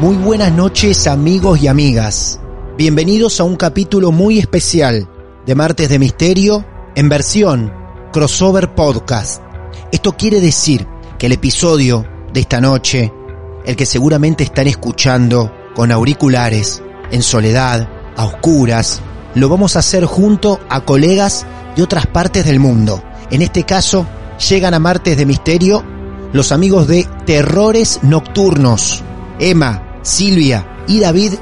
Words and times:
Muy 0.00 0.16
buenas 0.16 0.50
noches 0.50 1.06
amigos 1.06 1.60
y 1.60 1.66
amigas. 1.66 2.40
Bienvenidos 2.78 3.38
a 3.38 3.44
un 3.44 3.54
capítulo 3.54 4.10
muy 4.12 4.38
especial 4.38 5.06
de 5.44 5.54
Martes 5.54 5.90
de 5.90 5.98
Misterio 5.98 6.64
en 6.94 7.10
versión 7.10 7.70
crossover 8.10 8.74
podcast. 8.74 9.42
Esto 9.92 10.16
quiere 10.16 10.40
decir 10.40 10.86
que 11.18 11.26
el 11.26 11.32
episodio 11.32 12.06
de 12.32 12.40
esta 12.40 12.62
noche, 12.62 13.12
el 13.66 13.76
que 13.76 13.84
seguramente 13.84 14.42
están 14.42 14.68
escuchando 14.68 15.52
con 15.74 15.92
auriculares, 15.92 16.82
en 17.10 17.22
soledad, 17.22 17.86
a 18.16 18.24
oscuras, 18.24 19.02
lo 19.34 19.50
vamos 19.50 19.76
a 19.76 19.80
hacer 19.80 20.06
junto 20.06 20.60
a 20.70 20.80
colegas 20.80 21.44
de 21.76 21.82
otras 21.82 22.06
partes 22.06 22.46
del 22.46 22.58
mundo. 22.58 23.02
En 23.30 23.42
este 23.42 23.64
caso, 23.64 24.06
llegan 24.48 24.72
a 24.72 24.78
Martes 24.78 25.18
de 25.18 25.26
Misterio 25.26 25.84
los 26.32 26.52
amigos 26.52 26.88
de 26.88 27.06
Terrores 27.26 28.00
Nocturnos. 28.02 29.04
Emma, 29.38 29.89
Silvia 30.02 30.84
y 30.86 31.00
David 31.00 31.34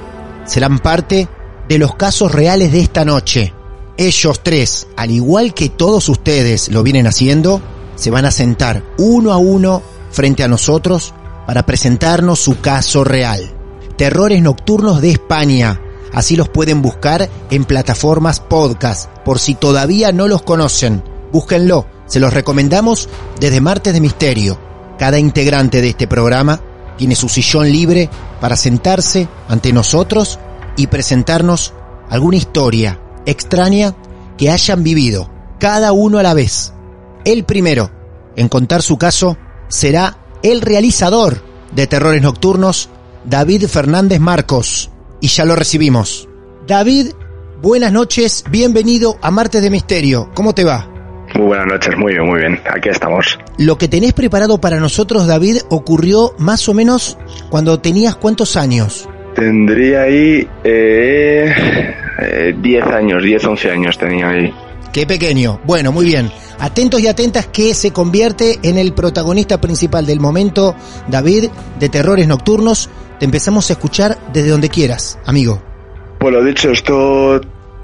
serán 0.44 0.78
parte 0.78 1.28
de 1.68 1.78
los 1.78 1.94
casos 1.94 2.32
reales 2.32 2.72
de 2.72 2.80
esta 2.80 3.04
noche. 3.04 3.54
Ellos 3.96 4.40
tres, 4.42 4.86
al 4.96 5.10
igual 5.10 5.54
que 5.54 5.68
todos 5.68 6.08
ustedes 6.08 6.68
lo 6.68 6.82
vienen 6.82 7.06
haciendo, 7.06 7.60
se 7.96 8.10
van 8.10 8.24
a 8.24 8.30
sentar 8.30 8.82
uno 8.96 9.32
a 9.32 9.36
uno 9.36 9.82
frente 10.10 10.44
a 10.44 10.48
nosotros 10.48 11.14
para 11.46 11.66
presentarnos 11.66 12.38
su 12.38 12.60
caso 12.60 13.04
real. 13.04 13.50
Terrores 13.96 14.40
Nocturnos 14.40 15.00
de 15.00 15.10
España. 15.10 15.80
Así 16.12 16.36
los 16.36 16.48
pueden 16.48 16.80
buscar 16.80 17.28
en 17.50 17.64
plataformas 17.64 18.40
podcast, 18.40 19.10
por 19.24 19.38
si 19.38 19.54
todavía 19.54 20.12
no 20.12 20.28
los 20.28 20.42
conocen. 20.42 21.02
Búsquenlo, 21.32 21.86
se 22.06 22.20
los 22.20 22.32
recomendamos 22.32 23.08
desde 23.40 23.60
Martes 23.60 23.92
de 23.92 24.00
Misterio. 24.00 24.58
Cada 24.98 25.18
integrante 25.18 25.82
de 25.82 25.90
este 25.90 26.06
programa 26.06 26.60
tiene 26.98 27.14
su 27.16 27.30
sillón 27.30 27.72
libre 27.72 28.10
para 28.42 28.56
sentarse 28.56 29.26
ante 29.48 29.72
nosotros 29.72 30.38
y 30.76 30.88
presentarnos 30.88 31.72
alguna 32.10 32.36
historia 32.36 33.00
extraña 33.24 33.94
que 34.36 34.50
hayan 34.50 34.82
vivido, 34.82 35.30
cada 35.58 35.92
uno 35.92 36.18
a 36.18 36.22
la 36.22 36.34
vez. 36.34 36.74
El 37.24 37.44
primero 37.44 37.90
en 38.36 38.48
contar 38.48 38.82
su 38.82 38.98
caso 38.98 39.36
será 39.68 40.18
el 40.42 40.60
realizador 40.60 41.42
de 41.72 41.86
Terrores 41.86 42.22
Nocturnos, 42.22 42.88
David 43.24 43.66
Fernández 43.66 44.20
Marcos. 44.20 44.90
Y 45.20 45.26
ya 45.26 45.44
lo 45.44 45.56
recibimos. 45.56 46.28
David, 46.68 47.08
buenas 47.60 47.92
noches, 47.92 48.44
bienvenido 48.48 49.18
a 49.20 49.32
Martes 49.32 49.60
de 49.60 49.70
Misterio. 49.70 50.30
¿Cómo 50.34 50.54
te 50.54 50.62
va? 50.62 50.97
Muy 51.34 51.46
buenas 51.46 51.66
noches, 51.66 51.96
muy 51.96 52.12
bien, 52.12 52.26
muy 52.26 52.40
bien. 52.40 52.60
Aquí 52.70 52.88
estamos. 52.88 53.38
Lo 53.58 53.76
que 53.78 53.88
tenés 53.88 54.12
preparado 54.12 54.60
para 54.60 54.80
nosotros, 54.80 55.26
David, 55.26 55.58
ocurrió 55.68 56.34
más 56.38 56.68
o 56.68 56.74
menos 56.74 57.18
cuando 57.50 57.80
tenías 57.80 58.16
cuántos 58.16 58.56
años. 58.56 59.08
Tendría 59.34 60.02
ahí 60.02 60.38
10 60.38 60.48
eh, 60.64 62.54
10 62.60 62.84
años, 62.86 63.22
10, 63.22 63.44
11 63.44 63.70
años 63.70 63.98
tenía 63.98 64.30
ahí. 64.30 64.52
Qué 64.92 65.06
pequeño. 65.06 65.60
Bueno, 65.64 65.92
muy 65.92 66.06
bien. 66.06 66.30
Atentos 66.58 67.00
y 67.00 67.06
atentas 67.06 67.46
que 67.46 67.74
se 67.74 67.92
convierte 67.92 68.58
en 68.62 68.78
el 68.78 68.92
protagonista 68.92 69.60
principal 69.60 70.06
del 70.06 70.18
momento, 70.18 70.74
David, 71.08 71.50
de 71.78 71.88
Terrores 71.88 72.26
Nocturnos. 72.26 72.90
Te 73.18 73.26
empezamos 73.26 73.70
a 73.70 73.74
escuchar 73.74 74.18
desde 74.32 74.50
donde 74.50 74.68
quieras, 74.68 75.18
amigo. 75.24 75.62
Lo 76.20 76.42
dicho, 76.42 76.70
esto 76.70 77.40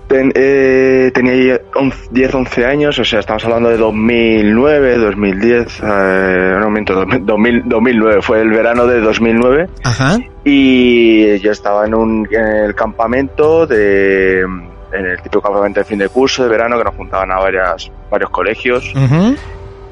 ten- 0.09 0.32
eh, 0.34 1.10
tenía 1.15 1.32
ahí 1.32 1.59
11 1.75 2.09
10, 2.10 2.34
11 2.34 2.65
años, 2.66 2.98
o 2.98 3.04
sea, 3.04 3.20
estamos 3.20 3.44
hablando 3.44 3.69
de 3.70 3.76
2009, 3.76 4.97
2010, 4.98 5.81
eh, 5.82 6.56
no 6.60 6.70
miento, 6.70 7.04
2000, 7.20 7.62
2009, 7.66 8.22
fue 8.22 8.41
el 8.41 8.50
verano 8.50 8.87
de 8.87 9.00
2009 9.00 9.69
Ajá. 9.84 10.19
y 10.44 11.38
yo 11.41 11.50
estaba 11.53 11.87
en, 11.87 11.94
un, 11.94 12.28
en 12.31 12.47
el 12.66 12.75
campamento 12.75 13.66
de 13.66 14.41
en 14.41 15.06
el 15.06 15.16
típico 15.22 15.41
campamento 15.43 15.81
de 15.81 15.84
fin 15.84 15.98
de 15.98 16.09
curso 16.09 16.44
de 16.44 16.48
verano 16.50 16.78
que 16.78 16.84
nos 16.84 16.94
juntaban 16.94 17.32
a 17.32 17.37
varias, 17.41 17.91
varios 18.10 18.31
colegios 18.31 18.93
Ujú. 18.94 19.34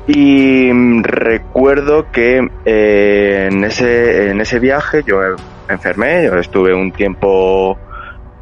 y 0.06 0.70
mm, 0.72 1.02
recuerdo 1.02 2.06
que 2.12 2.48
eh, 2.64 3.48
en 3.50 3.64
ese 3.64 4.30
en 4.30 4.40
ese 4.40 4.58
viaje 4.60 5.02
yo 5.04 5.18
me 5.68 5.74
enfermé 5.74 6.24
yo 6.24 6.36
estuve 6.36 6.72
un 6.72 6.92
tiempo 6.92 7.76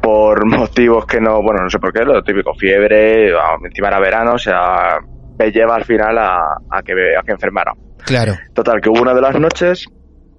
por 0.01 0.45
motivos 0.57 1.05
que 1.05 1.19
no 1.19 1.41
bueno 1.41 1.63
no 1.63 1.69
sé 1.69 1.79
por 1.79 1.93
qué 1.93 2.03
lo 2.03 2.21
típico 2.23 2.53
fiebre 2.55 3.29
encima 3.63 3.87
era 3.89 3.99
verano 3.99 4.33
o 4.33 4.39
sea 4.39 4.97
me 5.37 5.51
lleva 5.51 5.75
al 5.75 5.85
final 5.85 6.17
a, 6.17 6.39
a 6.69 6.81
que 6.83 6.93
a 7.17 7.23
que 7.23 7.31
enfermara 7.31 7.73
Claro. 8.05 8.33
Total, 8.53 8.81
que 8.81 8.89
hubo 8.89 9.01
una 9.01 9.13
de 9.13 9.21
las 9.21 9.39
noches, 9.39 9.85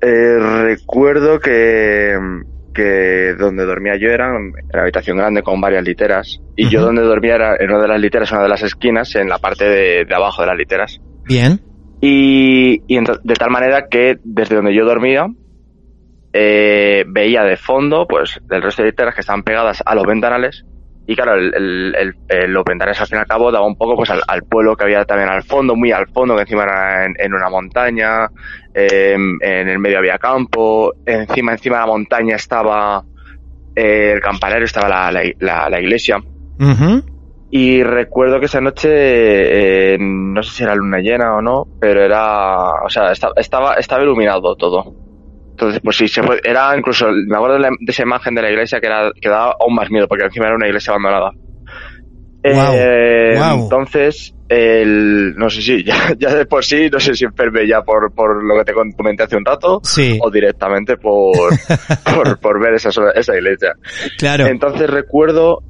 eh, 0.00 0.38
recuerdo 0.38 1.38
que, 1.38 2.16
que 2.74 3.34
donde 3.38 3.64
dormía 3.64 3.96
yo 3.96 4.08
era 4.08 4.36
en 4.36 4.52
la 4.72 4.82
habitación 4.82 5.16
grande 5.16 5.42
con 5.42 5.60
varias 5.60 5.84
literas, 5.84 6.40
y 6.56 6.68
yo 6.68 6.82
donde 6.82 7.02
dormía 7.02 7.34
era 7.36 7.56
en 7.58 7.70
una 7.70 7.82
de 7.82 7.88
las 7.88 8.00
literas, 8.00 8.30
en 8.30 8.36
una 8.36 8.44
de 8.44 8.50
las 8.50 8.62
esquinas, 8.62 9.14
en 9.14 9.28
la 9.28 9.38
parte 9.38 9.64
de, 9.64 10.04
de 10.04 10.14
abajo 10.14 10.42
de 10.42 10.48
las 10.48 10.56
literas. 10.56 11.00
Bien. 11.24 11.60
Y, 12.00 12.82
y 12.88 12.98
de 12.98 13.34
tal 13.34 13.50
manera 13.50 13.86
que 13.88 14.16
desde 14.24 14.56
donde 14.56 14.74
yo 14.74 14.84
dormía, 14.84 15.26
eh, 16.32 17.04
veía 17.06 17.44
de 17.44 17.56
fondo, 17.56 18.06
pues, 18.06 18.40
el 18.48 18.62
resto 18.62 18.82
de 18.82 18.88
literas 18.88 19.14
que 19.14 19.20
estaban 19.20 19.42
pegadas 19.42 19.82
a 19.84 19.94
los 19.94 20.06
ventanales, 20.06 20.64
y 21.04 21.16
claro, 21.16 21.34
el, 21.34 21.52
el- 21.54 21.94
el- 21.98 22.14
eh, 22.28 22.46
los 22.48 22.64
ventanales 22.64 23.00
al 23.00 23.06
fin 23.08 23.18
y 23.18 23.20
al 23.20 23.26
cabo 23.26 23.50
daba 23.50 23.66
un 23.66 23.74
poco 23.76 23.96
pues 23.96 24.10
al, 24.10 24.22
al 24.28 24.44
pueblo 24.44 24.76
que 24.76 24.84
había 24.84 25.04
también 25.04 25.28
al 25.30 25.42
fondo, 25.42 25.74
muy 25.74 25.90
al 25.92 26.06
fondo, 26.06 26.34
que 26.36 26.42
encima 26.42 26.62
era 26.62 27.04
en, 27.06 27.14
en 27.18 27.34
una 27.34 27.50
montaña, 27.50 28.28
eh, 28.72 29.14
en 29.14 29.68
el 29.68 29.78
medio 29.80 29.98
había 29.98 30.18
campo, 30.18 30.94
encima, 31.04 31.52
encima 31.52 31.76
de 31.76 31.80
la 31.82 31.86
montaña 31.86 32.36
estaba 32.36 33.04
eh, 33.74 34.12
el 34.14 34.20
campanario, 34.20 34.64
estaba 34.64 34.88
la, 34.88 35.10
la, 35.10 35.22
la- 35.40 35.68
la 35.70 35.80
iglesia. 35.80 36.22
Y 37.50 37.82
recuerdo 37.82 38.38
que 38.40 38.46
esa 38.46 38.60
noche, 38.62 38.88
eh, 39.94 39.98
no 40.00 40.42
sé 40.42 40.50
si 40.52 40.62
era 40.62 40.74
luna 40.74 41.00
llena 41.00 41.34
o 41.36 41.42
no, 41.42 41.68
pero 41.78 42.02
era, 42.02 42.70
o 42.82 42.88
sea, 42.88 43.12
esta- 43.12 43.32
estaba, 43.36 43.74
estaba 43.74 44.02
iluminado 44.02 44.54
todo. 44.56 44.94
Entonces, 45.62 45.80
pues 45.82 45.96
sí, 45.96 46.08
se 46.08 46.22
fue, 46.22 46.40
era 46.44 46.76
incluso, 46.76 47.06
me 47.10 47.36
acuerdo 47.36 47.54
de, 47.56 47.60
la- 47.62 47.68
de 47.78 47.90
esa 47.92 48.02
imagen 48.02 48.34
de 48.34 48.42
la 48.42 48.50
iglesia 48.50 48.80
que, 48.80 48.86
era, 48.86 49.10
que 49.20 49.28
daba 49.28 49.54
aún 49.60 49.74
más 49.74 49.90
miedo, 49.90 50.06
porque 50.08 50.24
encima 50.24 50.46
era 50.46 50.56
una 50.56 50.66
iglesia 50.66 50.92
abandonada. 50.92 51.32
Guau, 52.44 52.74
Eh. 52.74 53.34
Entonces, 53.54 54.34
el, 54.48 55.34
no 55.36 55.48
sé 55.48 55.62
si, 55.62 55.84
ya, 55.84 56.12
ya 56.18 56.34
de 56.34 56.44
por 56.46 56.64
sí, 56.64 56.88
no 56.90 56.98
sé 56.98 57.14
si 57.14 57.24
enfermé 57.24 57.66
ya 57.68 57.82
por, 57.82 58.12
por 58.12 58.42
lo 58.44 58.56
que 58.58 58.64
te 58.64 58.72
comenté 58.74 59.22
hace 59.22 59.36
un 59.36 59.44
rato, 59.44 59.80
Sí. 59.84 60.18
o 60.20 60.30
directamente 60.30 60.96
por, 60.96 61.50
por, 62.14 62.38
por 62.40 62.60
ver 62.60 62.74
esa, 62.74 62.90
esa 63.14 63.34
iglesia. 63.36 63.74
Claro. 64.18 64.46
Entonces 64.46 64.90
recuerdo, 64.90 65.62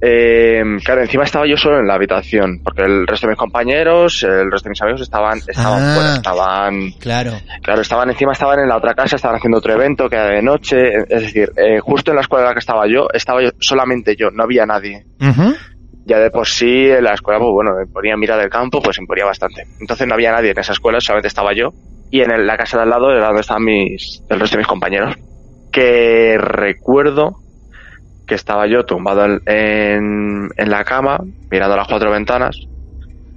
eh, 0.00 0.62
claro, 0.84 1.00
encima 1.02 1.24
estaba 1.24 1.46
yo 1.46 1.56
solo 1.56 1.80
en 1.80 1.86
la 1.86 1.94
habitación, 1.94 2.60
porque 2.62 2.82
el 2.82 3.06
resto 3.06 3.26
de 3.26 3.32
mis 3.32 3.38
compañeros, 3.38 4.22
el 4.22 4.50
resto 4.50 4.68
de 4.68 4.70
mis 4.70 4.82
amigos 4.82 5.00
estaban, 5.02 5.38
estaban 5.46 5.82
Ah. 5.82 5.94
fuera, 5.94 6.14
estaban, 6.14 6.90
Claro. 7.00 7.32
claro, 7.62 7.80
estaban 7.82 8.08
encima, 8.10 8.32
estaban 8.32 8.60
en 8.60 8.68
la 8.68 8.76
otra 8.76 8.94
casa, 8.94 9.16
estaban 9.16 9.36
haciendo 9.38 9.58
otro 9.58 9.72
evento 9.74 10.08
que 10.08 10.16
era 10.16 10.28
de 10.28 10.42
noche, 10.42 10.76
es 11.08 11.22
decir, 11.22 11.50
eh, 11.56 11.80
justo 11.80 12.12
en 12.12 12.16
la 12.16 12.20
escuela 12.22 12.44
en 12.44 12.48
la 12.50 12.54
que 12.54 12.60
estaba 12.60 12.86
yo, 12.86 13.08
estaba 13.12 13.42
yo, 13.42 13.50
solamente 13.58 14.14
yo, 14.16 14.30
no 14.30 14.44
había 14.44 14.64
nadie. 14.66 15.04
Ya 16.04 16.18
de 16.20 16.30
por 16.30 16.46
sí, 16.46 16.88
en 16.88 17.04
la 17.04 17.12
escuela, 17.12 17.38
pues 17.38 17.50
bueno, 17.52 17.72
me 17.78 17.86
ponía 17.86 18.14
a 18.14 18.16
mirar 18.16 18.40
el 18.40 18.48
campo, 18.48 18.80
pues 18.80 18.98
me 18.98 19.06
ponía 19.06 19.26
bastante. 19.26 19.64
Entonces 19.78 20.06
no 20.06 20.14
había 20.14 20.32
nadie 20.32 20.52
en 20.52 20.58
esa 20.58 20.72
escuela, 20.72 21.00
solamente 21.00 21.28
estaba 21.28 21.52
yo. 21.54 21.70
Y 22.10 22.22
en 22.22 22.30
el- 22.30 22.46
la 22.46 22.56
casa 22.56 22.78
de 22.78 22.84
al 22.84 22.88
lado 22.90 23.10
era 23.12 23.26
donde 23.26 23.42
estaban 23.42 23.62
mis, 23.64 24.22
el 24.30 24.40
resto 24.40 24.56
de 24.56 24.60
mis 24.60 24.66
compañeros. 24.66 25.14
Que 25.70 26.38
recuerdo 26.38 27.40
que 28.28 28.34
estaba 28.36 28.66
yo 28.68 28.84
tumbado 28.84 29.24
en, 29.24 29.40
en, 29.46 30.48
en 30.56 30.70
la 30.70 30.84
cama, 30.84 31.18
mirando 31.50 31.76
las 31.76 31.88
cuatro 31.88 32.10
ventanas. 32.10 32.56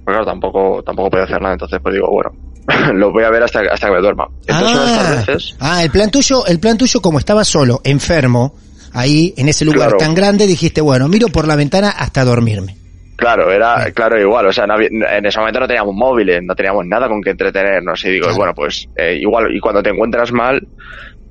Pero 0.04 0.18
claro, 0.18 0.26
tampoco, 0.26 0.82
tampoco 0.84 1.10
podía 1.10 1.24
hacer 1.24 1.40
nada, 1.40 1.54
entonces 1.54 1.78
pues 1.82 1.94
digo, 1.94 2.08
bueno, 2.10 2.30
lo 2.94 3.10
voy 3.12 3.24
a 3.24 3.30
ver 3.30 3.42
hasta, 3.42 3.60
hasta 3.70 3.86
que 3.88 3.92
me 3.94 4.00
duerma. 4.00 4.26
Entonces 4.46 4.76
Ah, 4.78 4.86
estas 4.86 5.26
veces, 5.26 5.56
ah, 5.60 5.82
el 5.82 5.90
plan 5.90 6.10
tuyo, 6.10 6.44
el 6.46 6.60
plan 6.60 6.76
tuyo 6.76 7.00
como 7.00 7.18
estaba 7.18 7.44
solo, 7.44 7.80
enfermo, 7.84 8.54
ahí 8.92 9.32
en 9.36 9.48
ese 9.48 9.64
lugar 9.64 9.88
Claro. 9.88 9.96
tan 9.98 10.14
grande, 10.14 10.46
dijiste, 10.46 10.80
bueno, 10.80 11.08
miro 11.08 11.28
por 11.28 11.46
la 11.48 11.56
ventana 11.56 11.90
hasta 11.90 12.24
dormirme. 12.24 12.76
Claro, 13.16 13.52
era, 13.52 13.88
claro, 13.94 14.20
igual, 14.20 14.46
o 14.46 14.52
sea, 14.52 14.66
no 14.66 14.74
había- 14.74 14.88
en 14.88 15.24
ese 15.24 15.38
momento 15.38 15.60
no 15.60 15.68
teníamos 15.68 15.94
móviles, 15.94 16.40
no 16.42 16.54
teníamos 16.56 16.84
nada 16.86 17.08
con 17.08 17.22
que 17.22 17.30
entretenernos, 17.30 18.04
y 18.04 18.10
digo, 18.10 18.24
Claro. 18.26 18.36
bueno, 18.38 18.52
pues, 18.54 18.86
eh, 18.96 19.16
igual, 19.20 19.54
y 19.54 19.60
cuando 19.60 19.80
te 19.82 19.90
encuentras 19.90 20.32
mal, 20.32 20.60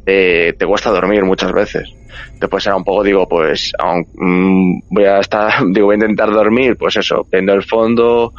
eh, 0.05 0.53
te 0.57 0.65
cuesta 0.65 0.89
dormir 0.89 1.23
muchas 1.23 1.51
veces. 1.51 1.93
Después 2.39 2.65
era 2.65 2.75
un 2.75 2.83
poco, 2.83 3.03
digo, 3.03 3.27
pues, 3.27 3.71
aun- 3.79 4.07
mm, 4.13 4.79
voy 4.89 5.05
a 5.05 5.19
estar, 5.19 5.51
digo, 5.69 5.87
voy 5.87 5.93
a 5.95 5.99
intentar 5.99 6.31
dormir, 6.31 6.75
pues 6.77 6.95
eso, 6.97 7.27
viendo 7.31 7.53
el 7.53 7.63
fondo, 7.63 8.33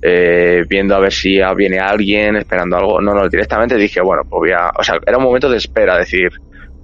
eh, 0.00 0.64
viendo 0.68 0.96
a 0.96 1.00
ver 1.00 1.12
si 1.12 1.38
viene 1.56 1.78
alguien, 1.78 2.36
esperando 2.36 2.76
algo. 2.76 3.00
No, 3.00 3.14
no, 3.14 3.28
directamente 3.28 3.76
dije, 3.76 4.00
bueno, 4.00 4.22
pues 4.28 4.38
voy 4.40 4.52
a, 4.52 4.70
o 4.76 4.82
sea, 4.82 4.98
era 5.06 5.18
un 5.18 5.24
momento 5.24 5.48
de 5.48 5.58
espera, 5.58 5.96
decir, 5.96 6.30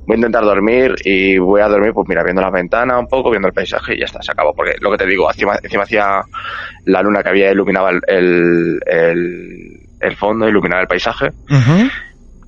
voy 0.07 0.15
a 0.15 0.19
intentar 0.19 0.45
dormir 0.45 0.95
y 1.05 1.37
voy 1.39 1.61
a 1.61 1.69
dormir, 1.69 1.93
pues 1.93 2.07
mira, 2.09 2.23
viendo 2.23 2.41
la 2.41 2.51
ventana 2.51 2.99
un 2.99 3.07
poco, 3.09 3.31
viendo 3.31 3.49
el 3.49 3.55
paisaje 3.55 3.95
y 3.95 3.99
ya 3.99 4.05
está, 4.07 4.23
se 4.23 4.33
acabó. 4.33 4.55
Porque 4.55 4.77
lo 4.81 4.91
que 4.93 4.99
te 4.99 5.07
digo, 5.07 5.29
encima, 5.29 5.59
encima 5.63 5.83
hacía 5.83 6.23
la 6.85 7.03
luna 7.03 7.23
que 7.23 7.29
había 7.31 7.51
iluminaba 7.51 7.91
el, 7.91 8.01
el, 8.07 8.81
el, 10.01 10.17
fondo, 10.17 10.49
iluminaba 10.49 10.83
el 10.83 10.89
paisaje. 10.89 11.31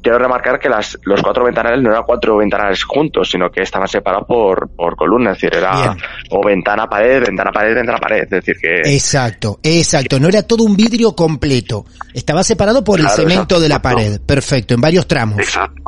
Quiero 0.03 0.19
remarcar 0.19 0.59
que 0.59 0.69
las, 0.69 0.99
los 1.03 1.21
cuatro 1.21 1.45
ventanales 1.45 1.83
no 1.83 1.91
eran 1.91 2.05
cuatro 2.05 2.39
ventanales 2.39 2.83
juntos, 2.85 3.31
sino 3.31 3.51
que 3.51 3.63
estaban 3.63 3.87
separados 3.87 4.27
por, 4.27 4.71
por 4.71 4.97
columnas, 4.97 5.37
es 5.37 5.43
decir, 5.43 5.59
era 5.59 5.73
Bien. 5.73 5.97
o 6.31 6.45
ventana, 6.45 6.87
pared, 6.89 7.23
ventana, 7.27 7.53
pared, 7.53 7.75
ventana, 7.75 7.99
pared. 7.99 8.23
Es 8.23 8.31
decir, 8.31 8.57
que 8.61 8.81
Exacto, 8.95 9.59
exacto. 9.63 10.19
No 10.19 10.29
era 10.29 10.43
todo 10.43 10.65
un 10.65 10.75
vidrio 10.75 11.15
completo. 11.15 11.85
Estaba 12.15 12.43
separado 12.43 12.83
por 12.83 12.99
el 12.99 13.09
cemento 13.09 13.33
exacto, 13.35 13.61
de 13.61 13.69
la 13.69 13.83
pared. 13.83 14.21
Perfecto, 14.25 14.75
en 14.75 14.81
varios 14.81 15.07
tramos. 15.07 15.39
Exacto. 15.39 15.83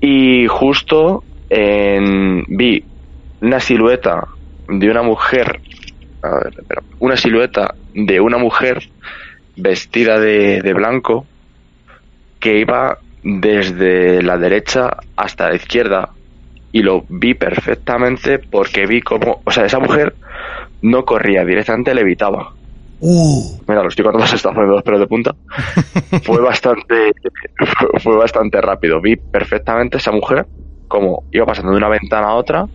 Y 0.00 0.46
justo 0.46 1.24
en, 1.48 2.44
vi 2.48 2.84
una 3.40 3.60
silueta 3.60 4.28
de 4.68 4.90
una 4.90 5.02
mujer, 5.02 5.60
a 6.22 6.30
ver, 6.44 6.54
espera, 6.58 6.82
una 6.98 7.16
silueta 7.16 7.74
de 7.94 8.20
una 8.20 8.38
mujer 8.38 8.88
vestida 9.56 10.20
de, 10.20 10.60
de 10.60 10.72
blanco 10.74 11.26
que 12.38 12.60
iba 12.60 12.98
desde 13.22 14.22
la 14.22 14.36
derecha 14.38 14.96
hasta 15.16 15.48
la 15.48 15.56
izquierda 15.56 16.14
y 16.70 16.82
lo 16.82 17.04
vi 17.08 17.34
perfectamente 17.34 18.38
porque 18.50 18.86
vi 18.86 19.00
como, 19.00 19.42
o 19.44 19.50
sea, 19.50 19.64
esa 19.64 19.78
mujer 19.78 20.16
no 20.80 21.04
corría, 21.04 21.44
directamente 21.44 21.94
levitaba. 21.94 22.54
Uh, 23.00 23.58
Mira, 23.66 23.82
lo 23.82 23.88
estoy 23.88 24.04
contando, 24.04 24.26
se 24.26 24.36
está 24.36 24.50
poniendo 24.50 24.74
los 24.74 24.82
pelos 24.82 25.00
de 25.00 25.06
punta. 25.06 25.34
fue 26.24 26.40
bastante, 26.40 27.12
fue, 28.02 28.16
bastante 28.16 28.60
rápido. 28.60 29.00
Vi 29.00 29.16
perfectamente 29.16 29.98
esa 29.98 30.12
mujer 30.12 30.46
como 30.86 31.24
iba 31.30 31.44
pasando 31.46 31.72
de 31.72 31.78
una 31.78 31.88
ventana 31.88 32.28
a 32.28 32.34
otra 32.34 32.66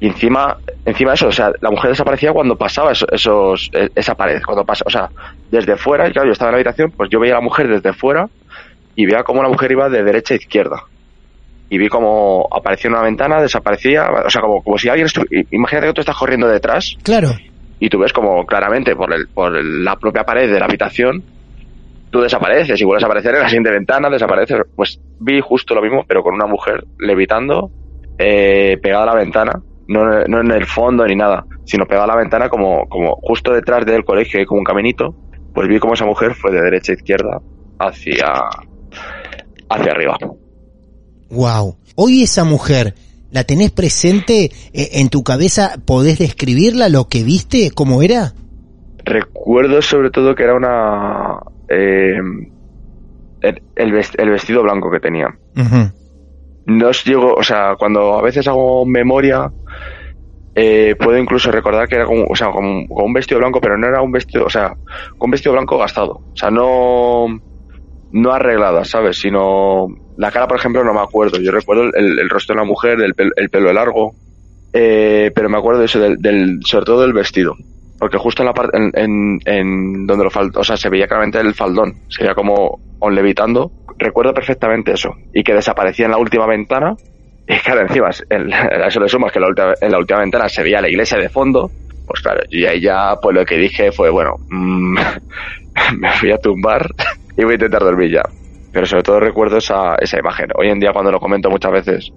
y 0.00 0.08
encima, 0.08 0.58
encima 0.84 1.12
de 1.12 1.14
eso, 1.14 1.28
o 1.28 1.32
sea, 1.32 1.52
la 1.60 1.70
mujer 1.70 1.90
desaparecía 1.90 2.32
cuando 2.32 2.56
pasaba 2.58 2.90
eso- 2.90 3.06
esos, 3.12 3.70
e- 3.72 3.90
esa 3.94 4.16
pared, 4.16 4.42
cuando 4.44 4.66
pasa, 4.66 4.82
o 4.84 4.90
sea, 4.90 5.12
desde 5.46 5.76
fuera, 5.76 6.08
y 6.08 6.12
claro, 6.12 6.26
yo 6.26 6.32
estaba 6.32 6.48
en 6.48 6.54
la 6.54 6.56
habitación, 6.56 6.92
pues 6.96 7.08
yo 7.08 7.20
veía 7.20 7.34
a 7.34 7.36
la 7.36 7.42
mujer 7.44 7.68
desde 7.68 7.92
fuera 7.92 8.28
y 8.94 9.06
veía 9.06 9.22
cómo 9.22 9.42
la 9.42 9.48
mujer 9.48 9.72
iba 9.72 9.88
de 9.88 10.02
derecha 10.02 10.34
a 10.34 10.36
izquierda. 10.36 10.82
Y 11.68 11.78
vi 11.78 11.88
como 11.88 12.46
aparecía 12.54 12.88
en 12.88 12.94
una 12.94 13.02
ventana, 13.04 13.40
desaparecía, 13.40 14.06
o 14.26 14.28
sea, 14.30 14.42
como, 14.42 14.62
como 14.62 14.76
si 14.78 14.88
alguien 14.90 15.08
estu- 15.08 15.26
imagínate 15.50 15.86
que 15.88 15.92
tú 15.94 16.00
estás 16.02 16.16
corriendo 16.16 16.46
detrás 16.46 16.96
claro. 17.02 17.28
y 17.78 17.88
tú 17.88 17.98
ves 17.98 18.12
como 18.12 18.44
claramente 18.44 18.94
por, 18.94 19.12
el, 19.12 19.28
por 19.32 19.56
el- 19.56 19.82
la 19.82 19.96
propia 19.96 20.24
pared 20.24 20.52
de 20.52 20.58
la 20.60 20.66
habitación, 20.66 21.24
tú 22.10 22.20
desapareces 22.20 22.78
y 22.78 22.84
vuelves 22.84 23.04
a 23.04 23.06
aparecer 23.06 23.34
en 23.36 23.40
la 23.40 23.48
siguiente 23.48 23.70
ventana, 23.70 24.10
desapareces. 24.10 24.58
Pues 24.74 25.00
vi 25.18 25.40
justo 25.40 25.74
lo 25.74 25.80
mismo, 25.80 26.04
pero 26.06 26.22
con 26.22 26.34
una 26.34 26.46
mujer 26.46 26.84
levitando, 26.98 27.70
eh, 28.18 28.76
pegada 28.82 29.04
a 29.04 29.06
la 29.06 29.14
ventana, 29.14 29.52
no, 29.88 30.04
no 30.26 30.40
en 30.40 30.50
el 30.50 30.66
fondo 30.66 31.06
ni 31.06 31.16
nada, 31.16 31.46
sino 31.64 31.86
pegada 31.86 32.04
a 32.04 32.08
la 32.08 32.16
ventana 32.16 32.50
como, 32.50 32.86
como 32.86 33.14
justo 33.22 33.50
detrás 33.54 33.86
del 33.86 34.04
colegio, 34.04 34.44
como 34.44 34.58
un 34.58 34.64
caminito, 34.64 35.16
pues 35.54 35.68
vi 35.68 35.78
como 35.78 35.94
esa 35.94 36.04
mujer 36.04 36.34
fue 36.34 36.50
de 36.52 36.60
derecha 36.60 36.92
a 36.92 36.96
izquierda 36.96 37.40
hacia, 37.78 38.26
hacia 39.74 39.92
arriba. 39.92 40.18
Wow. 41.30 41.76
Hoy 41.94 42.22
esa 42.22 42.44
mujer, 42.44 42.94
¿la 43.30 43.44
tenés 43.44 43.70
presente 43.70 44.50
eh, 44.72 44.88
en 44.92 45.08
tu 45.08 45.22
cabeza? 45.22 45.74
¿Podés 45.84 46.18
describirla, 46.18 46.88
lo 46.88 47.08
que 47.08 47.22
viste, 47.22 47.70
cómo 47.70 48.02
era? 48.02 48.32
Recuerdo 49.04 49.82
sobre 49.82 50.10
todo 50.10 50.34
que 50.34 50.44
era 50.44 50.54
una... 50.54 51.38
eh, 51.68 52.18
el, 53.40 53.62
el 53.74 53.92
vest- 53.92 54.14
el 54.20 54.30
vestido 54.30 54.62
blanco 54.62 54.90
que 54.90 55.00
tenía. 55.00 55.26
No 56.64 56.88
os 56.88 57.04
llego, 57.04 57.34
o 57.34 57.42
sea, 57.42 57.74
cuando 57.76 58.14
a 58.14 58.22
veces 58.22 58.46
hago 58.46 58.86
memoria, 58.86 59.50
eh, 60.54 60.94
puedo 60.96 61.18
incluso 61.18 61.50
recordar 61.50 61.88
que 61.88 61.96
era 61.96 62.04
como, 62.06 62.24
o 62.30 62.36
sea, 62.36 62.52
como, 62.52 62.86
como 62.86 63.04
un 63.06 63.12
vestido 63.12 63.40
blanco, 63.40 63.60
pero 63.60 63.76
no 63.76 63.88
era 63.88 64.00
un 64.00 64.12
vestido, 64.12 64.44
o 64.44 64.50
sea, 64.50 64.76
con 65.18 65.26
un 65.26 65.30
vestido 65.32 65.54
blanco 65.54 65.76
gastado. 65.78 66.22
O 66.32 66.36
sea, 66.36 66.50
no, 66.52 67.26
no 68.12 68.32
arreglada, 68.32 68.84
¿sabes? 68.84 69.18
Sino 69.18 69.86
la 70.16 70.30
cara, 70.30 70.46
por 70.46 70.58
ejemplo, 70.58 70.84
no 70.84 70.94
me 70.94 71.00
acuerdo. 71.00 71.38
Yo 71.38 71.50
recuerdo 71.50 71.84
el, 71.94 72.28
rostro 72.28 72.54
de 72.54 72.60
la 72.60 72.66
mujer, 72.66 73.00
el, 73.00 73.14
el 73.36 73.50
pelo 73.50 73.72
largo, 73.72 74.14
eh, 74.72 75.30
pero 75.34 75.48
me 75.48 75.58
acuerdo 75.58 75.80
de 75.80 75.86
eso, 75.86 76.00
del, 76.00 76.16
del, 76.18 76.60
sobre 76.64 76.84
todo 76.84 77.02
del 77.02 77.12
vestido. 77.12 77.54
Porque 77.98 78.18
justo 78.18 78.42
en 78.42 78.46
la 78.46 78.54
parte, 78.54 78.76
en, 78.76 80.06
donde 80.06 80.24
lo 80.24 80.30
faltó, 80.30 80.60
o 80.60 80.64
sea, 80.64 80.76
se 80.76 80.88
veía 80.88 81.06
claramente 81.06 81.38
el 81.38 81.54
faldón, 81.54 81.94
se 82.08 82.22
veía 82.22 82.34
como 82.34 82.80
on 82.98 83.14
levitando. 83.14 83.70
Recuerdo 83.96 84.34
perfectamente 84.34 84.92
eso. 84.92 85.14
Y 85.32 85.44
que 85.44 85.54
desaparecía 85.54 86.06
en 86.06 86.10
la 86.10 86.18
última 86.18 86.46
ventana. 86.46 86.96
Y 87.46 87.54
claro, 87.58 87.82
encima, 87.82 88.08
a 88.08 88.86
eso 88.88 89.00
le 89.00 89.08
sumas 89.08 89.30
que 89.30 89.38
en 89.38 89.42
la, 89.42 89.48
última, 89.48 89.74
en 89.80 89.92
la 89.92 89.98
última 89.98 90.20
ventana 90.20 90.48
se 90.48 90.62
veía 90.62 90.80
la 90.80 90.88
iglesia 90.88 91.18
de 91.18 91.28
fondo. 91.28 91.70
Pues 92.06 92.20
claro, 92.20 92.40
y 92.50 92.64
ahí 92.64 92.80
ya, 92.80 93.14
pues 93.22 93.36
lo 93.36 93.44
que 93.44 93.56
dije 93.56 93.92
fue, 93.92 94.10
bueno, 94.10 94.34
mm, 94.48 94.98
me 95.98 96.10
fui 96.12 96.32
a 96.32 96.38
tumbar 96.38 96.88
y 97.36 97.42
voy 97.44 97.52
a 97.52 97.54
intentar 97.54 97.82
dormir 97.82 98.10
ya. 98.12 98.22
Pero 98.72 98.86
sobre 98.86 99.02
todo 99.02 99.20
recuerdo 99.20 99.58
esa, 99.58 99.96
esa 99.96 100.18
imagen. 100.18 100.48
Hoy 100.56 100.68
en 100.68 100.80
día 100.80 100.92
cuando 100.92 101.10
lo 101.12 101.20
comento 101.20 101.50
muchas 101.50 101.72
veces 101.72 102.10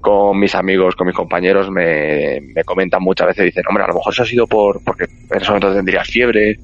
con 0.00 0.38
mis 0.38 0.54
amigos, 0.54 0.94
con 0.96 1.06
mis 1.06 1.14
compañeros, 1.16 1.70
me, 1.70 2.40
me 2.54 2.64
comentan 2.64 3.02
muchas 3.02 3.26
veces, 3.28 3.44
dicen, 3.44 3.64
hombre, 3.68 3.84
a 3.84 3.88
lo 3.88 3.94
mejor 3.94 4.12
eso 4.14 4.22
ha 4.22 4.26
sido 4.26 4.46
por, 4.46 4.82
porque 4.82 5.04
en 5.04 5.36
ese 5.40 5.48
momento 5.48 5.74
tendrías 5.74 6.06
fiebre, 6.08 6.58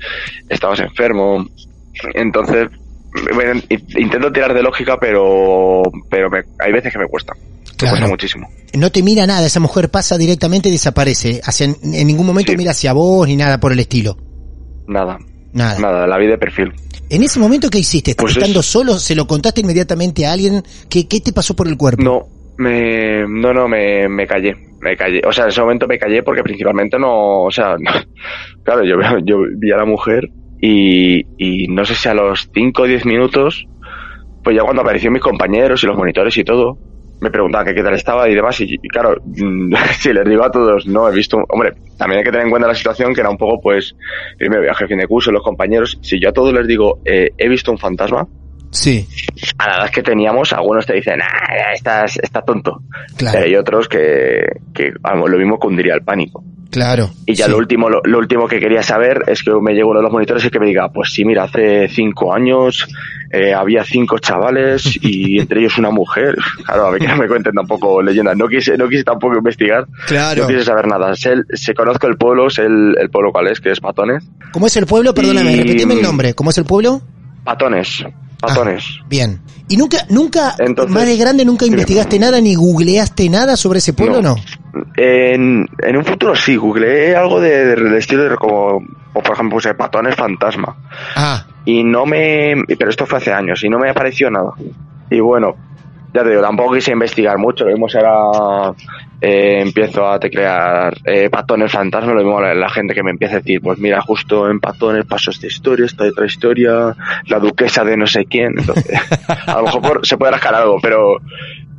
estabas 0.49 0.81
enfermo. 0.81 1.45
Entonces, 2.15 2.69
bueno, 3.35 3.61
intento 3.97 4.33
tirar 4.33 4.55
de 4.55 4.63
lógica, 4.63 4.97
pero, 4.99 5.83
pero 6.09 6.31
me- 6.31 6.45
hay 6.59 6.73
veces 6.73 6.93
que 6.93 6.99
me 6.99 7.07
cuesta. 7.07 7.35
Me 7.35 7.77
Claro. 7.77 7.93
cuesta 7.93 8.09
muchísimo. 8.09 8.49
No 8.73 8.91
te 8.91 9.03
mira 9.03 9.27
nada, 9.27 9.47
esa 9.47 9.61
mujer 9.61 9.91
pasa 9.91 10.17
directamente 10.17 10.71
y 10.71 10.73
desaparece. 10.73 11.41
Hacia, 11.45 11.67
en 11.67 12.07
ningún 12.07 12.27
momento 12.27 12.53
Sí. 12.53 12.57
mira 12.59 12.71
hacia 12.71 12.95
vos 12.95 13.29
ni 13.29 13.37
nada 13.37 13.61
por 13.61 13.73
el 13.73 13.81
estilo. 13.81 14.17
Nada, 14.87 15.19
Nada. 15.57 15.79
nada, 15.81 16.07
la 16.07 16.19
vi 16.19 16.27
de 16.27 16.39
perfil. 16.39 16.73
En 17.09 17.23
ese 17.23 17.39
momento, 17.41 17.69
¿qué 17.71 17.79
hiciste? 17.79 18.15
Pues 18.15 18.37
Estando 18.37 18.61
es- 18.61 18.67
solo, 18.67 18.95
¿se 18.99 19.15
lo 19.15 19.27
contaste 19.27 19.61
inmediatamente 19.63 20.27
a 20.27 20.33
alguien? 20.33 20.63
¿Qué, 20.91 21.09
qué 21.09 21.21
te 21.21 21.33
pasó 21.33 21.55
por 21.57 21.67
el 21.69 21.77
cuerpo? 21.77 22.03
No, 22.03 22.27
me, 22.59 23.25
no, 23.29 23.53
no, 23.55 23.67
me, 23.69 24.09
me 24.09 24.27
callé, 24.27 24.55
me 24.81 24.97
callé. 24.97 25.21
O 25.27 25.33
sea, 25.33 25.45
en 25.45 25.51
ese 25.51 25.61
momento 25.61 25.87
me 25.87 25.99
callé 25.99 26.23
porque 26.23 26.43
principalmente 26.43 26.99
no, 26.99 27.43
o 27.45 27.51
sea, 27.51 27.77
no- 27.81 27.91
claro, 28.65 28.85
yo, 28.85 28.97
yo 29.25 29.39
vi 29.57 29.71
a 29.73 29.77
la 29.77 29.85
mujer 29.85 30.29
y, 30.61 31.21
y 31.39 31.69
no 31.69 31.85
sé 31.85 31.95
si 31.95 32.09
a 32.09 32.15
los 32.15 32.49
5 32.53 32.83
o 32.83 32.87
10 32.87 33.05
minutos, 33.07 33.67
pues 34.43 34.57
ya 34.57 34.63
cuando 34.63 34.83
aparecieron 34.83 35.15
mis 35.15 35.23
compañeros 35.23 35.83
y 35.83 35.87
los 35.87 35.97
monitores 35.97 36.37
y 36.37 36.45
todo, 36.45 36.79
me 37.21 37.31
preguntaban 37.31 37.67
que 37.67 37.75
qué 37.75 37.83
tal 37.83 37.95
estaba 37.95 38.29
y 38.29 38.35
demás. 38.35 38.61
Y, 38.61 38.75
y 38.75 38.89
claro, 38.89 39.17
mm, 39.25 39.75
si 39.99 40.13
les 40.13 40.29
digo 40.29 40.45
a 40.45 40.51
todos, 40.51 40.87
no 40.87 41.09
he 41.09 41.15
visto. 41.15 41.39
Hombre, 41.49 41.73
también 41.97 42.19
hay 42.19 42.25
que 42.25 42.31
tener 42.31 42.47
en 42.47 42.51
cuenta 42.51 42.69
la 42.69 42.75
situación 42.75 43.15
que 43.15 43.21
era 43.21 43.31
un 43.31 43.39
poco, 43.39 43.61
pues, 43.61 43.95
primero 44.37 44.63
viaje 44.63 44.85
a 44.85 44.89
fin 44.89 44.99
de 44.99 45.07
curso, 45.07 45.31
los 45.31 45.43
compañeros. 45.43 45.99
Si 46.03 46.21
yo 46.21 46.31
a 46.31 46.33
todos 46.33 46.53
les 46.53 46.67
digo, 46.67 47.01
eh, 47.05 47.31
he 47.37 47.49
visto 47.49 47.71
un 47.71 47.79
fantasma, 47.79 48.27
Sí, 48.71 49.07
a 49.59 49.69
la 49.69 49.77
edad 49.77 49.91
que 49.91 50.03
teníamos, 50.03 50.53
algunos 50.53 50.85
te 50.85 50.95
dicen, 50.95 51.21
ah, 51.23 51.73
estás, 51.73 52.19
está 52.23 52.43
tonto. 52.43 52.83
Claro. 53.17 53.39
Pero 53.39 53.47
hay 53.47 53.57
otros 53.57 53.89
que, 53.89 54.43
que 54.75 54.93
vamos, 55.01 55.31
lo 55.31 55.39
mismo 55.39 55.59
cundiría 55.59 55.95
el 55.95 56.03
pánico. 56.03 56.45
claro. 56.71 57.09
Y 57.25 57.35
ya 57.35 57.47
sí. 57.47 57.53
lo 57.53 57.59
último, 57.59 57.89
lo, 57.89 58.01
lo 58.05 58.19
último 58.19 58.47
que 58.47 58.61
quería 58.61 58.83
saber 58.83 59.23
es 59.29 59.43
que 59.43 59.53
me 59.63 59.73
llegue 59.73 59.85
uno 59.85 60.01
de 60.01 60.03
los 60.03 60.13
monitores 60.13 60.45
y 60.45 60.51
que 60.51 60.61
me 60.61 60.67
diga, 60.67 60.91
pues 60.93 61.11
sí, 61.13 61.25
mira, 61.25 61.45
hace 61.45 61.89
cinco 61.89 62.35
años 62.35 62.87
eh, 63.31 63.53
había 63.55 63.85
cinco 63.85 64.19
chavales 64.19 64.99
y 65.03 65.39
entre 65.41 65.61
ellos 65.61 65.79
una 65.79 65.91
mujer. 65.91 66.37
Claro, 66.65 66.87
a 66.87 66.91
ver 66.91 67.01
que 67.01 67.09
no 67.09 67.17
me 67.17 67.29
cuenten 67.29 67.53
tampoco 67.55 68.01
leyendas. 68.03 68.37
No 68.37 68.49
quise, 68.49 68.77
no 68.77 68.89
quise 68.89 69.05
tampoco 69.05 69.37
investigar. 69.37 69.87
Claro. 70.07 70.43
No 70.43 70.49
quise 70.49 70.65
saber 70.65 70.87
nada. 70.87 71.15
Sé, 71.15 71.35
sé- 71.55 71.75
conozco 71.75 72.07
el 72.07 72.17
pueblo, 72.17 72.49
sé 72.51 72.63
el, 72.63 72.95
el 73.01 73.11
pueblo 73.11 73.33
cuál 73.33 73.49
es, 73.49 73.61
que 73.61 73.71
es 73.73 73.81
Patones. 73.81 74.25
¿Cómo 74.53 74.67
es 74.67 74.77
el 74.77 74.87
pueblo? 74.87 75.13
Perdóname, 75.15 75.53
Y- 75.53 75.57
repíteme 75.63 75.95
el 75.95 76.03
nombre. 76.03 76.35
¿Cómo 76.35 76.51
es 76.51 76.59
el 76.59 76.65
pueblo? 76.65 77.03
Patones. 77.45 78.05
Patones. 78.41 78.85
Bien. 79.09 79.41
¿Y 79.69 79.77
nunca, 79.77 79.99
nunca, 80.11 80.55
Entonces- 80.59 80.95
más 80.95 81.07
de 81.07 81.17
grande, 81.17 81.45
nunca 81.45 81.65
investigaste 81.67 82.19
nada 82.19 82.41
ni 82.41 82.55
googleaste 82.55 83.29
nada 83.31 83.57
sobre 83.57 83.79
ese 83.79 83.93
pueblo, 83.95 84.21
no? 84.23 84.37
En, 84.97 85.67
en 85.83 85.97
un 85.97 86.05
futuro 86.05 86.37
sí, 86.37 86.57
googleé 86.57 87.17
algo 87.17 87.41
de, 87.41 87.75
de- 87.77 87.99
estilo 87.99 88.29
de 88.29 88.37
como, 88.37 88.81
o 89.19 89.23
por 89.23 89.35
ejemplo, 89.35 89.57
puse 89.57 89.75
Patones 89.75 90.15
Fantasma. 90.15 90.77
Ah, 91.17 91.45
y 91.65 91.83
no 91.83 92.07
me 92.07 92.55
pero 92.79 92.91
esto 92.91 93.07
fue 93.07 93.19
hace 93.19 93.33
años 93.33 93.63
y 93.65 93.69
no 93.69 93.79
me 93.79 93.91
apareció 93.91 94.31
nada 94.31 94.51
y 95.11 95.19
bueno 95.21 95.55
ya 96.15 96.23
te 96.23 96.31
digo 96.31 96.41
tampoco 96.43 96.75
quise 96.75 96.93
investigar 96.93 97.37
mucho 97.39 97.65
lo 97.65 97.73
mismo 97.73 97.89
será 97.89 98.73
eh, 99.21 99.61
empiezo 99.63 100.07
a 100.07 100.21
teclear 100.21 100.95
eh, 101.05 101.29
patones 101.29 101.73
fantasma 101.73 102.13
lo 102.13 102.23
mismo 102.23 102.41
la, 102.41 102.55
la 102.55 102.69
gente 102.71 102.95
que 102.95 103.03
me 103.03 103.11
empieza 103.11 103.35
a 103.35 103.39
decir 103.39 103.61
pues 103.61 103.79
mira 103.81 104.01
justo 104.01 104.49
en 104.49 104.61
patones 104.61 105.05
pasó 105.07 105.31
esta 105.31 105.47
historia 105.49 105.87
esta 105.87 106.05
otra 106.05 106.27
historia 106.27 106.95
la 107.27 107.39
duquesa 107.41 107.83
de 107.85 107.97
no 107.97 108.07
sé 108.07 108.27
quién 108.27 108.55
entonces 108.59 108.97
a 109.47 109.57
lo 109.57 109.63
mejor 109.65 109.83
por- 109.83 110.07
se 110.07 110.17
puede 110.17 110.33
rascar 110.33 110.55
algo 110.55 110.79
pero 110.81 111.19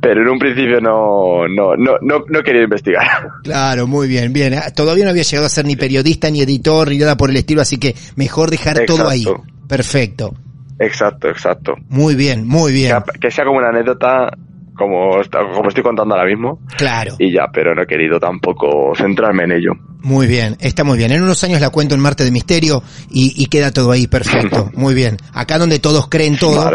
pero 0.00 0.22
en 0.22 0.28
un 0.28 0.38
principio 0.38 0.80
no 0.80 1.48
no 1.48 1.74
no 1.76 1.96
no, 2.00 2.24
no 2.28 2.42
quería 2.42 2.62
investigar 2.62 3.06
claro, 3.42 3.86
muy 3.86 4.06
bien, 4.08 4.32
bien. 4.32 4.54
Ah, 4.54 4.70
Todavía 4.74 5.04
no 5.04 5.10
había 5.10 5.22
llegado 5.24 5.46
a 5.46 5.50
ser 5.50 5.64
ni 5.64 5.76
periodista, 5.76 6.30
ni 6.30 6.40
editor, 6.42 6.88
ni 6.88 6.98
nada 6.98 7.16
por 7.16 7.30
el 7.30 7.36
estilo, 7.36 7.60
así 7.62 7.78
que 7.78 7.94
mejor 8.16 8.50
dejar 8.50 8.84
todo 8.86 9.08
ahí. 9.08 9.24
Perfecto. 9.68 10.34
exacto 10.78 11.28
exacto 11.28 11.74
Muy 11.88 12.14
bien, 12.14 12.46
muy 12.46 12.72
bien. 12.72 12.96
que, 13.12 13.18
que 13.18 13.30
sea 13.30 13.44
como 13.44 13.58
una 13.58 13.68
anécdota 13.68 14.30
como, 14.78 15.10
como 15.54 15.68
estoy 15.68 15.82
contando 15.82 16.14
ahora 16.14 16.26
mismo 16.26 16.60
Claro. 16.78 17.16
y 17.18 17.32
ya, 17.32 17.48
pero 17.52 17.74
no 17.74 17.82
he 17.82 17.86
querido 17.86 18.18
tampoco 18.18 18.94
centrarme 18.96 19.44
en 19.44 19.52
ello. 19.52 19.72
Muy 20.00 20.28
bien, 20.28 20.56
está 20.60 20.84
muy 20.84 20.96
bien. 20.96 21.10
En 21.10 21.22
unos 21.22 21.42
años 21.42 21.60
la 21.60 21.70
cuento 21.70 21.94
en 21.96 22.00
Marte 22.00 22.22
de 22.24 22.30
Misterio 22.30 22.82
y, 23.10 23.34
y 23.36 23.46
queda 23.46 23.72
todo 23.72 23.90
ahí 23.90 24.06
perfecto. 24.06 24.70
Muy 24.74 24.94
bien. 24.94 25.16
Acá 25.34 25.58
donde 25.58 25.80
todos 25.80 26.08
creen 26.08 26.38
todo, 26.38 26.70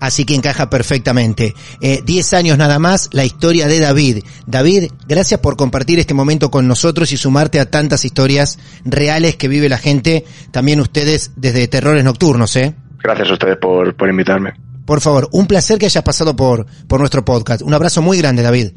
así 0.00 0.24
que 0.24 0.34
encaja 0.34 0.70
perfectamente. 0.70 1.54
Eh, 1.82 2.00
Diez 2.06 2.32
años 2.32 2.56
nada 2.56 2.78
más, 2.78 3.10
la 3.12 3.26
historia 3.26 3.66
de 3.66 3.80
David. 3.80 4.24
David, 4.46 4.84
gracias 5.06 5.40
por 5.40 5.56
compartir 5.56 5.98
este 5.98 6.14
momento 6.14 6.50
con 6.50 6.66
nosotros 6.66 7.12
y 7.12 7.18
sumarte 7.18 7.60
a 7.60 7.70
tantas 7.70 8.06
historias 8.06 8.58
reales 8.86 9.36
que 9.36 9.48
vive 9.48 9.68
la 9.68 9.78
gente, 9.78 10.24
también 10.50 10.80
ustedes 10.80 11.32
desde 11.36 11.68
Terrores 11.68 12.02
Nocturnos, 12.02 12.56
¿eh? 12.56 12.74
Gracias 13.02 13.28
a 13.28 13.32
ustedes 13.34 13.58
por, 13.58 13.94
por 13.94 14.08
invitarme. 14.08 14.54
Por 14.84 15.00
favor, 15.00 15.28
un 15.32 15.46
placer 15.46 15.78
que 15.78 15.86
hayas 15.86 16.04
pasado 16.04 16.36
por, 16.36 16.66
por 16.86 17.00
nuestro 17.00 17.24
podcast. 17.24 17.62
Un 17.62 17.72
abrazo 17.74 18.02
muy 18.02 18.18
grande, 18.18 18.42
David. 18.42 18.72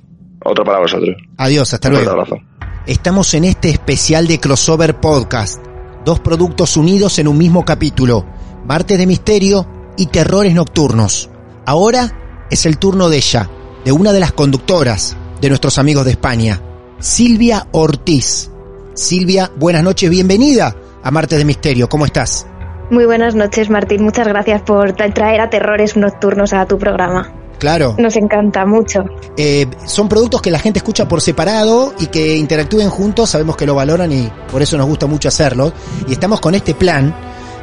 Otro 0.46 0.64
para 0.64 0.80
vosotros. 0.80 1.16
Adiós, 1.38 1.74
hasta 1.74 1.90
Un 1.90 1.96
fuerte 1.96 2.12
luego. 2.12 2.22
abrazo. 2.22 2.44
Estamos 2.86 3.34
en 3.34 3.44
este 3.44 3.70
especial 3.70 4.28
de 4.28 4.40
Crossover 4.40 5.00
Podcast. 5.00 5.60
Dos 6.06 6.20
productos 6.22 6.78
unidos 6.78 7.20
en 7.20 7.28
un 7.28 7.38
mismo 7.38 7.66
capítulo. 7.66 8.26
Martes 8.66 8.98
de 8.98 9.06
Misterio 9.08 9.68
y 9.98 10.06
Terrores 10.06 10.54
Nocturnos. 10.54 11.30
Ahora 11.66 12.46
es 12.50 12.66
el 12.66 12.78
turno 12.78 13.10
de 13.10 13.18
ella, 13.18 13.50
de 13.84 13.92
una 13.92 14.14
de 14.14 14.22
las 14.22 14.32
conductoras 14.32 15.18
de 15.42 15.50
nuestros 15.50 15.78
amigos 15.78 16.06
de 16.06 16.12
España, 16.12 16.62
Silvia 17.00 17.68
Ortiz. 17.74 18.50
Silvia, 18.94 19.52
buenas 19.58 19.84
noches, 19.84 20.10
bienvenida 20.10 20.74
a 21.04 21.12
Martes 21.12 21.38
de 21.38 21.46
Misterio. 21.46 21.90
¿Cómo 21.90 22.06
estás? 22.06 22.48
Muy 22.90 23.06
buenas 23.06 23.36
noches, 23.36 23.70
Martín. 23.70 24.04
Muchas 24.04 24.28
gracias 24.28 24.62
por 24.62 24.96
tra- 24.96 25.14
traer 25.14 25.42
a 25.42 25.50
Terrores 25.50 25.98
Nocturnos 25.98 26.54
a 26.54 26.66
tu 26.66 26.78
programa. 26.78 27.34
Claro. 27.60 27.96
Nos 27.98 28.16
encanta 28.16 28.66
mucho. 28.66 29.04
Eh, 29.36 29.66
son 29.86 30.08
productos 30.08 30.42
que 30.42 30.52
la 30.52 30.60
gente 30.60 30.80
escucha 30.80 31.08
por 31.08 31.22
separado 31.22 31.94
y 32.00 32.08
que 32.08 32.38
interactúen 32.38 32.90
juntos, 32.90 33.32
sabemos 33.32 33.58
que 33.58 33.66
lo 33.66 33.74
valoran 33.76 34.12
y 34.12 34.32
por 34.52 34.62
eso 34.62 34.78
nos 34.78 34.86
gusta 34.86 35.08
mucho 35.08 35.28
hacerlo. 35.28 35.74
Y 36.08 36.14
estamos 36.14 36.40
con 36.40 36.54
este 36.56 36.76
plan 36.76 37.14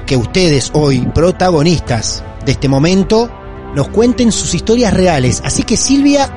que 0.04 0.16
ustedes 0.16 0.70
hoy, 0.74 0.98
protagonistas 1.14 2.22
de 2.44 2.52
este 2.52 2.68
momento, 2.68 3.30
nos 3.74 3.88
cuenten 3.88 4.30
sus 4.32 4.52
historias 4.54 4.92
reales. 4.92 5.40
Así 5.44 5.62
que 5.62 5.76
Silvia, 5.76 6.28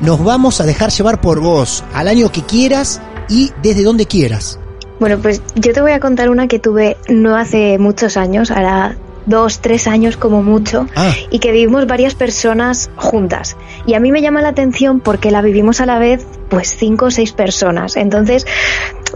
nos 0.00 0.24
vamos 0.24 0.60
a 0.60 0.64
dejar 0.64 0.90
llevar 0.90 1.20
por 1.20 1.38
vos 1.40 1.84
al 1.94 2.08
año 2.08 2.32
que 2.32 2.42
quieras 2.42 3.00
y 3.28 3.52
desde 3.62 3.84
donde 3.84 4.06
quieras. 4.06 4.58
Bueno, 5.02 5.18
pues 5.18 5.42
yo 5.56 5.72
te 5.72 5.80
voy 5.80 5.90
a 5.90 5.98
contar 5.98 6.30
una 6.30 6.46
que 6.46 6.60
tuve 6.60 6.96
no 7.08 7.36
hace 7.36 7.76
muchos 7.76 8.16
años, 8.16 8.52
ahora 8.52 8.94
dos, 9.26 9.58
tres 9.58 9.88
años 9.88 10.16
como 10.16 10.44
mucho, 10.44 10.86
Ah, 10.94 11.12
y 11.28 11.40
que 11.40 11.50
vivimos 11.50 11.88
varias 11.88 12.14
personas 12.14 12.88
juntas. 12.94 13.56
Y 13.84 13.94
a 13.94 13.98
mí 14.00 14.12
me 14.12 14.22
llama 14.22 14.42
la 14.42 14.50
atención 14.50 15.00
porque 15.00 15.32
la 15.32 15.42
vivimos 15.42 15.80
a 15.80 15.86
la 15.86 15.98
vez, 15.98 16.24
pues 16.48 16.76
cinco 16.78 17.06
o 17.06 17.10
seis 17.10 17.32
personas. 17.32 17.96
Entonces, 17.96 18.46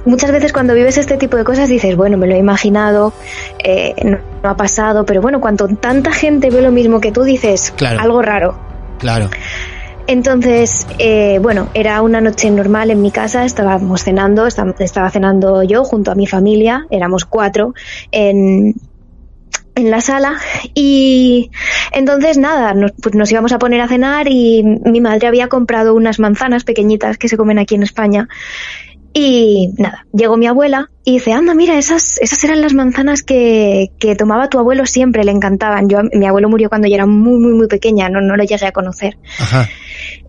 muchas 0.05 0.33
veces 0.33 0.53
cuando 0.53 0.75
vives 0.75 0.99
este 0.99 1.19
tipo 1.19 1.37
de 1.37 1.45
cosas 1.45 1.69
dices, 1.69 1.95
bueno, 1.95 2.19
me 2.19 2.27
lo 2.27 2.35
he 2.35 2.39
imaginado, 2.39 3.13
eh, 3.63 3.95
no, 4.05 4.19
no 4.43 4.51
ha 4.51 4.57
pasado, 4.57 5.07
pero 5.07 5.23
bueno, 5.23 5.41
cuando 5.41 5.69
tanta 5.69 6.13
gente 6.13 6.51
ve 6.51 6.63
lo 6.63 6.73
mismo 6.73 7.01
que 7.01 7.13
tú 7.13 7.23
dices, 7.23 7.73
Claro. 7.77 8.01
algo 8.01 8.23
raro. 8.23 8.59
claro. 8.99 9.31
Entonces, 10.09 10.87
eh, 10.99 11.39
bueno, 11.41 11.69
era 11.75 12.01
una 12.03 12.21
noche 12.21 12.51
normal 12.51 12.91
en 12.91 13.03
mi 13.03 13.11
casa, 13.11 13.45
estábamos 13.45 14.05
cenando, 14.05 14.47
esta- 14.47 14.73
estaba 14.79 15.11
cenando 15.11 15.63
yo 15.65 15.83
junto 15.85 16.13
a 16.13 16.15
mi 16.15 16.27
familia, 16.27 16.87
éramos 16.91 17.25
cuatro 17.25 17.75
en, 18.13 18.75
en 19.75 19.91
la 19.91 20.01
sala 20.01 20.39
y 20.75 21.51
entonces 21.93 22.39
nada, 22.39 22.73
nos, 22.73 22.93
pues 23.03 23.15
nos 23.15 23.31
íbamos 23.33 23.53
a 23.53 23.59
poner 23.59 23.81
a 23.81 23.89
cenar 23.89 24.27
y 24.29 24.63
mi 24.63 25.01
madre 25.01 25.27
había 25.27 25.49
comprado 25.49 25.95
unas 25.95 26.19
manzanas 26.19 26.65
pequeñitas 26.65 27.19
que 27.19 27.29
se 27.29 27.37
comen 27.37 27.59
aquí 27.59 27.75
en 27.75 27.83
España 27.83 28.29
y 29.19 29.73
nada, 29.79 30.05
llegó 30.13 30.37
mi 30.37 30.47
abuela 30.47 30.91
y 31.03 31.15
dice, 31.15 31.33
anda, 31.33 31.55
mira, 31.55 31.79
esas, 31.79 32.19
esas 32.21 32.45
eran 32.45 32.61
las 32.61 32.75
manzanas 32.75 33.23
que, 33.23 33.91
que 33.99 34.15
tomaba 34.15 34.51
tu 34.51 34.59
abuelo 34.59 34.85
siempre, 34.85 35.25
le 35.25 35.31
encantaban. 35.31 35.89
Yo, 35.89 36.01
mi 36.13 36.27
abuelo 36.27 36.51
murió 36.51 36.69
cuando 36.69 36.87
yo 36.87 36.97
era 36.97 37.07
muy, 37.07 37.39
muy, 37.39 37.55
muy 37.55 37.67
pequeña, 37.67 38.11
no, 38.11 38.21
no 38.21 38.37
lo 38.37 38.45
llegué 38.45 38.67
a 38.67 38.73
conocer. 38.73 39.17
Ajá. 39.39 39.71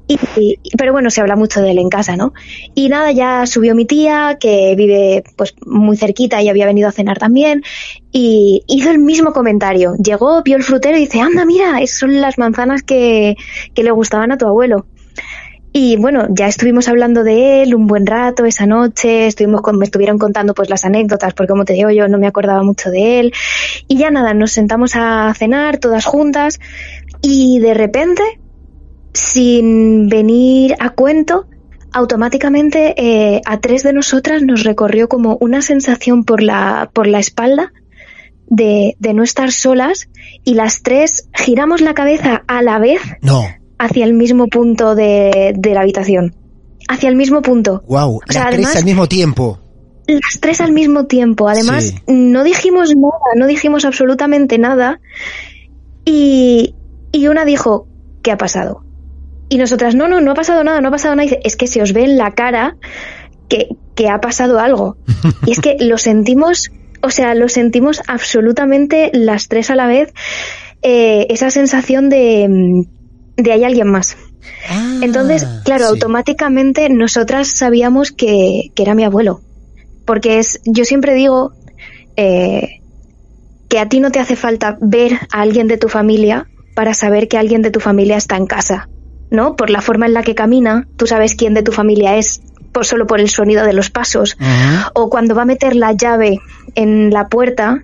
Y, 0.08 0.18
y- 0.38 0.58
pero 0.78 0.94
bueno, 0.94 1.10
se 1.10 1.20
habla 1.20 1.36
mucho 1.36 1.62
de 1.62 1.72
él 1.72 1.80
en 1.80 1.90
casa, 1.90 2.16
¿no? 2.16 2.32
Y 2.76 2.88
nada, 2.88 3.12
ya 3.12 3.46
subió 3.46 3.76
mi 3.76 3.84
tía, 3.84 4.38
que 4.40 4.74
vive 4.78 5.22
pues 5.36 5.54
muy 5.66 5.98
cerquita 5.98 6.42
y 6.42 6.48
había 6.48 6.66
venido 6.66 6.88
a 6.88 6.94
cenar 6.94 7.18
también, 7.20 7.64
y 8.14 8.64
hizo 8.70 8.90
el 8.90 9.00
mismo 9.00 9.34
comentario. 9.34 9.96
Llegó, 10.02 10.42
vio 10.44 10.56
el 10.56 10.64
frutero 10.64 10.96
y 10.96 11.02
dice, 11.02 11.20
anda, 11.20 11.44
mira, 11.44 11.82
esas 11.82 12.00
son 12.00 12.22
las 12.22 12.38
manzanas 12.38 12.84
que, 12.84 13.36
que 13.74 13.84
le 13.84 13.92
gustaban 13.92 14.32
a 14.32 14.38
tu 14.38 14.48
abuelo. 14.48 14.86
Y 15.80 15.96
bueno, 15.96 16.26
ya 16.32 16.48
estuvimos 16.48 16.88
hablando 16.88 17.24
de 17.24 17.62
él 17.62 17.76
un 17.76 17.86
buen 17.86 18.08
rato 18.08 18.46
esa 18.46 18.66
noche, 18.66 19.28
estuvimos 19.28 19.62
con- 19.62 19.78
me 19.78 19.86
estuvieron 19.86 20.18
contando 20.18 20.56
pues 20.56 20.72
las 20.72 20.86
anécdotas, 20.86 21.36
porque 21.36 21.52
como 21.52 21.66
te 21.66 21.74
digo 21.74 21.92
yo 21.92 22.08
no 22.08 22.18
me 22.18 22.26
acordaba 22.26 22.64
mucho 22.64 22.90
de 22.90 23.20
él. 23.20 23.34
Y 23.88 23.98
ya 24.00 24.10
nada, 24.10 24.34
nos 24.34 24.52
sentamos 24.54 24.94
a 24.96 25.32
cenar 25.36 25.78
todas 25.78 26.04
juntas 26.06 26.60
y 27.22 27.60
de 27.60 27.76
repente 27.76 28.24
sin 29.14 30.10
venir 30.10 30.76
a 30.80 30.90
cuento, 30.90 31.46
automáticamente 31.92 32.96
eh, 32.98 33.42
a 33.46 33.60
tres 33.60 33.84
de 33.84 33.94
nosotras 33.94 34.42
nos 34.42 34.64
recorrió 34.64 35.08
como 35.08 35.38
una 35.42 35.62
sensación 35.62 36.24
por 36.26 36.42
la, 36.42 36.90
por 36.92 37.06
la 37.06 37.20
espalda 37.20 37.72
de, 38.48 38.96
de 38.98 39.14
no 39.14 39.22
estar 39.22 39.52
solas 39.52 40.10
y 40.44 40.56
las 40.56 40.82
tres 40.82 41.30
giramos 41.36 41.82
la 41.82 41.94
cabeza 41.94 42.44
a 42.48 42.64
la 42.64 42.80
vez 42.80 43.00
No. 43.22 43.44
Hacia 43.80 44.06
el 44.06 44.14
mismo 44.14 44.48
punto 44.48 44.96
de, 44.96 45.54
de 45.58 45.74
la 45.74 45.82
habitación. 45.82 46.36
Hacia 46.90 47.10
el 47.10 47.16
mismo 47.16 47.42
punto. 47.42 47.84
Wow. 47.88 48.18
O 48.28 48.32
sea, 48.32 48.46
Las 48.46 48.56
tres 48.56 48.76
al 48.76 48.86
mismo 48.86 49.08
tiempo. 49.08 49.60
Las 50.08 50.40
tres 50.40 50.62
al 50.62 50.72
mismo 50.72 51.06
tiempo. 51.06 51.50
Además, 51.50 51.84
Sí. 51.86 51.96
no 52.08 52.44
dijimos 52.44 52.96
nada, 52.96 53.36
no 53.36 53.46
dijimos 53.48 53.84
absolutamente 53.86 54.58
nada. 54.58 55.00
Y, 56.06 56.76
y 57.12 57.28
una 57.28 57.46
dijo, 57.46 57.88
¿qué 58.24 58.32
ha 58.32 58.38
pasado? 58.38 58.84
Y 59.50 59.58
nosotras, 59.58 59.96
no, 59.96 60.08
no, 60.08 60.22
no 60.22 60.32
ha 60.32 60.36
pasado 60.36 60.64
nada, 60.64 60.82
no 60.82 60.88
ha 60.90 60.92
pasado 60.92 61.16
nada. 61.16 61.26
Y 61.26 61.30
dice, 61.30 61.42
es 61.44 61.56
que 61.56 61.68
se 61.68 61.82
os 61.82 61.94
ve 61.94 62.04
en 62.06 62.18
la 62.18 62.32
cara 62.32 62.78
que, 63.50 63.68
que 63.96 64.10
ha 64.10 64.20
pasado 64.20 64.60
algo. 64.60 64.98
Y 65.46 65.52
es 65.52 65.60
que 65.60 65.76
lo 65.80 65.98
sentimos, 65.98 66.72
o 67.02 67.10
sea, 67.10 67.34
lo 67.36 67.50
sentimos 67.50 68.02
absolutamente 68.08 69.10
las 69.14 69.48
tres 69.50 69.70
a 69.70 69.76
la 69.76 69.88
vez, 69.88 70.14
eh, 70.84 71.28
esa 71.30 71.50
sensación 71.50 72.08
de, 72.10 72.48
de 73.38 73.52
hay 73.52 73.64
alguien 73.64 73.90
más. 73.90 74.18
Ah, 74.70 75.00
Entonces, 75.02 75.48
claro, 75.64 75.86
sí. 75.86 75.90
automáticamente 75.92 76.90
nosotras 76.90 77.48
sabíamos 77.48 78.12
que, 78.12 78.72
que 78.76 78.84
era 78.84 78.96
mi 78.96 79.04
abuelo. 79.04 79.42
Porque 80.06 80.40
es, 80.40 80.60
yo 80.66 80.84
siempre 80.86 81.14
digo 81.14 81.54
eh, 82.16 82.82
que 83.70 83.80
a 83.80 83.88
ti 83.88 84.00
no 84.00 84.12
te 84.12 84.20
hace 84.20 84.36
falta 84.36 84.78
ver 84.82 85.14
a 85.32 85.42
alguien 85.42 85.68
de 85.68 85.78
tu 85.78 85.90
familia 85.90 86.48
para 86.76 86.94
saber 86.94 87.28
que 87.28 87.38
alguien 87.38 87.62
de 87.62 87.72
tu 87.72 87.80
familia 87.80 88.18
está 88.18 88.38
en 88.38 88.46
casa, 88.46 88.90
¿no? 89.30 89.56
Por 89.56 89.70
la 89.70 89.82
forma 89.82 90.06
en 90.06 90.14
la 90.14 90.24
que 90.24 90.36
camina, 90.36 90.88
tú 90.96 91.08
sabes 91.08 91.36
quién 91.36 91.54
de 91.54 91.64
tu 91.64 91.72
familia 91.72 92.18
es, 92.18 92.42
por 92.72 92.86
solo 92.86 93.08
por 93.08 93.20
el 93.20 93.30
sonido 93.30 93.66
de 93.66 93.74
los 93.74 93.90
pasos. 93.90 94.38
O 94.94 95.10
cuando 95.10 95.36
va 95.36 95.42
a 95.42 95.46
meter 95.46 95.76
la 95.76 95.94
llave 95.94 96.40
en 96.76 97.10
la 97.10 97.28
puerta, 97.28 97.84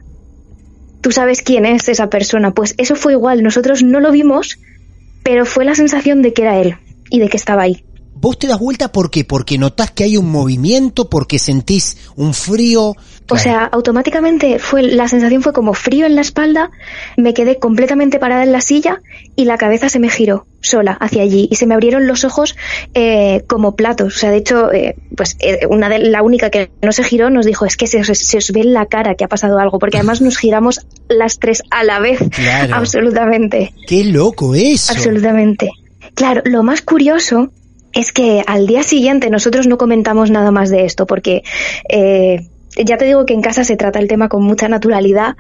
tú 1.02 1.12
sabes 1.12 1.42
quién 1.42 1.66
es 1.66 1.90
esa 1.90 2.10
persona. 2.10 2.52
Pues 2.52 2.76
eso 2.78 2.96
fue 2.96 3.14
igual, 3.14 3.44
nosotros 3.44 3.84
no 3.84 4.00
lo 4.00 4.12
vimos, 4.12 4.60
pero 5.24 5.46
fue 5.46 5.66
la 5.66 5.76
sensación 5.76 6.22
de 6.22 6.34
que 6.34 6.44
era 6.44 6.60
él 6.60 6.78
y 7.10 7.20
de 7.20 7.30
que 7.30 7.38
estaba 7.38 7.64
ahí. 7.64 7.84
¿Vos 8.24 8.40
te 8.40 8.48
das 8.48 8.58
vuelta 8.58 8.92
por 8.92 9.12
qué? 9.12 9.24
¿Porque 9.26 9.58
notás 9.60 9.92
que 9.92 10.06
hay 10.06 10.16
un 10.18 10.32
movimiento? 10.32 11.10
¿Porque 11.10 11.38
sentís 11.38 11.98
un 12.16 12.34
frío? 12.34 12.96
O 13.30 13.38
sea, 13.38 13.66
automáticamente 13.66 14.60
fue 14.60 14.82
la 14.82 15.08
sensación 15.08 15.42
fue 15.42 15.54
como 15.54 15.74
frío 15.74 16.06
en 16.06 16.16
la 16.16 16.22
espalda, 16.22 16.72
me 17.18 17.34
quedé 17.34 17.60
completamente 17.60 18.20
parada 18.20 18.44
en 18.44 18.52
la 18.52 18.62
silla 18.62 19.02
y 19.36 19.46
la 19.46 19.58
cabeza 19.58 19.90
se 19.90 20.00
me 20.00 20.10
giró 20.10 20.46
sola 20.62 20.94
hacia 20.94 21.22
allí 21.24 21.48
y 21.52 21.56
se 21.56 21.66
me 21.66 21.74
abrieron 21.74 22.08
los 22.08 22.24
ojos 22.24 22.56
eh, 22.94 23.44
como 23.48 23.76
platos. 23.76 24.16
O 24.16 24.18
sea, 24.20 24.32
de 24.32 24.38
hecho, 24.38 24.72
eh, 24.72 24.96
pues 25.18 25.36
eh, 25.40 25.60
una 25.70 25.90
de 25.90 26.00
la 26.00 26.22
única 26.24 26.50
que 26.50 26.72
no 26.82 26.92
se 26.94 27.04
giró 27.04 27.30
nos 27.30 27.46
dijo 27.46 27.66
es 27.66 27.76
que 27.76 27.88
se, 27.88 28.00
os- 28.02 28.08
se 28.18 28.38
os 28.38 28.52
ve 28.52 28.62
en 28.62 28.74
la 28.74 28.86
cara 28.86 29.16
que 29.16 29.26
ha 29.26 29.28
pasado 29.30 29.60
algo, 29.60 29.80
porque 29.80 29.98
además 29.98 30.22
nos 30.22 30.38
giramos 30.38 30.80
las 31.10 31.40
tres 31.40 31.62
a 31.72 31.84
la 31.84 32.00
vez, 32.00 32.20
Claro. 32.32 32.76
absolutamente. 32.76 33.74
¡Qué 33.88 34.06
loco 34.06 34.56
eso! 34.56 34.94
Absolutamente. 34.94 35.72
Claro, 36.16 36.42
lo 36.46 36.64
más 36.64 36.82
curioso 36.82 37.52
es 37.94 38.12
que 38.12 38.44
al 38.46 38.68
día 38.68 38.84
siguiente 38.84 39.30
nosotros 39.30 39.68
no 39.68 39.78
comentamos 39.78 40.32
nada 40.32 40.52
más 40.52 40.70
de 40.70 40.86
esto, 40.86 41.06
porque 41.06 41.44
eh, 41.90 42.48
ya 42.76 42.98
te 42.98 43.06
digo 43.06 43.26
que 43.26 43.34
en 43.34 43.42
casa 43.42 43.64
se 43.64 43.78
trata 43.78 44.00
el 44.00 44.08
tema 44.08 44.30
con 44.30 44.44
mucha 44.44 44.68
naturalidad, 44.68 45.36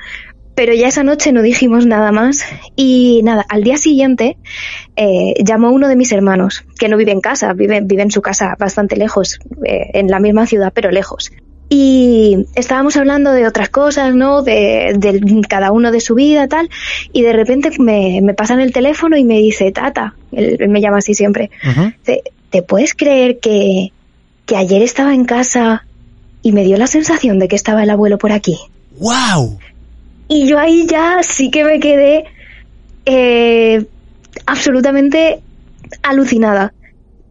pero 0.55 0.73
ya 0.73 0.87
esa 0.87 1.03
noche 1.03 1.31
no 1.31 1.41
dijimos 1.41 1.85
nada 1.85 2.11
más. 2.11 2.45
Y 2.75 3.21
nada, 3.23 3.45
al 3.49 3.63
día 3.63 3.77
siguiente 3.77 4.37
eh, 4.95 5.33
llamó 5.43 5.71
uno 5.71 5.87
de 5.87 5.95
mis 5.95 6.11
hermanos, 6.11 6.63
que 6.77 6.89
no 6.89 6.97
vive 6.97 7.11
en 7.11 7.21
casa, 7.21 7.53
vive, 7.53 7.81
vive 7.81 8.03
en 8.03 8.11
su 8.11 8.21
casa 8.21 8.55
bastante 8.59 8.95
lejos, 8.95 9.39
eh, 9.65 9.89
en 9.93 10.09
la 10.09 10.19
misma 10.19 10.45
ciudad, 10.45 10.71
pero 10.73 10.91
lejos. 10.91 11.31
Y 11.69 12.45
estábamos 12.53 12.97
hablando 12.97 13.31
de 13.31 13.47
otras 13.47 13.69
cosas, 13.69 14.13
¿no? 14.13 14.43
De, 14.43 14.93
de 14.95 15.41
cada 15.49 15.71
uno 15.71 15.91
de 15.91 16.01
su 16.01 16.13
vida, 16.13 16.47
tal. 16.47 16.69
Y 17.13 17.23
de 17.23 17.33
repente 17.33 17.71
me, 17.79 18.19
me 18.21 18.35
pasan 18.35 18.59
el 18.59 18.71
teléfono 18.71 19.17
y 19.17 19.23
me 19.23 19.39
dice, 19.39 19.71
Tata, 19.71 20.13
él, 20.31 20.57
él 20.59 20.69
me 20.69 20.81
llama 20.81 20.97
así 20.97 21.15
siempre. 21.15 21.49
¿Te, 22.03 22.21
te 22.53 22.61
puedes 22.61 22.93
creer 22.93 23.39
que, 23.39 23.91
que 24.45 24.55
ayer 24.55 24.83
estaba 24.83 25.15
en 25.15 25.25
casa 25.25 25.85
y 26.43 26.51
me 26.51 26.63
dio 26.63 26.77
la 26.77 26.85
sensación 26.85 27.39
de 27.39 27.47
que 27.47 27.55
estaba 27.55 27.81
el 27.81 27.89
abuelo 27.89 28.19
por 28.19 28.31
aquí? 28.31 28.57
¡Wow! 28.99 29.57
Y 30.27 30.47
yo 30.47 30.59
ahí 30.59 30.85
ya 30.87 31.23
sí 31.23 31.49
que 31.49 31.63
me 31.65 31.79
quedé 31.79 32.25
eh, 33.05 33.85
absolutamente 34.45 35.41
alucinada. 36.03 36.73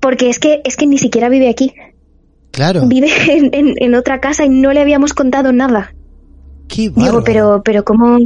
Porque 0.00 0.28
es 0.28 0.40
que, 0.40 0.60
es 0.64 0.76
que 0.76 0.88
ni 0.88 0.98
siquiera 0.98 1.28
vive 1.28 1.48
aquí. 1.48 1.72
Claro. 2.50 2.86
Vive 2.88 3.08
en, 3.32 3.50
en- 3.54 3.74
en 3.78 3.94
otra 3.94 4.20
casa 4.20 4.44
y 4.44 4.48
no 4.48 4.72
le 4.72 4.80
habíamos 4.80 5.14
contado 5.14 5.52
nada. 5.52 5.94
¡Qué 6.66 6.90
Digo, 6.90 7.22
pero, 7.24 7.62
pero 7.64 7.84
¿cómo, 7.84 8.18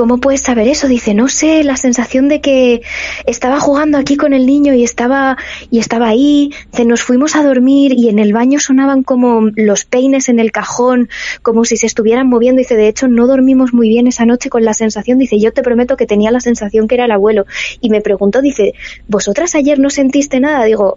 ¿cómo 0.00 0.16
puedes 0.16 0.40
saber 0.40 0.66
eso? 0.66 0.88
Dice, 0.88 1.12
no 1.12 1.28
sé, 1.28 1.62
la 1.62 1.76
sensación 1.76 2.28
de 2.28 2.40
que 2.40 2.80
estaba 3.26 3.60
jugando 3.60 3.98
aquí 3.98 4.16
con 4.16 4.32
el 4.32 4.46
niño 4.46 4.72
y 4.72 4.82
estaba, 4.82 5.36
y 5.70 5.78
estaba 5.78 6.08
ahí, 6.08 6.54
nos 6.86 7.02
fuimos 7.02 7.36
a 7.36 7.42
dormir 7.42 7.92
y 7.92 8.08
en 8.08 8.18
el 8.18 8.32
baño 8.32 8.60
sonaban 8.60 9.02
como 9.02 9.50
los 9.56 9.84
peines 9.84 10.30
en 10.30 10.40
el 10.40 10.52
cajón, 10.52 11.10
como 11.42 11.66
si 11.66 11.76
se 11.76 11.86
estuvieran 11.86 12.30
moviendo. 12.30 12.60
Dice, 12.60 12.76
de 12.76 12.88
hecho, 12.88 13.08
no 13.08 13.26
dormimos 13.26 13.74
muy 13.74 13.90
bien 13.90 14.06
esa 14.06 14.24
noche 14.24 14.48
con 14.48 14.64
la 14.64 14.72
sensación. 14.72 15.18
Dice, 15.18 15.38
yo 15.38 15.52
te 15.52 15.62
prometo 15.62 15.98
que 15.98 16.06
tenía 16.06 16.30
la 16.30 16.40
sensación 16.40 16.88
que 16.88 16.94
era 16.94 17.04
el 17.04 17.12
abuelo. 17.12 17.44
Y 17.82 17.90
me 17.90 18.00
preguntó, 18.00 18.40
dice, 18.40 18.72
¿vosotras 19.06 19.54
ayer 19.54 19.78
no 19.78 19.90
sentiste 19.90 20.40
nada? 20.40 20.64
Digo, 20.64 20.96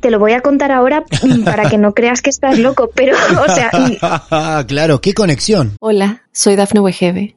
te 0.00 0.10
lo 0.10 0.18
voy 0.18 0.32
a 0.32 0.40
contar 0.40 0.72
ahora 0.72 1.04
para 1.44 1.68
que 1.68 1.76
no 1.76 1.92
creas 1.92 2.22
que 2.22 2.30
estás 2.30 2.58
loco, 2.58 2.88
pero, 2.94 3.18
o 3.46 3.54
sea, 3.54 4.64
claro, 4.66 5.02
qué 5.02 5.12
conexión. 5.12 5.72
Hola, 5.78 6.22
soy 6.32 6.56
Dafne 6.56 6.80
Wegebe 6.80 7.36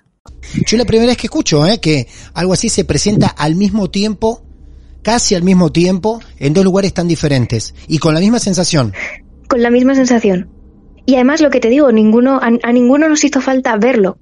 Yo 0.67 0.77
la 0.77 0.85
primera 0.85 1.07
vez 1.11 1.17
que 1.17 1.27
escucho, 1.27 1.65
¿eh? 1.65 1.79
Que 1.79 2.07
algo 2.33 2.53
así 2.53 2.69
se 2.69 2.83
presenta 2.85 3.27
al 3.27 3.55
mismo 3.55 3.89
tiempo, 3.89 4.43
casi 5.01 5.35
al 5.35 5.43
mismo 5.43 5.71
tiempo, 5.71 6.19
en 6.39 6.53
dos 6.53 6.63
lugares 6.63 6.93
tan 6.93 7.07
diferentes 7.07 7.73
y 7.87 7.97
con 7.99 8.13
la 8.13 8.19
misma 8.19 8.39
sensación. 8.39 8.93
con 9.47 9.61
la 9.61 9.69
misma 9.69 9.95
sensación. 9.95 10.49
Y 11.05 11.15
además 11.15 11.41
lo 11.41 11.49
que 11.49 11.59
te 11.59 11.69
digo, 11.69 11.91
ninguno, 11.91 12.37
a, 12.41 12.49
a 12.63 12.71
ninguno 12.71 13.09
nos 13.09 13.23
hizo 13.23 13.41
falta 13.41 13.75
verlo. 13.77 14.17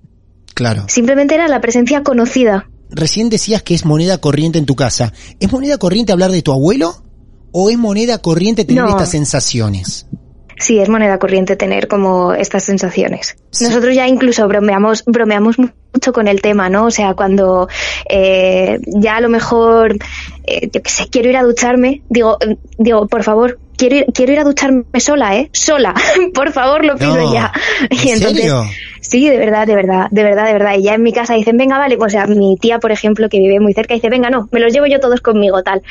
Claro. 0.55 0.85
Simplemente 0.88 1.35
era 1.35 1.47
la 1.47 1.62
presencia 1.62 2.01
conocida. 2.03 2.69
Recién 2.89 3.29
decías 3.29 3.62
que 3.62 3.75
es 3.75 3.85
moneda 3.85 4.17
corriente 4.19 4.57
en 4.57 4.65
tu 4.65 4.75
casa. 4.75 5.13
¿Es 5.39 5.51
moneda 5.51 5.77
corriente 5.77 6.12
hablar 6.12 6.31
de 6.31 6.41
tu 6.41 6.51
abuelo? 6.51 7.03
¿O 7.51 7.69
es 7.69 7.77
moneda 7.77 8.17
corriente 8.19 8.65
tener 8.65 8.83
No. 8.83 8.89
estas 8.89 9.12
sensaciones? 9.12 10.07
Sí, 10.60 10.80
es 10.80 10.89
moneda 10.89 11.17
corriente 11.19 11.56
tener 11.56 11.88
como 11.88 12.34
estas 12.34 12.63
sensaciones. 12.63 13.38
Sí. 13.52 13.63
Nosotros 13.63 13.95
ya 13.95 14.08
incluso 14.08 14.48
bromeamos, 14.48 15.04
bromeamos 15.06 15.58
mucho 15.58 16.13
con 16.13 16.28
el 16.28 16.41
tema, 16.41 16.69
¿no? 16.69 16.86
O 16.86 16.91
sea, 16.91 17.13
cuando 17.13 17.69
eh, 18.10 18.80
ya 18.86 19.15
a 19.15 19.22
lo 19.22 19.30
mejor, 19.30 19.98
eh, 20.43 20.69
yo 20.72 20.82
qué 20.82 20.89
sé, 20.89 21.08
quiero 21.10 21.30
ir 21.30 21.38
a 21.38 21.43
ducharme, 21.43 22.02
digo, 22.10 22.38
eh, 22.41 22.58
digo, 22.78 23.08
por 23.08 23.24
favor, 23.24 23.58
quiero 23.78 23.95
ir, 23.95 24.06
quiero 24.13 24.34
ir 24.34 24.39
a 24.39 24.43
ducharme 24.43 24.84
sola, 25.00 25.38
¿eh? 25.38 25.50
Sola, 25.54 25.95
por 26.34 26.52
favor, 26.52 26.84
lo 26.84 26.98
pido 26.98 27.15
No, 27.15 27.34
ya. 27.34 27.52
¿en 27.89 28.19
serio? 28.19 28.65
Sí, 29.01 29.29
de 29.29 29.38
verdad, 29.38 29.65
de 29.67 29.75
verdad, 29.75 30.07
de 30.12 30.23
verdad, 30.23 30.45
de 30.47 30.53
verdad. 30.53 30.75
Y 30.77 30.83
ya 30.83 30.93
en 30.95 31.03
mi 31.03 31.13
casa 31.13 31.33
dicen, 31.33 31.57
venga, 31.57 31.77
vale, 31.77 31.97
o 31.99 32.09
sea, 32.09 32.27
mi 32.27 32.57
tía, 32.59 32.79
por 32.79 32.91
ejemplo, 32.91 33.29
que 33.29 33.39
vive 33.39 33.59
muy 33.59 33.73
cerca, 33.73 33.93
dice, 33.93 34.09
venga, 34.09 34.29
no, 34.29 34.47
me 34.51 34.59
los 34.59 34.73
llevo 34.73 34.85
yo 34.88 34.99
todos 34.99 35.21
conmigo, 35.21 35.62
tal. 35.63 35.81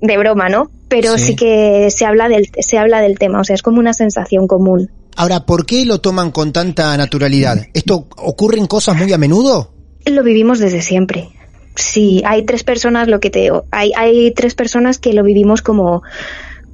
De 0.00 0.18
broma, 0.18 0.48
¿no? 0.48 0.70
Pero 0.88 1.16
Sí. 1.16 1.24
sí, 1.26 1.36
que 1.36 1.88
se 1.90 2.04
habla 2.04 2.28
del, 2.28 2.48
se 2.58 2.78
habla 2.78 3.00
del 3.00 3.18
tema, 3.18 3.40
o 3.40 3.44
sea, 3.44 3.54
es 3.54 3.62
como 3.62 3.78
una 3.78 3.94
sensación 3.94 4.46
común. 4.46 4.90
Ahora, 5.16 5.46
¿por 5.46 5.64
qué 5.64 5.84
lo 5.86 6.00
toman 6.00 6.30
con 6.32 6.52
tanta 6.52 6.96
naturalidad? 6.96 7.66
¿Esto 7.72 8.08
ocurren 8.16 8.66
cosas 8.66 8.96
muy 8.96 9.12
a 9.12 9.18
menudo? 9.18 9.72
Lo 10.06 10.22
vivimos 10.22 10.58
desde 10.58 10.82
siempre. 10.82 11.28
Sí, 11.76 12.22
hay 12.26 12.44
tres 12.44 12.64
personas, 12.64 13.08
lo 13.08 13.20
que 13.20 13.30
te 13.30 13.40
digo, 13.40 13.64
hay, 13.70 13.92
hay 13.96 14.32
tres 14.32 14.54
personas 14.54 14.98
que 14.98 15.12
lo 15.12 15.22
vivimos 15.24 15.62
como 15.62 16.02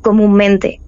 comúnmente 0.02 0.80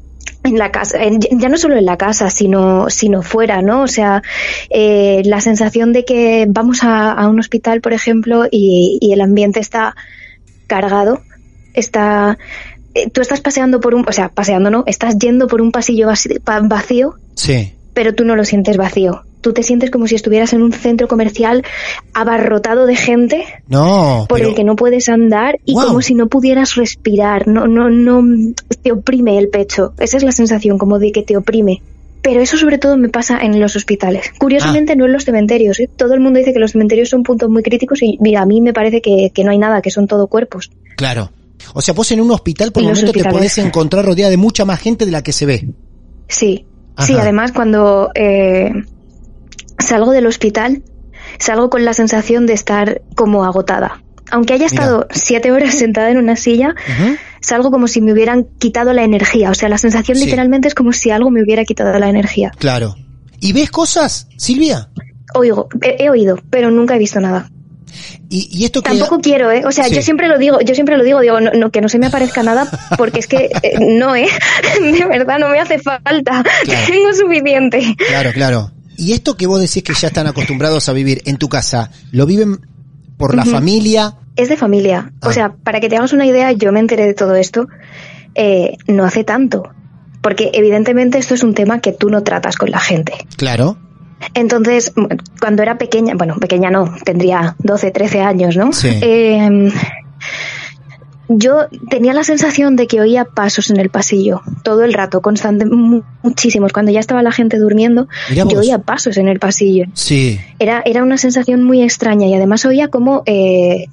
en 0.45 0.59
la 0.59 0.71
casa, 0.73 1.03
en- 1.03 1.21
ya 1.21 1.49
no 1.49 1.57
solo 1.57 1.77
en 1.77 1.85
la 1.87 1.97
casa, 1.97 2.29
sino, 2.31 2.91
sino 2.91 3.23
fuera, 3.23 3.63
¿no? 3.63 3.83
O 3.83 3.87
sea, 3.89 4.23
eh, 4.71 5.23
la 5.25 5.41
sensación 5.41 5.93
de 5.93 6.05
que 6.05 6.47
vamos 6.49 6.83
a, 6.83 7.13
a 7.13 7.29
un 7.29 7.39
hospital, 7.39 7.81
por 7.81 7.93
ejemplo, 7.93 8.47
y, 8.51 8.99
y 9.01 9.13
el 9.13 9.21
ambiente 9.21 9.61
está 9.61 9.95
cargado, 10.67 11.21
está, 11.75 12.39
eh, 12.95 13.09
tú 13.11 13.21
estás 13.21 13.41
paseando 13.41 13.81
por 13.81 13.95
un, 13.95 14.05
o 14.09 14.13
sea, 14.13 14.29
paseando, 14.31 14.71
¿no? 14.71 14.85
Estás 14.87 15.17
yendo 15.19 15.47
por 15.47 15.61
un 15.63 15.71
pasillo 15.73 16.07
vacío, 16.09 16.37
vacío 16.65 17.15
Sí. 17.35 17.73
pero 17.95 18.15
tú 18.15 18.25
no 18.25 18.37
lo 18.37 18.45
sientes 18.45 18.77
vacío. 18.77 19.23
Tú 19.43 19.53
te 19.53 19.63
sientes 19.63 19.91
como 19.91 20.07
si 20.07 20.15
estuvieras 20.15 20.55
en 20.55 20.63
un 20.63 20.73
centro 20.73 21.07
comercial 21.09 21.63
abarrotado 22.15 22.87
de 22.87 22.97
gente 22.97 23.45
No, 23.69 24.27
por 24.29 24.39
pero 24.39 24.51
el 24.51 24.55
que 24.55 24.65
no 24.65 24.77
puedes 24.77 25.09
andar 25.09 25.59
y 25.65 25.75
Wow. 25.75 25.87
como 25.89 26.01
si 26.01 26.15
no 26.15 26.29
pudieras 26.29 26.75
respirar. 26.77 27.47
No, 27.49 27.67
no, 27.67 27.91
no, 27.91 28.23
te 28.83 28.93
oprime 28.93 29.39
el 29.39 29.49
pecho. 29.49 29.93
Esa 29.99 30.17
es 30.17 30.23
la 30.23 30.33
sensación, 30.33 30.79
como 30.79 30.99
de 30.99 31.13
que 31.13 31.23
te 31.23 31.37
oprime. 31.37 31.83
Pero 32.23 32.41
eso 32.41 32.57
sobre 32.57 32.79
todo 32.79 32.97
me 32.97 33.09
pasa 33.09 33.41
en 33.43 33.59
los 33.61 33.75
hospitales. 33.75 34.31
Ah. 34.33 34.37
Curiosamente 34.39 34.95
no 34.95 35.07
en 35.07 35.13
los 35.13 35.25
cementerios. 35.25 35.81
¿eh? 35.81 35.91
Todo 35.97 36.15
el 36.15 36.21
mundo 36.21 36.39
dice 36.39 36.53
que 36.53 36.61
los 36.61 36.71
cementerios 36.73 37.09
son 37.09 37.25
puntos 37.25 37.51
muy 37.51 37.63
críticos 37.65 38.01
y 38.03 38.17
mira, 38.21 38.43
a 38.43 38.47
mí 38.47 38.61
me 38.61 38.73
parece 38.73 39.03
que, 39.03 39.31
que 39.35 39.43
no 39.45 39.51
hay 39.51 39.59
nada, 39.59 39.83
que 39.83 39.91
son 39.91 40.07
todo 40.07 40.29
cuerpos. 40.29 40.71
claro. 40.97 41.31
O 41.75 41.81
sea, 41.81 41.95
vos 41.95 42.11
en 42.11 42.21
un 42.21 42.31
hospital 42.33 42.73
por 42.73 42.83
el 42.83 42.89
momento 42.89 43.13
te 43.13 43.25
podés 43.25 43.57
encontrar 43.59 44.05
rodeada 44.05 44.31
de 44.31 44.37
mucha 44.37 44.65
más 44.65 44.81
gente 44.81 45.05
de 45.07 45.13
la 45.13 45.23
que 45.23 45.33
se 45.33 45.47
ve. 45.47 45.69
Sí, 46.27 46.65
Ajá. 46.97 47.07
sí, 47.07 47.15
además 47.15 47.53
cuando 47.53 48.11
eh, 48.17 48.73
salgo 49.83 50.13
del 50.13 50.27
hospital, 50.27 50.83
salgo 51.39 51.71
con 51.71 51.85
la 51.85 51.95
sensación 51.95 52.47
de 52.47 52.53
estar 52.55 53.03
como 53.17 53.45
agotada. 53.45 54.03
Aunque 54.31 54.55
haya 54.55 54.67
Mira. 54.71 54.83
estado 54.83 55.07
siete 55.11 55.53
horas 55.53 55.75
sentada 55.75 56.11
en 56.11 56.17
una 56.17 56.37
silla, 56.37 56.75
salgo 57.41 57.71
como 57.71 57.87
si 57.87 58.01
me 58.01 58.13
hubieran 58.13 58.45
quitado 58.59 58.93
la 58.95 59.03
energía. 59.05 59.51
O 59.51 59.55
sea, 59.55 59.69
la 59.69 59.79
sensación 59.79 60.17
Sí. 60.17 60.25
literalmente 60.25 60.69
es 60.69 60.75
como 60.75 60.93
si 60.93 61.11
algo 61.11 61.31
me 61.31 61.43
hubiera 61.43 61.65
quitado 61.65 61.99
la 61.99 62.09
energía. 62.09 62.51
Claro. 62.59 62.95
¿Y 63.41 63.53
ves 63.53 63.71
cosas, 63.71 64.29
Silvia? 64.39 64.89
Oigo, 65.35 65.69
he, 65.83 66.05
he 66.05 66.11
oído, 66.11 66.39
pero 66.51 66.71
nunca 66.71 66.95
he 66.97 66.99
visto 66.99 67.21
nada. 67.21 67.51
Y, 68.31 68.49
y 68.51 68.65
esto 68.65 68.83
que... 68.83 68.89
Tampoco 68.91 69.21
quiero, 69.21 69.51
¿eh? 69.51 69.65
O 69.67 69.73
sea, 69.73 69.85
Sí. 69.85 69.95
yo 69.97 70.01
siempre 70.03 70.29
lo 70.29 70.39
digo, 70.39 70.61
yo 70.61 70.75
siempre 70.75 70.97
lo 70.97 71.05
digo, 71.05 71.21
digo, 71.21 71.41
no, 71.41 71.51
no, 71.53 71.71
que 71.71 71.83
no 71.83 71.89
se 71.91 71.99
me 71.99 72.07
aparezca 72.07 72.43
nada, 72.43 72.67
porque 72.97 73.19
es 73.21 73.27
que 73.27 73.51
eh, 73.63 73.75
no, 73.81 74.17
¿eh? 74.17 74.29
De 74.81 75.05
verdad, 75.07 75.39
no 75.39 75.49
me 75.51 75.59
hace 75.61 75.79
falta. 75.79 76.43
Claro. 76.65 76.81
Tengo 76.87 77.13
suficiente. 77.13 77.95
Claro, 78.09 78.31
claro. 78.33 78.71
Y 78.97 79.13
esto 79.13 79.37
que 79.37 79.47
vos 79.47 79.61
decís 79.61 79.83
que 79.83 79.95
ya 79.95 80.09
están 80.09 80.27
acostumbrados 80.27 80.89
a 80.89 80.93
vivir 80.93 81.23
en 81.25 81.37
tu 81.37 81.49
casa, 81.49 81.91
¿lo 82.11 82.27
viven 82.27 82.61
por 83.17 83.35
la 83.35 83.45
familia? 83.45 84.17
Es 84.37 84.49
de 84.49 84.57
familia. 84.57 85.13
Ah. 85.21 85.29
O 85.29 85.33
sea, 85.33 85.53
para 85.53 85.81
que 85.81 85.89
te 85.89 85.97
hagas 85.97 86.13
una 86.13 86.27
idea, 86.27 86.53
yo 86.53 86.73
me 86.73 86.81
enteré 86.81 87.07
de 87.07 87.15
todo 87.15 87.35
esto 87.35 87.69
eh, 88.35 88.77
no 88.87 89.05
hace 89.05 89.25
tanto. 89.25 89.71
Porque 90.21 90.51
evidentemente 90.55 91.19
esto 91.19 91.35
es 91.35 91.43
un 91.43 91.55
tema 91.55 91.81
que 91.81 91.93
tú 91.93 92.09
no 92.09 92.23
tratas 92.23 92.57
con 92.57 92.71
la 92.71 92.79
gente. 92.79 93.13
Claro. 93.37 93.77
Entonces, 94.35 94.93
cuando 95.41 95.63
era 95.63 95.79
pequeña, 95.79 96.15
bueno, 96.15 96.37
pequeña 96.37 96.71
no, 96.71 96.95
tendría 97.05 97.57
12, 97.59 97.91
13 97.91 98.21
años, 98.21 98.57
¿no? 98.57 98.73
Sí. 98.73 98.89
Eh, 98.89 99.73
yo 101.39 101.67
tenía 101.91 102.13
la 102.13 102.25
sensación 102.25 102.77
de 102.77 102.87
que 102.87 103.01
oía 103.01 103.25
pasos 103.25 103.71
en 103.71 103.79
el 103.79 103.89
pasillo 103.91 104.43
todo 104.63 104.85
el 104.85 104.93
rato, 104.93 105.21
constante, 105.21 105.67
mu- 105.67 106.03
muchísimos. 106.23 106.73
Cuando 106.73 106.93
ya 106.93 107.01
estaba 107.01 107.23
la 107.23 107.33
gente 107.33 107.59
durmiendo, 107.59 108.09
yo 108.53 108.59
oía 108.61 108.79
pasos 108.79 109.17
en 109.17 109.29
el 109.29 109.39
pasillo. 109.39 109.87
Sí. 109.95 110.41
Era, 110.59 110.83
era 110.85 111.03
una 111.03 111.19
sensación 111.19 111.63
muy 111.65 111.83
extraña 111.83 112.27
y 112.27 112.35
además 112.35 112.65
oía 112.65 112.89
como 112.89 113.23
eh, 113.27 113.87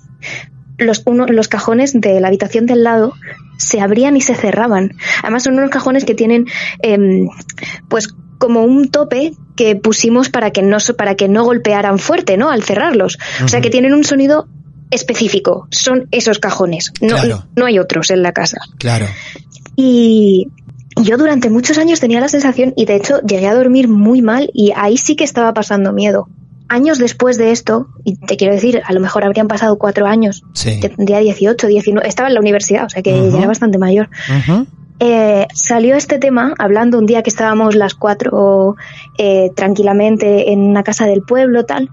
los, 0.77 1.03
uno, 1.05 1.25
los 1.27 1.47
cajones 1.47 1.99
de 1.99 2.19
la 2.19 2.27
habitación 2.27 2.65
del 2.65 2.83
lado 2.83 3.13
se 3.57 3.81
abrían 3.81 4.15
y 4.15 4.21
se 4.21 4.35
cerraban. 4.35 4.93
Además 5.23 5.43
son 5.43 5.57
unos 5.57 5.69
cajones 5.69 6.05
que 6.05 6.15
tienen 6.15 6.45
em, 6.81 7.27
pues 7.89 8.07
como 8.37 8.63
un 8.63 8.89
tope 8.89 9.33
que 9.57 9.75
pusimos 9.75 10.29
para 10.29 10.51
que 10.51 10.61
no 10.61 10.77
para 10.97 11.15
que 11.15 11.27
no 11.27 11.43
golpearan 11.43 11.99
fuerte, 11.99 12.37
¿no? 12.37 12.49
Al 12.49 12.63
cerrarlos. 12.63 13.17
O 13.43 13.49
sea 13.49 13.59
que 13.59 13.69
tienen 13.69 13.93
un 13.93 14.05
sonido 14.05 14.47
específico. 14.91 15.67
Son 15.71 16.07
esos 16.11 16.39
cajones. 16.39 16.91
No, 17.01 17.15
Claro. 17.15 17.43
no 17.55 17.65
hay 17.65 17.79
otros 17.79 18.11
en 18.11 18.23
la 18.23 18.31
casa. 18.31 18.57
Claro. 18.77 19.05
Y 19.75 20.47
yo 21.01 21.17
durante 21.17 21.49
muchos 21.49 21.77
años 21.77 21.99
tenía 21.99 22.19
la 22.19 22.27
sensación, 22.27 22.73
y 22.75 22.85
de 22.85 22.95
hecho 22.95 23.21
llegué 23.21 23.47
a 23.47 23.55
dormir 23.55 23.87
muy 23.87 24.21
mal, 24.21 24.49
y 24.53 24.71
ahí 24.75 24.97
sí 24.97 25.15
que 25.15 25.23
estaba 25.23 25.53
pasando 25.53 25.93
miedo. 25.93 26.27
Años 26.67 26.99
después 26.99 27.37
de 27.37 27.51
esto, 27.51 27.87
y 28.03 28.15
te 28.17 28.37
quiero 28.37 28.53
decir, 28.53 28.81
a 28.85 28.93
lo 28.93 28.99
mejor 28.99 29.23
habrían 29.23 29.47
pasado 29.47 29.77
cuatro 29.77 30.05
años, 30.05 30.43
Sí. 30.53 30.79
tendría 30.79 31.19
18, 31.19 31.67
19, 31.67 32.07
estaba 32.07 32.27
en 32.27 32.35
la 32.35 32.39
universidad, 32.41 32.85
o 32.85 32.89
sea 32.89 33.01
que 33.01 33.11
ya 33.31 33.37
era 33.37 33.47
bastante 33.47 33.77
mayor. 33.77 34.09
Eh, 35.01 35.47
salió 35.53 35.95
este 35.95 36.19
tema 36.19 36.53
hablando 36.59 36.97
un 36.99 37.05
día 37.05 37.23
que 37.23 37.29
estábamos 37.29 37.73
las 37.75 37.93
cuatro 37.95 38.75
eh, 39.17 39.49
tranquilamente 39.55 40.51
en 40.51 40.59
una 40.59 40.83
casa 40.83 41.05
del 41.05 41.21
pueblo, 41.21 41.63
tal, 41.65 41.89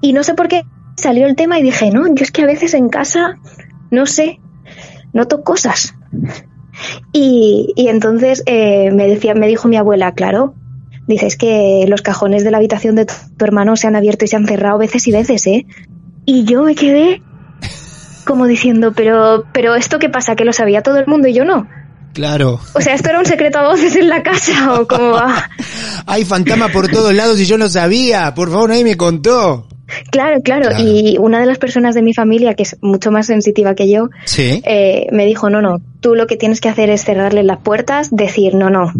y 0.00 0.12
no 0.12 0.24
sé 0.24 0.34
por 0.34 0.48
qué 0.48 0.64
salió 0.98 1.26
el 1.26 1.36
tema 1.36 1.58
y 1.58 1.62
dije, 1.62 1.90
no, 1.90 2.06
yo 2.06 2.22
es 2.22 2.30
que 2.30 2.42
a 2.42 2.46
veces 2.46 2.74
en 2.74 2.88
casa, 2.88 3.38
no 3.90 4.06
sé, 4.06 4.40
noto 5.12 5.42
cosas. 5.42 5.94
Y, 7.12 7.72
y 7.76 7.88
entonces 7.88 8.42
eh, 8.46 8.90
me 8.92 9.06
decía, 9.06 9.34
me 9.34 9.48
dijo 9.48 9.68
mi 9.68 9.76
abuela, 9.76 10.12
claro, 10.12 10.54
dices 11.06 11.36
que 11.36 11.86
los 11.88 12.02
cajones 12.02 12.44
de 12.44 12.50
la 12.50 12.58
habitación 12.58 12.94
de 12.94 13.06
tu, 13.06 13.14
tu 13.36 13.44
hermano 13.44 13.76
se 13.76 13.86
han 13.86 13.96
abierto 13.96 14.24
y 14.24 14.28
se 14.28 14.36
han 14.36 14.46
cerrado 14.46 14.78
veces 14.78 15.06
y 15.08 15.12
veces, 15.12 15.46
¿eh? 15.46 15.66
Y 16.24 16.44
yo 16.44 16.62
me 16.62 16.74
quedé 16.74 17.22
como 18.28 18.46
diciendo, 18.46 18.92
pero, 18.94 19.44
pero 19.54 19.74
esto 19.74 19.98
qué 19.98 20.10
pasa, 20.10 20.36
que 20.36 20.44
lo 20.44 20.52
sabía 20.52 20.82
todo 20.82 20.98
el 20.98 21.06
mundo 21.06 21.28
y 21.28 21.32
yo 21.32 21.46
no. 21.46 21.66
Claro. 22.12 22.60
O 22.74 22.80
sea, 22.80 22.94
esto 22.94 23.08
era 23.08 23.20
un 23.20 23.24
secreto 23.24 23.58
a 23.58 23.68
voces 23.68 23.96
en 23.96 24.08
la 24.08 24.22
casa 24.22 24.74
o 24.74 24.86
cómo 24.86 25.12
va. 25.12 25.48
Hay 26.06 26.26
fantasma 26.26 26.68
por 26.68 26.88
todos 26.88 27.14
lados 27.14 27.40
y 27.40 27.46
yo 27.46 27.56
no 27.56 27.70
sabía. 27.70 28.34
Por 28.34 28.50
favor, 28.50 28.68
nadie 28.68 28.84
me 28.84 28.98
contó. 28.98 29.66
Claro, 30.10 30.42
claro, 30.42 30.68
Claro. 30.68 30.84
Y 30.84 31.16
una 31.18 31.40
de 31.40 31.46
las 31.46 31.58
personas 31.58 31.94
de 31.94 32.02
mi 32.02 32.12
familia, 32.14 32.54
que 32.54 32.62
es 32.64 32.76
mucho 32.80 33.10
más 33.10 33.26
sensitiva 33.26 33.74
que 33.74 33.90
yo, 33.90 34.10
Sí. 34.24 34.62
eh, 34.64 35.06
me 35.12 35.24
dijo, 35.26 35.50
no, 35.50 35.60
no, 35.62 35.80
tú 36.00 36.14
lo 36.14 36.26
que 36.26 36.36
tienes 36.36 36.60
que 36.60 36.68
hacer 36.68 36.90
es 36.90 37.04
cerrarle 37.04 37.42
las 37.42 37.58
puertas, 37.58 38.08
decir, 38.14 38.54
no, 38.54 38.70
no, 38.70 38.92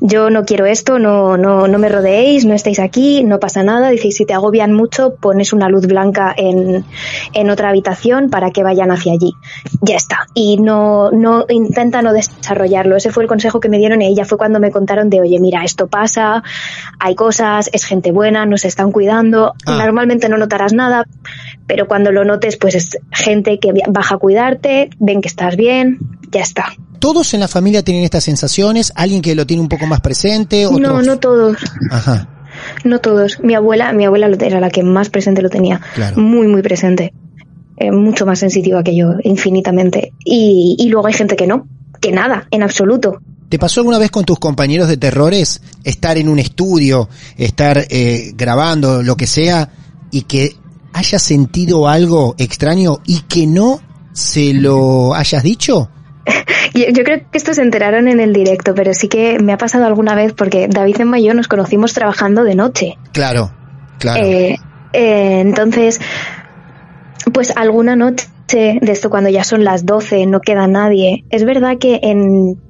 yo 0.00 0.30
no 0.30 0.44
quiero 0.44 0.66
esto, 0.66 0.98
no, 0.98 1.36
no, 1.36 1.68
no 1.68 1.78
me 1.78 1.88
rodeéis, 1.88 2.44
no 2.44 2.54
estéis 2.54 2.78
aquí, 2.78 3.22
no 3.24 3.38
pasa 3.38 3.62
nada. 3.62 3.90
Dice, 3.90 4.10
si 4.10 4.24
te 4.24 4.34
agobian 4.34 4.72
mucho, 4.72 5.14
pones 5.16 5.52
una 5.52 5.68
luz 5.68 5.86
blanca 5.86 6.34
en, 6.36 6.84
en 7.32 7.50
otra 7.50 7.70
habitación 7.70 8.30
para 8.30 8.50
que 8.50 8.62
vayan 8.62 8.90
hacia 8.90 9.12
allí. 9.12 9.32
Ya 9.82 9.96
está. 9.96 10.26
Y 10.34 10.58
no, 10.58 11.10
no, 11.10 11.44
intenta 11.48 12.02
no 12.02 12.12
desarrollarlo. 12.12 12.96
Ese 12.96 13.10
fue 13.10 13.22
el 13.22 13.28
consejo 13.28 13.60
que 13.60 13.68
me 13.68 13.78
dieron 13.78 14.02
y 14.02 14.14
ya 14.14 14.24
fue 14.24 14.38
cuando 14.38 14.60
me 14.60 14.70
contaron 14.70 15.10
de, 15.10 15.20
oye, 15.20 15.38
mira, 15.40 15.64
esto 15.64 15.86
pasa, 15.86 16.42
hay 16.98 17.14
cosas, 17.14 17.70
es 17.72 17.84
gente 17.84 18.12
buena, 18.12 18.46
nos 18.46 18.64
están 18.64 18.92
cuidando. 18.92 19.54
Ah. 19.66 19.76
Normalmente 19.78 20.28
no 20.28 20.38
notarás 20.38 20.72
nada, 20.72 21.06
pero 21.66 21.86
cuando 21.86 22.12
lo 22.12 22.24
notes, 22.24 22.56
pues 22.56 22.74
es 22.74 22.98
gente 23.12 23.58
que 23.58 23.72
baja 23.88 24.16
a 24.16 24.18
cuidarte, 24.18 24.90
ven 24.98 25.20
que 25.20 25.28
estás 25.28 25.56
bien, 25.56 25.98
ya 26.30 26.40
está. 26.40 26.72
¿Todos 27.00 27.34
en 27.34 27.40
la 27.40 27.48
familia 27.48 27.82
tienen 27.82 28.04
estas 28.04 28.22
sensaciones? 28.22 28.92
¿Alguien 28.94 29.22
que 29.22 29.34
lo 29.34 29.46
tiene 29.46 29.62
un 29.62 29.68
poco 29.68 29.86
más 29.86 30.00
presente? 30.00 30.66
¿Otros? 30.66 30.80
No, 30.80 31.02
no 31.02 31.18
todos. 31.18 31.56
Ajá. 31.90 32.28
No 32.84 32.98
todos. 33.00 33.40
Mi 33.40 33.54
abuela, 33.54 33.92
mi 33.92 34.04
abuela 34.04 34.28
era 34.40 34.60
la 34.60 34.70
que 34.70 34.82
más 34.82 35.08
presente 35.08 35.40
lo 35.40 35.48
tenía. 35.48 35.80
Claro. 35.94 36.18
Muy, 36.18 36.46
muy 36.46 36.62
presente. 36.62 37.12
Eh, 37.78 37.90
mucho 37.90 38.26
más 38.26 38.38
sensitiva 38.38 38.84
que 38.84 38.94
yo, 38.94 39.14
infinitamente. 39.24 40.12
Y, 40.24 40.76
y 40.78 40.88
luego 40.90 41.06
hay 41.06 41.14
gente 41.14 41.36
que 41.36 41.46
no, 41.46 41.66
que 42.00 42.12
nada, 42.12 42.46
en 42.50 42.62
absoluto. 42.62 43.20
¿Te 43.48 43.58
pasó 43.58 43.80
alguna 43.80 43.98
vez 43.98 44.10
con 44.10 44.24
tus 44.24 44.38
compañeros 44.38 44.86
de 44.86 44.98
terrores 44.98 45.62
estar 45.82 46.18
en 46.18 46.28
un 46.28 46.38
estudio, 46.38 47.08
estar 47.38 47.86
eh, 47.88 48.32
grabando, 48.36 49.02
lo 49.02 49.16
que 49.16 49.26
sea, 49.26 49.70
y 50.10 50.22
que 50.22 50.54
hayas 50.92 51.22
sentido 51.22 51.88
algo 51.88 52.34
extraño 52.36 52.98
y 53.06 53.20
que 53.22 53.46
no 53.46 53.80
se 54.12 54.52
lo 54.52 55.14
hayas 55.14 55.42
dicho? 55.42 55.88
Yo, 56.74 56.84
yo 56.92 57.02
creo 57.04 57.18
que 57.30 57.38
esto 57.38 57.52
se 57.54 57.62
enteraron 57.62 58.06
en 58.08 58.20
el 58.20 58.32
directo, 58.32 58.74
pero 58.74 58.94
sí 58.94 59.08
que 59.08 59.38
me 59.40 59.52
ha 59.52 59.58
pasado 59.58 59.86
alguna 59.86 60.14
vez 60.14 60.32
porque 60.32 60.68
David 60.68 61.00
Emma 61.00 61.18
y 61.18 61.24
yo 61.24 61.34
nos 61.34 61.48
conocimos 61.48 61.92
trabajando 61.94 62.44
de 62.44 62.54
noche. 62.54 62.96
Claro, 63.12 63.50
claro. 63.98 64.22
Eh, 64.24 64.56
eh, 64.92 65.40
entonces, 65.40 66.00
pues 67.32 67.52
alguna 67.56 67.96
noche 67.96 68.28
de 68.48 68.92
esto 68.92 69.10
cuando 69.10 69.30
ya 69.30 69.44
son 69.44 69.64
las 69.64 69.84
12, 69.86 70.26
no 70.26 70.40
queda 70.40 70.66
nadie. 70.66 71.24
Es 71.30 71.44
verdad 71.44 71.78
que 71.78 72.00
en 72.02 72.60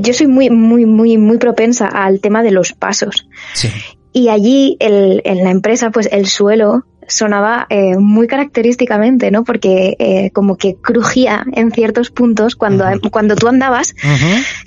yo 0.00 0.14
soy 0.14 0.26
muy 0.26 0.48
muy 0.50 0.86
muy 0.86 1.18
muy 1.18 1.38
propensa 1.38 1.86
al 1.86 2.20
tema 2.20 2.42
de 2.42 2.50
los 2.52 2.72
pasos. 2.72 3.28
sí. 3.54 3.68
Y 4.14 4.28
allí 4.28 4.76
el- 4.78 5.22
en 5.24 5.42
la 5.42 5.50
empresa 5.50 5.90
pues 5.90 6.06
el 6.12 6.26
suelo 6.26 6.84
sonaba 7.12 7.66
eh, 7.70 7.96
muy 7.98 8.26
característicamente, 8.26 9.30
¿no? 9.30 9.44
Porque 9.44 9.96
eh, 9.98 10.30
como 10.32 10.56
que 10.56 10.76
crujía 10.76 11.44
en 11.52 11.70
ciertos 11.70 12.10
puntos 12.10 12.56
cuando 12.56 12.84
cuando 13.10 13.36
tú 13.36 13.48
andabas, 13.48 13.94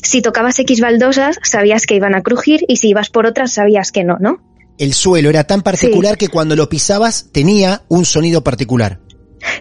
si 0.01 0.21
tocabas 0.21 0.57
X 0.59 0.81
baldosas 0.81 1.39
sabías 1.43 1.85
que 1.85 1.95
iban 1.95 2.15
a 2.15 2.21
crujir 2.21 2.61
y 2.67 2.77
si 2.77 2.89
ibas 2.89 3.09
por 3.09 3.25
otras 3.25 3.53
sabías 3.53 3.91
que 3.91 4.03
no, 4.03 4.17
¿no? 4.19 4.39
El 4.77 4.93
suelo 4.93 5.29
era 5.29 5.45
tan 5.45 5.61
particular 5.61 6.17
que 6.17 6.27
cuando 6.27 6.55
lo 6.55 6.67
pisabas 6.69 7.29
tenía 7.31 7.83
un 7.87 8.05
sonido 8.05 8.43
particular. 8.43 8.99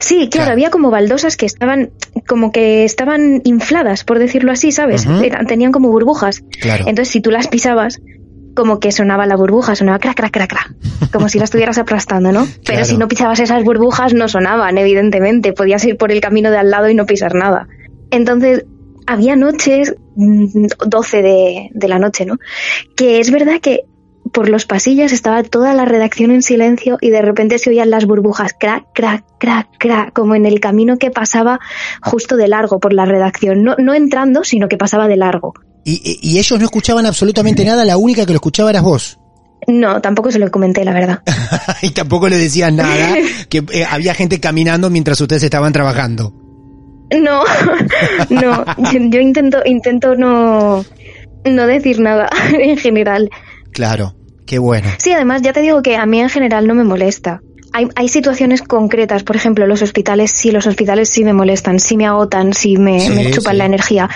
Sí, 0.00 0.16
claro, 0.16 0.30
Claro. 0.30 0.52
había 0.52 0.70
como 0.70 0.90
baldosas 0.90 1.36
que 1.36 1.46
estaban 1.46 1.90
como 2.26 2.52
que 2.52 2.84
estaban 2.84 3.42
infladas, 3.44 4.02
por 4.04 4.18
decirlo 4.18 4.50
así, 4.50 4.72
¿sabes? 4.72 5.06
Tenían 5.46 5.72
como 5.72 5.90
burbujas. 5.90 6.42
Claro. 6.60 6.86
Entonces, 6.88 7.12
si 7.12 7.20
tú 7.20 7.30
las 7.30 7.48
pisabas, 7.48 8.00
como 8.54 8.78
que 8.80 8.92
sonaba 8.92 9.26
la 9.26 9.36
burbuja, 9.36 9.74
sonaba 9.74 9.98
crac, 9.98 10.16
crac, 10.16 10.32
crac, 10.32 10.48
crac, 10.50 11.10
como 11.12 11.28
si 11.28 11.38
la 11.38 11.44
estuvieras 11.44 11.78
aplastando, 11.78 12.32
¿no? 12.32 12.44
Pero 12.54 12.62
Claro. 12.64 12.84
si 12.84 12.96
no 12.96 13.08
pisabas 13.08 13.40
esas 13.40 13.64
burbujas, 13.64 14.14
no 14.14 14.28
sonaban, 14.28 14.78
evidentemente. 14.78 15.52
Podías 15.52 15.84
ir 15.84 15.96
por 15.96 16.12
el 16.12 16.20
camino 16.20 16.50
de 16.50 16.58
al 16.58 16.70
lado 16.70 16.88
y 16.88 16.94
no 16.94 17.06
pisar 17.06 17.34
nada. 17.34 17.66
Entonces, 18.10 18.64
había 19.06 19.36
noches, 19.36 19.94
mm, 20.16 20.66
12 20.86 21.22
de, 21.22 21.70
de 21.72 21.88
la 21.88 21.98
noche, 21.98 22.24
¿no? 22.24 22.38
Que 22.96 23.20
es 23.20 23.30
verdad 23.30 23.60
que 23.60 23.80
por 24.32 24.48
los 24.48 24.64
pasillos 24.64 25.12
estaba 25.12 25.42
toda 25.42 25.74
la 25.74 25.84
redacción 25.84 26.30
en 26.30 26.42
silencio 26.42 26.96
y 27.00 27.10
de 27.10 27.20
repente 27.22 27.58
se 27.58 27.70
oían 27.70 27.90
las 27.90 28.06
burbujas 28.06 28.52
crac, 28.58 28.84
crac, 28.94 29.22
crac, 29.38 29.68
crac, 29.78 30.12
como 30.12 30.34
en 30.34 30.46
el 30.46 30.60
camino 30.60 30.96
que 30.96 31.10
pasaba 31.10 31.60
justo 32.02 32.36
de 32.36 32.48
largo 32.48 32.80
por 32.80 32.92
la 32.94 33.04
redacción. 33.04 33.62
No, 33.62 33.76
no 33.78 33.92
entrando, 33.94 34.42
sino 34.42 34.68
que 34.68 34.78
pasaba 34.78 35.06
de 35.08 35.16
largo. 35.18 35.52
Y, 35.84 36.38
ellos 36.38 36.58
no 36.58 36.64
escuchaban 36.64 37.04
absolutamente 37.06 37.64
nada, 37.64 37.84
la 37.84 37.96
única 37.96 38.24
que 38.24 38.32
lo 38.32 38.36
escuchaba 38.36 38.70
eras 38.70 38.82
vos. 38.82 39.18
No, 39.66 40.00
tampoco 40.00 40.30
se 40.30 40.38
lo 40.38 40.50
comenté, 40.50 40.84
la 40.84 40.92
verdad. 40.92 41.22
y 41.82 41.90
tampoco 41.90 42.28
le 42.28 42.38
decían 42.38 42.76
nada, 42.76 43.16
que 43.48 43.64
eh, 43.72 43.84
había 43.88 44.14
gente 44.14 44.40
caminando 44.40 44.90
mientras 44.90 45.20
ustedes 45.20 45.42
estaban 45.42 45.72
trabajando. 45.72 46.32
No, 47.10 47.42
no, 48.30 48.64
yo, 48.64 48.98
yo 49.10 49.20
intento, 49.20 49.58
intento 49.64 50.16
no, 50.16 50.84
no 51.44 51.66
decir 51.66 52.00
nada 52.00 52.28
en 52.58 52.76
general. 52.78 53.30
Claro, 53.72 54.16
qué 54.46 54.58
bueno. 54.58 54.88
Sí, 54.98 55.12
además 55.12 55.42
ya 55.42 55.52
te 55.52 55.60
digo 55.60 55.82
que 55.82 55.96
a 55.96 56.06
mí 56.06 56.20
en 56.20 56.30
general 56.30 56.66
no 56.66 56.74
me 56.74 56.84
molesta. 56.84 57.40
hay, 57.72 57.88
hay 57.94 58.08
situaciones 58.08 58.62
concretas, 58.62 59.22
por 59.22 59.36
ejemplo, 59.36 59.66
los 59.66 59.82
hospitales, 59.82 60.30
sí, 60.30 60.50
los 60.50 60.66
hospitales 60.66 61.08
sí 61.10 61.24
me 61.24 61.32
molestan, 61.34 61.78
sí 61.78 61.96
me 61.96 62.06
agotan, 62.06 62.54
sí 62.54 62.76
me, 62.78 63.00
Sí, 63.00 63.10
me 63.10 63.30
chupan 63.30 63.52
sí. 63.52 63.58
la 63.58 63.66
energía. 63.66 64.10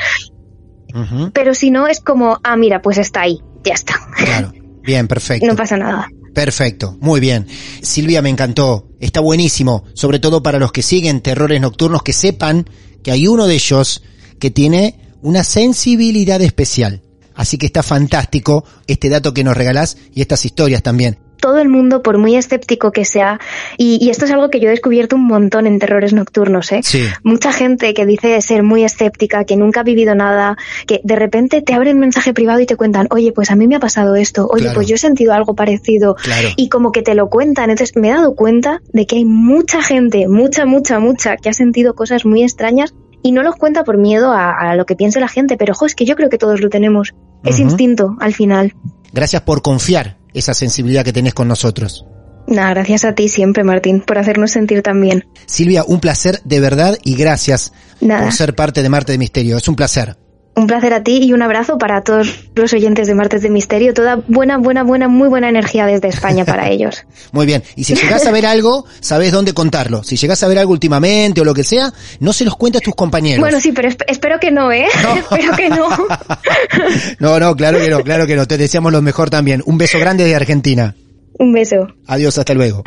Pero 1.32 1.54
si 1.54 1.70
no, 1.70 1.86
es 1.86 2.00
como, 2.00 2.38
ah, 2.42 2.56
mira, 2.56 2.82
pues 2.82 2.98
está 2.98 3.22
ahí, 3.22 3.40
ya 3.64 3.74
está. 3.74 3.94
Claro. 4.16 4.52
Bien, 4.82 5.06
perfecto. 5.06 5.46
No 5.46 5.54
pasa 5.54 5.76
nada. 5.76 6.08
Perfecto, 6.34 6.96
muy 7.00 7.20
bien. 7.20 7.46
Silvia, 7.82 8.22
me 8.22 8.30
encantó. 8.30 8.88
Está 9.00 9.20
buenísimo, 9.20 9.84
sobre 9.94 10.18
todo 10.18 10.42
para 10.42 10.58
los 10.58 10.72
que 10.72 10.82
siguen 10.82 11.20
terrores 11.20 11.60
nocturnos, 11.60 12.02
que 12.02 12.12
sepan 12.12 12.68
que 13.02 13.10
hay 13.10 13.26
uno 13.26 13.46
de 13.46 13.54
ellos 13.54 14.02
que 14.38 14.50
tiene 14.50 15.00
una 15.20 15.44
sensibilidad 15.44 16.40
especial. 16.40 17.02
Así 17.34 17.58
que 17.58 17.66
está 17.66 17.82
fantástico 17.82 18.64
este 18.86 19.08
dato 19.08 19.34
que 19.34 19.44
nos 19.44 19.56
regalás 19.56 19.96
y 20.14 20.20
estas 20.22 20.44
historias 20.44 20.82
también. 20.82 21.18
Todo 21.40 21.58
el 21.58 21.68
mundo, 21.68 22.02
por 22.02 22.18
muy 22.18 22.36
escéptico 22.36 22.92
que 22.92 23.04
sea, 23.04 23.40
y, 23.76 23.98
y 24.04 24.10
esto 24.10 24.24
es 24.24 24.30
algo 24.30 24.50
que 24.50 24.60
yo 24.60 24.68
he 24.68 24.70
descubierto 24.70 25.16
un 25.16 25.26
montón 25.26 25.66
en 25.66 25.78
terrores 25.78 26.12
nocturnos, 26.12 26.72
¿eh? 26.72 26.80
Sí. 26.82 27.04
Mucha 27.22 27.52
gente 27.52 27.94
que 27.94 28.06
dice 28.06 28.40
ser 28.42 28.62
muy 28.62 28.84
escéptica, 28.84 29.44
que 29.44 29.56
nunca 29.56 29.80
ha 29.80 29.84
vivido 29.84 30.14
nada, 30.14 30.56
que 30.86 31.00
de 31.04 31.16
repente 31.16 31.62
te 31.62 31.74
abren 31.74 31.98
mensaje 31.98 32.34
privado 32.34 32.60
y 32.60 32.66
te 32.66 32.76
cuentan, 32.76 33.06
oye, 33.10 33.32
pues 33.32 33.50
a 33.50 33.56
mí 33.56 33.66
me 33.66 33.76
ha 33.76 33.80
pasado 33.80 34.16
esto, 34.16 34.46
oye, 34.50 34.62
Claro. 34.64 34.74
pues 34.76 34.88
yo 34.88 34.96
he 34.96 34.98
sentido 34.98 35.32
algo 35.32 35.54
parecido, 35.54 36.14
Claro. 36.16 36.48
y 36.56 36.68
como 36.68 36.92
que 36.92 37.02
te 37.02 37.14
lo 37.14 37.28
cuentan. 37.28 37.70
Entonces 37.70 37.96
me 37.96 38.08
he 38.08 38.12
dado 38.12 38.34
cuenta 38.34 38.80
de 38.92 39.06
que 39.06 39.16
hay 39.16 39.24
mucha 39.24 39.80
gente, 39.82 40.28
mucha, 40.28 40.66
mucha, 40.66 40.98
mucha, 40.98 41.36
que 41.36 41.48
ha 41.48 41.52
sentido 41.52 41.94
cosas 41.94 42.24
muy 42.26 42.42
extrañas 42.42 42.94
y 43.22 43.32
no 43.32 43.42
los 43.42 43.56
cuenta 43.56 43.84
por 43.84 43.98
miedo 43.98 44.32
a, 44.32 44.52
a 44.52 44.76
lo 44.76 44.86
que 44.86 44.94
piense 44.96 45.18
la 45.20 45.28
gente, 45.28 45.56
pero 45.56 45.72
ojo, 45.72 45.86
es 45.86 45.94
que 45.94 46.04
yo 46.04 46.14
creo 46.16 46.28
que 46.28 46.38
todos 46.38 46.60
lo 46.60 46.68
tenemos. 46.68 47.14
Es 47.44 47.58
instinto 47.60 48.16
al 48.20 48.34
final. 48.34 48.74
Gracias 49.12 49.42
por 49.42 49.62
confiar 49.62 50.17
esa 50.38 50.54
sensibilidad 50.54 51.04
que 51.04 51.12
tenés 51.12 51.34
con 51.34 51.48
nosotros. 51.48 52.04
Nada, 52.46 52.70
gracias 52.70 53.04
a 53.04 53.14
ti 53.14 53.28
siempre, 53.28 53.62
Martín, 53.62 54.00
por 54.00 54.16
hacernos 54.18 54.52
sentir 54.52 54.82
tan 54.82 55.00
bien. 55.00 55.26
Silvia, 55.46 55.84
un 55.84 56.00
placer 56.00 56.40
de 56.44 56.60
verdad 56.60 56.96
y 57.04 57.14
gracias 57.14 57.72
Nada. 58.00 58.24
por 58.24 58.32
ser 58.32 58.54
parte 58.54 58.82
de 58.82 58.88
Marte 58.88 59.12
de 59.12 59.18
Misterio. 59.18 59.58
Es 59.58 59.68
un 59.68 59.76
placer. 59.76 60.16
Un 60.58 60.66
placer 60.66 60.92
a 60.92 61.04
ti 61.04 61.20
y 61.22 61.32
un 61.32 61.40
abrazo 61.42 61.78
para 61.78 62.02
todos 62.02 62.34
los 62.56 62.72
oyentes 62.72 63.06
de 63.06 63.14
Martes 63.14 63.42
de 63.42 63.48
Misterio. 63.50 63.94
Toda 63.94 64.16
buena, 64.26 64.58
buena, 64.58 64.82
buena, 64.82 65.06
muy 65.06 65.28
buena 65.28 65.48
energía 65.48 65.86
desde 65.86 66.08
España 66.08 66.44
para 66.44 66.68
ellos. 66.70 67.04
Muy 67.30 67.46
bien. 67.46 67.62
Y 67.76 67.84
si 67.84 67.94
llegás 67.94 68.26
a 68.26 68.32
ver 68.32 68.44
algo, 68.44 68.84
sabés 69.00 69.30
dónde 69.30 69.54
contarlo. 69.54 70.02
Si 70.02 70.16
llegás 70.16 70.42
a 70.42 70.48
ver 70.48 70.58
algo 70.58 70.72
últimamente 70.72 71.40
o 71.40 71.44
lo 71.44 71.54
que 71.54 71.62
sea, 71.62 71.92
no 72.18 72.32
se 72.32 72.44
los 72.44 72.56
cuentes 72.56 72.82
a 72.82 72.84
tus 72.84 72.94
compañeros. 72.96 73.40
Bueno, 73.40 73.60
sí, 73.60 73.70
pero 73.72 73.88
esp- 73.88 74.04
espero 74.08 74.40
que 74.40 74.50
no, 74.50 74.72
¿eh? 74.72 74.86
espero 75.16 75.52
que 75.56 75.68
no. 75.70 75.88
No, 77.20 77.38
no, 77.38 77.54
claro 77.56 77.78
que 77.78 77.88
no, 77.90 78.00
claro 78.02 78.26
que 78.26 78.34
no. 78.36 78.46
Te 78.46 78.56
deseamos 78.58 78.92
lo 78.92 79.00
mejor 79.02 79.30
también. 79.30 79.62
Un 79.66 79.78
beso 79.78 79.98
grande 79.98 80.24
de 80.24 80.34
Argentina. 80.34 80.94
Un 81.38 81.52
beso. 81.52 81.86
Adiós, 82.06 82.36
hasta 82.38 82.54
luego. 82.54 82.82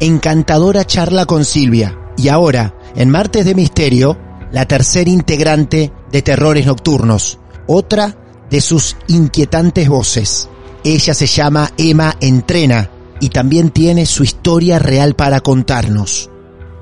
Encantadora 0.00 0.84
charla 0.84 1.26
con 1.26 1.44
Silvia. 1.44 1.96
Y 2.16 2.28
ahora, 2.28 2.74
en 2.96 3.10
Martes 3.10 3.44
de 3.44 3.54
Misterio, 3.54 4.18
la 4.54 4.66
tercera 4.66 5.10
integrante 5.10 5.90
de 6.12 6.22
Terrores 6.22 6.64
Nocturnos. 6.64 7.40
Otra 7.66 8.14
de 8.48 8.60
sus 8.60 8.96
inquietantes 9.08 9.88
voces. 9.88 10.48
Ella 10.84 11.12
se 11.12 11.26
llama 11.26 11.70
Emma 11.76 12.14
Entrena 12.20 12.88
y 13.20 13.30
también 13.30 13.70
tiene 13.70 14.06
su 14.06 14.22
historia 14.22 14.78
real 14.78 15.14
para 15.16 15.40
contarnos. 15.40 16.30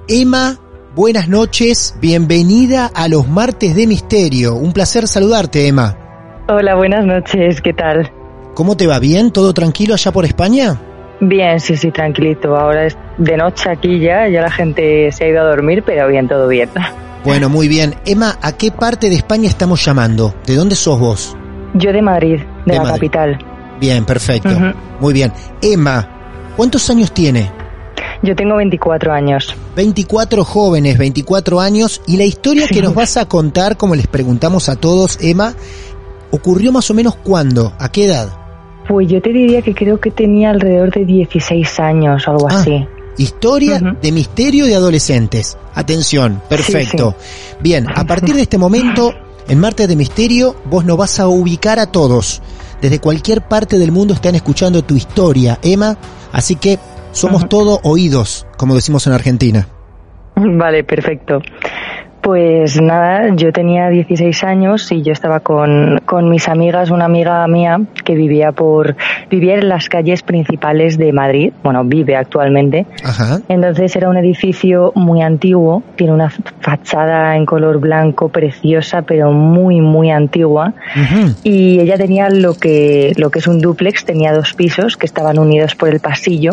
Emma, 0.06 0.60
buenas 0.94 1.28
noches, 1.28 1.94
bienvenida 1.98 2.90
a 2.94 3.08
los 3.08 3.26
Martes 3.26 3.74
de 3.74 3.86
Misterio. 3.86 4.54
Un 4.54 4.74
placer 4.74 5.08
saludarte, 5.08 5.66
Emma. 5.66 5.96
Hola, 6.50 6.74
buenas 6.74 7.06
noches, 7.06 7.62
¿qué 7.62 7.72
tal? 7.72 8.12
¿Cómo 8.54 8.76
te 8.76 8.86
va? 8.86 8.98
¿Bien? 8.98 9.30
¿Todo 9.30 9.54
tranquilo 9.54 9.94
allá 9.94 10.12
por 10.12 10.26
España? 10.26 10.78
Bien, 11.24 11.60
sí, 11.60 11.76
sí, 11.76 11.92
tranquilito. 11.92 12.56
Ahora 12.56 12.86
es 12.86 12.96
de 13.16 13.36
noche 13.36 13.70
aquí 13.70 14.00
ya, 14.00 14.28
ya 14.28 14.42
la 14.42 14.50
gente 14.50 15.12
se 15.12 15.24
ha 15.24 15.28
ido 15.28 15.40
a 15.40 15.44
dormir, 15.44 15.84
pero 15.86 16.08
bien, 16.08 16.28
todo 16.28 16.48
bien. 16.48 16.68
Bueno, 17.24 17.48
muy 17.48 17.68
bien. 17.68 17.94
Emma, 18.04 18.36
¿a 18.42 18.56
qué 18.56 18.72
parte 18.72 19.08
de 19.08 19.14
España 19.14 19.48
estamos 19.48 19.84
llamando? 19.84 20.34
¿De 20.44 20.56
dónde 20.56 20.74
sos 20.74 20.98
vos? 20.98 21.36
Yo 21.74 21.92
de 21.92 22.02
Madrid, 22.02 22.40
de, 22.66 22.72
De 22.72 22.74
la 22.74 22.82
Madrid. 22.82 22.94
capital. 22.94 23.38
Bien, 23.78 24.04
perfecto. 24.04 24.48
Muy 24.98 25.12
bien. 25.14 25.32
Emma, 25.60 26.52
¿cuántos 26.56 26.90
años 26.90 27.12
tiene? 27.12 27.48
Yo 28.24 28.34
tengo 28.34 28.56
24 28.56 29.12
años. 29.12 29.54
24 29.76 30.44
jóvenes, 30.44 30.98
24 30.98 31.60
años, 31.60 32.02
y 32.08 32.16
la 32.16 32.24
historia 32.24 32.66
que 32.66 32.82
nos 32.82 32.92
vas 32.92 33.16
a 33.16 33.26
contar, 33.26 33.76
como 33.76 33.94
les 33.94 34.08
preguntamos 34.08 34.68
a 34.68 34.74
todos, 34.74 35.16
Emma, 35.20 35.54
ocurrió 36.32 36.72
más 36.72 36.90
o 36.90 36.94
menos 36.94 37.14
cuándo, 37.14 37.72
a 37.78 37.88
qué 37.92 38.06
edad. 38.06 38.41
Pues 38.88 39.08
yo 39.08 39.20
te 39.22 39.32
diría 39.32 39.62
que 39.62 39.74
creo 39.74 40.00
que 40.00 40.10
tenía 40.10 40.50
alrededor 40.50 40.90
de 40.90 41.04
16 41.04 41.80
años 41.80 42.26
o 42.26 42.30
algo 42.32 42.48
Ah, 42.50 42.54
así. 42.60 42.86
Historia 43.18 43.78
de 44.00 44.12
misterio 44.12 44.66
de 44.66 44.74
adolescentes. 44.74 45.56
Atención, 45.74 46.40
perfecto. 46.48 47.14
Bien, 47.60 47.86
a 47.94 48.04
partir 48.04 48.34
de 48.34 48.42
este 48.42 48.58
momento, 48.58 49.12
en 49.48 49.58
Martes 49.58 49.86
de 49.86 49.96
Misterio, 49.96 50.56
vos 50.64 50.84
nos 50.84 50.96
vas 50.96 51.20
a 51.20 51.28
ubicar 51.28 51.78
a 51.78 51.86
todos. 51.86 52.42
Desde 52.80 52.98
cualquier 53.00 53.42
parte 53.42 53.78
del 53.78 53.92
mundo 53.92 54.14
están 54.14 54.34
escuchando 54.34 54.82
tu 54.82 54.96
historia, 54.96 55.58
Emma, 55.62 55.96
así 56.32 56.56
que 56.56 56.78
somos 57.12 57.42
Ujú. 57.42 57.48
todo 57.48 57.80
oídos, 57.84 58.46
como 58.56 58.74
decimos 58.74 59.06
en 59.06 59.12
Argentina. 59.12 59.68
Vale, 60.34 60.82
perfecto. 60.82 61.40
Pues 62.22 62.80
nada, 62.80 63.34
yo 63.34 63.52
tenía 63.52 63.88
16 63.88 64.44
años 64.44 64.92
y 64.92 65.02
yo 65.02 65.12
estaba 65.12 65.40
con, 65.40 66.00
con 66.04 66.28
mis 66.28 66.48
amigas, 66.48 66.90
una 66.90 67.06
amiga 67.06 67.44
mía 67.48 67.80
que 68.04 68.14
vivía 68.14 68.52
por 68.52 68.94
vivía 69.28 69.56
en 69.56 69.68
las 69.68 69.88
calles 69.88 70.22
principales 70.22 70.96
de 70.98 71.12
Madrid, 71.12 71.52
bueno, 71.64 71.82
vive 71.82 72.14
actualmente. 72.14 72.86
Ajá. 73.02 73.40
Entonces 73.48 73.96
era 73.96 74.08
un 74.08 74.16
edificio 74.16 74.92
muy 74.94 75.20
antiguo, 75.20 75.82
tiene 75.96 76.12
una 76.12 76.30
fachada 76.60 77.36
en 77.36 77.44
color 77.44 77.80
blanco 77.80 78.28
preciosa, 78.28 79.02
pero 79.02 79.32
muy 79.32 79.80
muy 79.80 80.12
antigua. 80.12 80.74
Y 81.42 81.80
ella 81.80 81.96
tenía 81.96 82.30
lo 82.30 82.54
que 82.54 83.14
lo 83.16 83.30
que 83.30 83.40
es 83.40 83.48
un 83.48 83.60
dúplex, 83.60 84.04
tenía 84.04 84.32
dos 84.32 84.54
pisos 84.54 84.96
que 84.96 85.06
estaban 85.06 85.40
unidos 85.40 85.74
por 85.74 85.88
el 85.88 85.98
pasillo. 85.98 86.52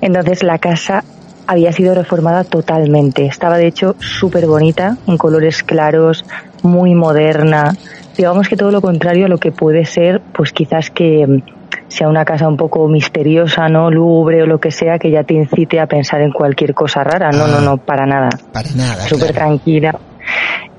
Entonces 0.00 0.44
la 0.44 0.58
casa 0.58 1.02
había 1.48 1.72
sido 1.72 1.94
reformada 1.94 2.44
totalmente. 2.44 3.26
Estaba 3.26 3.56
de 3.56 3.66
hecho 3.66 3.96
súper 3.98 4.46
bonita, 4.46 4.98
en 5.06 5.16
colores 5.16 5.62
claros, 5.64 6.24
muy 6.62 6.94
moderna. 6.94 7.72
Digamos 8.16 8.48
que 8.48 8.56
todo 8.56 8.70
lo 8.70 8.80
contrario 8.82 9.24
a 9.26 9.28
lo 9.28 9.38
que 9.38 9.50
puede 9.50 9.84
ser, 9.86 10.20
pues 10.34 10.52
quizás 10.52 10.90
que 10.90 11.42
sea 11.88 12.08
una 12.08 12.24
casa 12.26 12.46
un 12.46 12.58
poco 12.58 12.86
misteriosa, 12.86 13.68
¿no? 13.68 13.90
Lúgubre 13.90 14.42
o 14.42 14.46
lo 14.46 14.58
que 14.60 14.70
sea, 14.70 14.98
que 14.98 15.10
ya 15.10 15.24
te 15.24 15.34
incite 15.34 15.80
a 15.80 15.86
pensar 15.86 16.20
en 16.20 16.32
cualquier 16.32 16.74
cosa 16.74 17.02
rara. 17.02 17.30
No, 17.30 17.44
Ah. 17.44 17.48
no, 17.48 17.60
no, 17.62 17.76
para 17.78 18.04
nada. 18.04 18.28
Para 18.52 18.68
nada. 18.76 19.02
Súper 19.04 19.32
claro. 19.32 19.34
tranquila. 19.34 19.98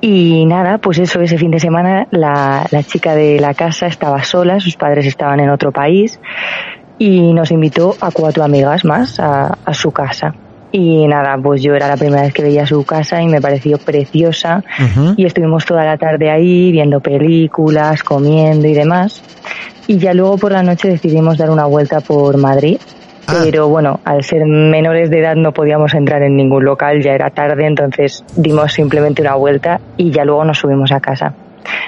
Y 0.01 0.45
nada, 0.45 0.77
pues 0.77 0.99
eso, 0.99 1.19
ese 1.19 1.38
fin 1.39 1.49
de 1.49 1.60
semana 1.60 2.08
la, 2.12 2.65
la 2.69 2.84
chica 2.84 3.15
de 3.15 3.39
la 3.39 3.55
casa 3.55 3.88
estaba 3.88 4.21
sola, 4.23 4.60
sus 4.60 4.75
padres 4.77 5.08
estaban 5.08 5.39
en 5.39 5.49
otro 5.49 5.71
país 5.71 6.19
y 6.99 7.34
nos 7.34 7.49
invitó 7.51 7.95
a 7.99 8.12
cuatro 8.12 8.43
amigas 8.43 8.86
más 8.86 9.19
a, 9.19 9.58
a 9.65 9.73
su 9.73 9.91
casa. 9.91 10.36
Y 10.71 11.08
nada, 11.08 11.38
pues 11.41 11.63
yo 11.63 11.73
era 11.75 11.88
la 11.88 11.97
primera 11.97 12.21
vez 12.21 12.34
que 12.34 12.43
veía 12.43 12.65
su 12.65 12.84
casa 12.86 13.21
y 13.21 13.27
me 13.27 13.41
pareció 13.41 13.79
preciosa 13.79 14.63
y 15.17 15.25
estuvimos 15.25 15.65
toda 15.65 15.84
la 15.84 15.97
tarde 15.97 16.29
ahí 16.29 16.71
viendo 16.71 16.99
películas, 16.99 18.03
comiendo 18.03 18.67
y 18.67 18.73
demás. 18.73 19.23
Y 19.88 19.97
ya 19.97 20.13
luego 20.13 20.38
por 20.38 20.51
la 20.51 20.62
noche 20.62 20.88
decidimos 20.88 21.38
dar 21.38 21.49
una 21.49 21.65
vuelta 21.65 22.01
por 22.01 22.38
Madrid. 22.38 22.77
Ah. 23.25 23.41
Pero 23.43 23.67
bueno, 23.67 23.99
al 24.05 24.23
ser 24.23 24.45
menores 24.45 25.10
de 25.10 25.19
edad 25.19 25.36
no 25.36 25.51
podíamos 25.51 25.93
entrar 25.93 26.21
en 26.21 26.36
ningún 26.36 26.65
local, 26.65 27.01
ya 27.01 27.13
era 27.13 27.29
tarde, 27.29 27.65
entonces 27.65 28.23
dimos 28.36 28.73
simplemente 28.73 29.21
una 29.21 29.36
vuelta 29.36 29.79
y 29.97 30.12
ya 30.12 30.25
luego 30.25 30.45
nos 30.45 30.60
subimos 30.60 30.91
a 30.91 30.99
casa. 30.99 31.34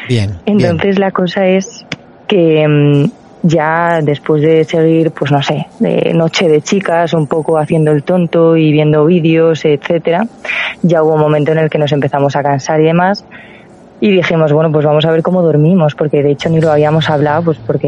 Bien. 0.08 0.38
bien. 0.46 0.62
Entonces 0.62 1.00
la 1.00 1.12
cosa 1.12 1.48
es 1.48 1.86
que 2.28 2.68
mm, 2.68 3.21
ya 3.44 4.02
después 4.02 4.42
de 4.42 4.64
seguir, 4.64 5.12
pues 5.12 5.32
no 5.32 5.42
sé, 5.42 5.68
de 5.80 6.14
noche 6.14 6.48
de 6.48 6.62
chicas, 6.62 7.14
un 7.14 7.28
poco 7.28 7.58
haciendo 7.58 7.92
el 7.92 8.04
tonto 8.04 8.56
y 8.56 8.72
viendo 8.72 9.06
vídeos, 9.06 9.66
etcétera, 9.66 10.28
ya 10.82 11.04
hubo 11.04 11.16
un 11.16 11.22
momento 11.22 11.52
en 11.52 11.60
el 11.60 11.70
que 11.70 11.78
nos 11.78 11.92
empezamos 11.92 12.36
a 12.36 12.44
cansar 12.44 12.82
y 12.82 12.86
demás. 12.86 13.26
Y 14.00 14.12
dijimos, 14.12 14.52
bueno, 14.52 14.72
pues 14.72 14.84
vamos 14.84 15.06
a 15.06 15.12
ver 15.12 15.22
cómo 15.22 15.44
dormimos, 15.44 15.94
porque 15.94 16.24
de 16.24 16.32
hecho 16.32 16.50
ni 16.50 16.60
lo 16.60 16.72
habíamos 16.72 17.08
hablado, 17.10 17.44
pues 17.44 17.60
porque 17.60 17.88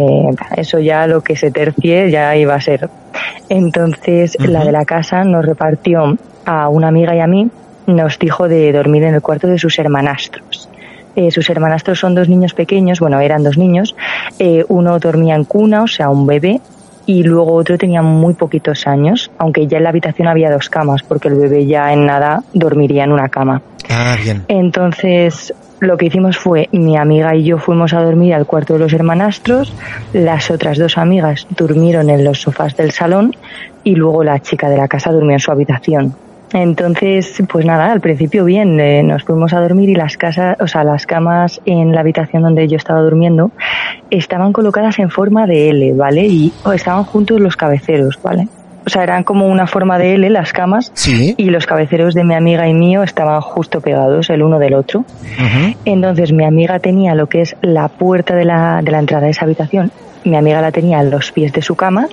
eso 0.56 0.78
ya 0.78 1.08
lo 1.08 1.22
que 1.22 1.36
se 1.36 1.50
tercie 1.50 2.12
ya 2.12 2.36
iba 2.36 2.54
a 2.54 2.62
ser. 2.62 2.88
Entonces 3.50 4.38
la 4.40 4.64
de 4.64 4.72
la 4.72 4.86
casa 4.86 5.24
nos 5.24 5.44
repartió 5.44 6.16
a 6.46 6.70
una 6.70 6.90
amiga 6.90 7.16
y 7.16 7.20
a 7.20 7.28
mí, 7.28 7.50
nos 7.88 8.18
dijo 8.20 8.48
de 8.48 8.72
dormir 8.72 9.04
en 9.04 9.16
el 9.16 9.22
cuarto 9.22 9.48
de 9.48 9.58
sus 9.58 9.78
hermanastros. 9.80 10.70
Eh, 11.16 11.32
sus 11.32 11.50
hermanastros 11.50 12.00
son 12.00 12.16
dos 12.16 12.30
niños 12.30 12.54
pequeños, 12.54 13.00
bueno, 13.00 13.20
eran 13.20 13.44
dos 13.44 13.58
niños. 13.58 13.96
Eh, 14.40 14.66
uno 14.68 15.00
dormía 15.00 15.36
en 15.36 15.44
cuna, 15.44 15.84
o 15.84 15.88
sea, 15.88 16.10
un 16.10 16.26
bebé, 16.26 16.60
y 17.06 17.24
luego 17.24 17.54
otro 17.54 17.78
tenía 17.78 18.02
muy 18.02 18.34
poquitos 18.34 18.88
años, 18.88 19.30
aunque 19.38 19.68
ya 19.68 19.78
en 19.78 19.84
la 19.84 19.90
habitación 19.90 20.28
había 20.28 20.52
dos 20.52 20.70
camas, 20.70 21.04
porque 21.04 21.28
el 21.28 21.36
bebé 21.36 21.66
ya 21.66 21.92
en 21.92 22.06
nada 22.06 22.44
dormiría 22.54 23.04
en 23.04 23.12
una 23.12 23.30
cama. 23.30 23.62
Ah, 23.90 24.16
bien. 24.24 24.44
Entonces, 24.48 25.54
lo 25.80 25.98
que 25.98 26.06
hicimos 26.06 26.38
fue 26.38 26.70
mi 26.72 26.98
amiga 26.98 27.36
y 27.36 27.44
yo 27.44 27.58
fuimos 27.58 27.94
a 27.94 28.02
dormir 28.02 28.34
al 28.34 28.46
cuarto 28.46 28.74
de 28.74 28.80
los 28.80 28.94
hermanastros, 28.94 29.74
las 30.14 30.50
otras 30.50 30.78
dos 30.78 30.98
amigas 30.98 31.46
durmieron 31.50 32.10
en 32.10 32.24
los 32.24 32.42
sofás 32.42 32.78
del 32.78 32.92
salón 32.92 33.36
y 33.84 33.96
luego 33.96 34.24
la 34.24 34.40
chica 34.40 34.70
de 34.70 34.78
la 34.78 34.88
casa 34.88 35.12
durmió 35.12 35.34
en 35.34 35.40
su 35.40 35.52
habitación. 35.52 36.16
Entonces, 36.54 37.42
pues 37.52 37.66
nada, 37.66 37.92
al 37.92 38.00
principio 38.00 38.46
bien, 38.46 38.80
eh, 38.80 39.02
nos 39.04 39.24
fuimos 39.24 39.54
a 39.54 39.60
dormir 39.60 39.90
y 39.90 39.96
las 39.96 40.18
casas, 40.18 40.56
o 40.62 40.68
sea, 40.68 40.84
las 40.84 41.06
camas 41.08 41.60
en 41.66 41.92
la 41.94 42.02
habitación 42.02 42.44
donde 42.44 42.68
yo 42.68 42.78
estaba 42.78 43.02
durmiendo 43.02 43.52
estaban 44.12 44.54
colocadas 44.54 45.00
en 45.00 45.10
forma 45.10 45.48
de 45.48 45.70
L, 45.72 45.94
¿vale? 45.94 46.26
Y 46.28 46.54
estaban 46.74 47.04
juntos 47.06 47.42
los 47.42 47.58
cabeceros, 47.58 48.20
¿vale? 48.22 48.48
O 48.86 48.90
sea, 48.90 49.02
eran 49.04 49.24
como 49.24 49.48
una 49.48 49.66
forma 49.66 49.98
de 49.98 50.14
L 50.16 50.30
las 50.30 50.52
camas 50.54 50.92
Sí. 50.94 51.34
y 51.38 51.46
los 51.50 51.66
cabeceros 51.66 52.14
de 52.14 52.24
mi 52.24 52.36
amiga 52.36 52.68
y 52.68 52.74
mío 52.74 53.02
estaban 53.02 53.40
justo 53.42 53.82
pegados 53.82 54.30
el 54.30 54.44
uno 54.44 54.60
del 54.60 54.74
otro. 54.76 55.06
Entonces 55.86 56.32
mi 56.34 56.46
amiga 56.46 56.80
tenía 56.80 57.16
lo 57.16 57.28
que 57.28 57.42
es 57.42 57.56
la 57.62 57.88
puerta 57.88 58.36
de 58.36 58.46
la, 58.46 58.82
de 58.84 58.92
la 58.92 59.00
entrada 59.00 59.26
de 59.26 59.32
esa 59.32 59.46
habitación, 59.46 59.92
mi 60.26 60.36
amiga 60.36 60.62
la 60.62 60.72
tenía 60.72 61.02
en 61.02 61.10
los 61.10 61.32
pies 61.32 61.52
de 61.54 61.62
su 61.62 61.76
cama 61.76 62.08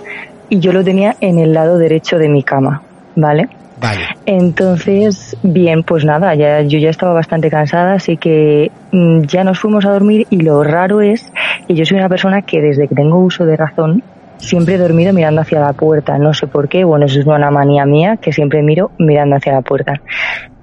y 0.48 0.60
yo 0.60 0.72
lo 0.72 0.82
tenía 0.82 1.16
en 1.20 1.38
el 1.38 1.52
lado 1.52 1.76
derecho 1.76 2.18
de 2.18 2.28
mi 2.28 2.42
cama, 2.42 2.82
¿vale? 3.16 3.48
Vale. 3.80 4.02
Entonces, 4.26 5.36
bien, 5.42 5.82
pues 5.82 6.04
nada, 6.04 6.34
ya, 6.34 6.60
yo 6.62 6.78
ya 6.78 6.90
estaba 6.90 7.14
bastante 7.14 7.50
cansada, 7.50 7.94
así 7.94 8.16
que 8.16 8.70
mm, 8.92 9.22
ya 9.22 9.42
nos 9.42 9.58
fuimos 9.58 9.86
a 9.86 9.90
dormir 9.90 10.26
y 10.28 10.42
lo 10.42 10.62
raro 10.62 11.00
es 11.00 11.32
que 11.66 11.74
yo 11.74 11.84
soy 11.86 11.98
una 11.98 12.08
persona 12.08 12.42
que 12.42 12.60
desde 12.60 12.88
que 12.88 12.94
tengo 12.94 13.18
uso 13.18 13.46
de 13.46 13.56
razón 13.56 14.02
siempre 14.36 14.74
he 14.74 14.78
dormido 14.78 15.12
mirando 15.12 15.40
hacia 15.40 15.60
la 15.60 15.72
puerta, 15.72 16.18
no 16.18 16.34
sé 16.34 16.46
por 16.46 16.68
qué, 16.68 16.84
bueno, 16.84 17.06
eso 17.06 17.20
es 17.20 17.26
una 17.26 17.50
manía 17.50 17.86
mía 17.86 18.18
que 18.18 18.32
siempre 18.32 18.62
miro 18.62 18.90
mirando 18.98 19.36
hacia 19.36 19.52
la 19.52 19.62
puerta. 19.62 19.94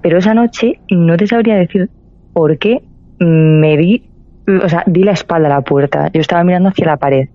Pero 0.01 0.19
esa 0.19 0.34
noche 0.34 0.80
no 0.89 1.17
te 1.17 1.27
sabría 1.27 1.56
decir 1.56 1.89
por 2.34 2.58
qué 2.60 2.84
me 3.19 3.77
di, 3.77 4.10
o 4.63 4.69
sea, 4.69 4.84
di 4.86 5.03
la 5.03 5.13
espalda 5.13 5.47
a 5.47 5.58
la 5.58 5.62
puerta, 5.62 6.10
yo 6.13 6.21
estaba 6.21 6.43
mirando 6.43 6.69
hacia 6.69 6.86
la 6.86 6.97
pared. 6.97 7.30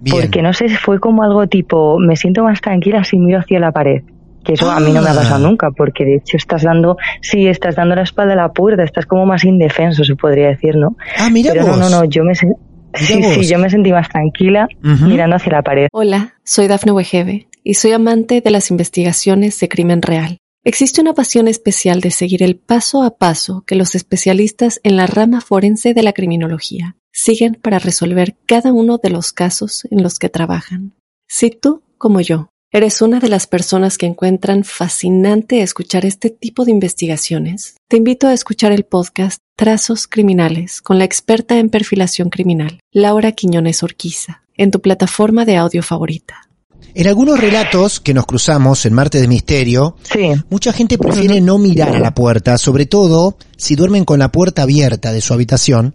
Bien. 0.00 0.16
Porque 0.16 0.42
no 0.42 0.52
sé, 0.52 0.68
fue 0.68 1.00
como 1.00 1.22
algo 1.22 1.46
tipo, 1.46 1.98
me 1.98 2.16
siento 2.16 2.44
más 2.44 2.60
tranquila 2.60 3.04
si 3.04 3.18
miro 3.18 3.38
hacia 3.38 3.58
la 3.58 3.72
pared. 3.72 4.02
Que 4.44 4.54
eso 4.54 4.70
a 4.70 4.80
mí 4.80 4.92
no 4.92 5.02
me 5.02 5.08
ha 5.08 5.12
Ah. 5.12 5.16
pasado 5.16 5.46
nunca, 5.46 5.70
porque 5.70 6.04
de 6.04 6.16
hecho 6.16 6.36
estás 6.36 6.62
dando, 6.62 6.96
sí, 7.20 7.46
estás 7.48 7.76
dando 7.76 7.94
la 7.94 8.02
espalda 8.02 8.32
a 8.32 8.36
la 8.36 8.52
puerta, 8.52 8.82
estás 8.84 9.04
como 9.06 9.26
más 9.26 9.44
indefenso, 9.44 10.04
se 10.04 10.14
podría 10.16 10.48
decir, 10.48 10.76
¿no? 10.76 10.96
Ah, 11.18 11.28
mira 11.30 11.52
Pero 11.52 11.66
vos. 11.66 11.78
no, 11.78 11.88
no, 11.90 11.98
no, 12.00 12.04
yo 12.04 12.22
me, 12.24 12.34
sí, 12.34 12.46
sí, 12.94 13.46
yo 13.46 13.58
me 13.58 13.68
sentí 13.70 13.92
más 13.92 14.08
tranquila 14.08 14.68
mirando 14.82 15.36
hacia 15.36 15.52
la 15.52 15.62
pared. 15.62 15.88
Hola, 15.92 16.34
soy 16.44 16.66
Dafne 16.68 16.92
Wegebe 16.92 17.48
y 17.64 17.74
soy 17.74 17.92
amante 17.92 18.40
de 18.40 18.50
las 18.50 18.70
investigaciones 18.70 19.58
de 19.60 19.68
crimen 19.68 20.02
real. 20.02 20.38
Existe 20.64 21.00
una 21.00 21.14
pasión 21.14 21.48
especial 21.48 22.00
de 22.00 22.10
seguir 22.10 22.42
el 22.42 22.56
paso 22.56 23.02
a 23.02 23.16
paso 23.16 23.62
que 23.66 23.74
los 23.74 23.94
especialistas 23.94 24.80
en 24.82 24.96
la 24.96 25.06
rama 25.06 25.40
forense 25.40 25.94
de 25.94 26.02
la 26.02 26.12
criminología 26.12 26.96
siguen 27.12 27.54
para 27.60 27.78
resolver 27.78 28.36
cada 28.46 28.72
uno 28.72 28.98
de 29.02 29.10
los 29.10 29.32
casos 29.32 29.86
en 29.90 30.02
los 30.02 30.18
que 30.18 30.28
trabajan. 30.28 30.94
Si 31.26 31.50
tú, 31.50 31.82
como 31.96 32.20
yo, 32.20 32.50
eres 32.70 33.00
una 33.00 33.18
de 33.18 33.28
las 33.28 33.46
personas 33.46 33.96
que 33.96 34.06
encuentran 34.06 34.62
fascinante 34.62 35.62
escuchar 35.62 36.04
este 36.04 36.28
tipo 36.28 36.64
de 36.64 36.70
investigaciones, 36.70 37.76
te 37.88 37.96
invito 37.96 38.26
a 38.26 38.34
escuchar 38.34 38.72
el 38.72 38.84
podcast 38.84 39.38
Trazos 39.56 40.06
Criminales 40.06 40.82
con 40.82 40.98
la 40.98 41.04
experta 41.04 41.58
en 41.58 41.70
perfilación 41.70 42.28
criminal, 42.28 42.80
Laura 42.92 43.32
Quiñones 43.32 43.82
Orquiza, 43.82 44.42
en 44.56 44.70
tu 44.70 44.80
plataforma 44.80 45.46
de 45.46 45.56
audio 45.56 45.82
favorita. 45.82 46.42
En 46.94 47.06
algunos 47.06 47.40
relatos 47.40 48.00
que 48.00 48.14
nos 48.14 48.26
cruzamos 48.26 48.84
en 48.84 48.92
Marte 48.92 49.20
de 49.20 49.28
Misterio, 49.28 49.96
Sí, 50.02 50.32
mucha 50.50 50.72
gente 50.72 50.98
prefiere 50.98 51.40
no 51.40 51.58
mirar 51.58 51.94
a 51.94 52.00
la 52.00 52.14
puerta, 52.14 52.58
sobre 52.58 52.86
todo 52.86 53.36
si 53.56 53.76
duermen 53.76 54.04
con 54.04 54.18
la 54.18 54.30
puerta 54.30 54.62
abierta 54.62 55.12
de 55.12 55.20
su 55.20 55.32
habitación. 55.32 55.94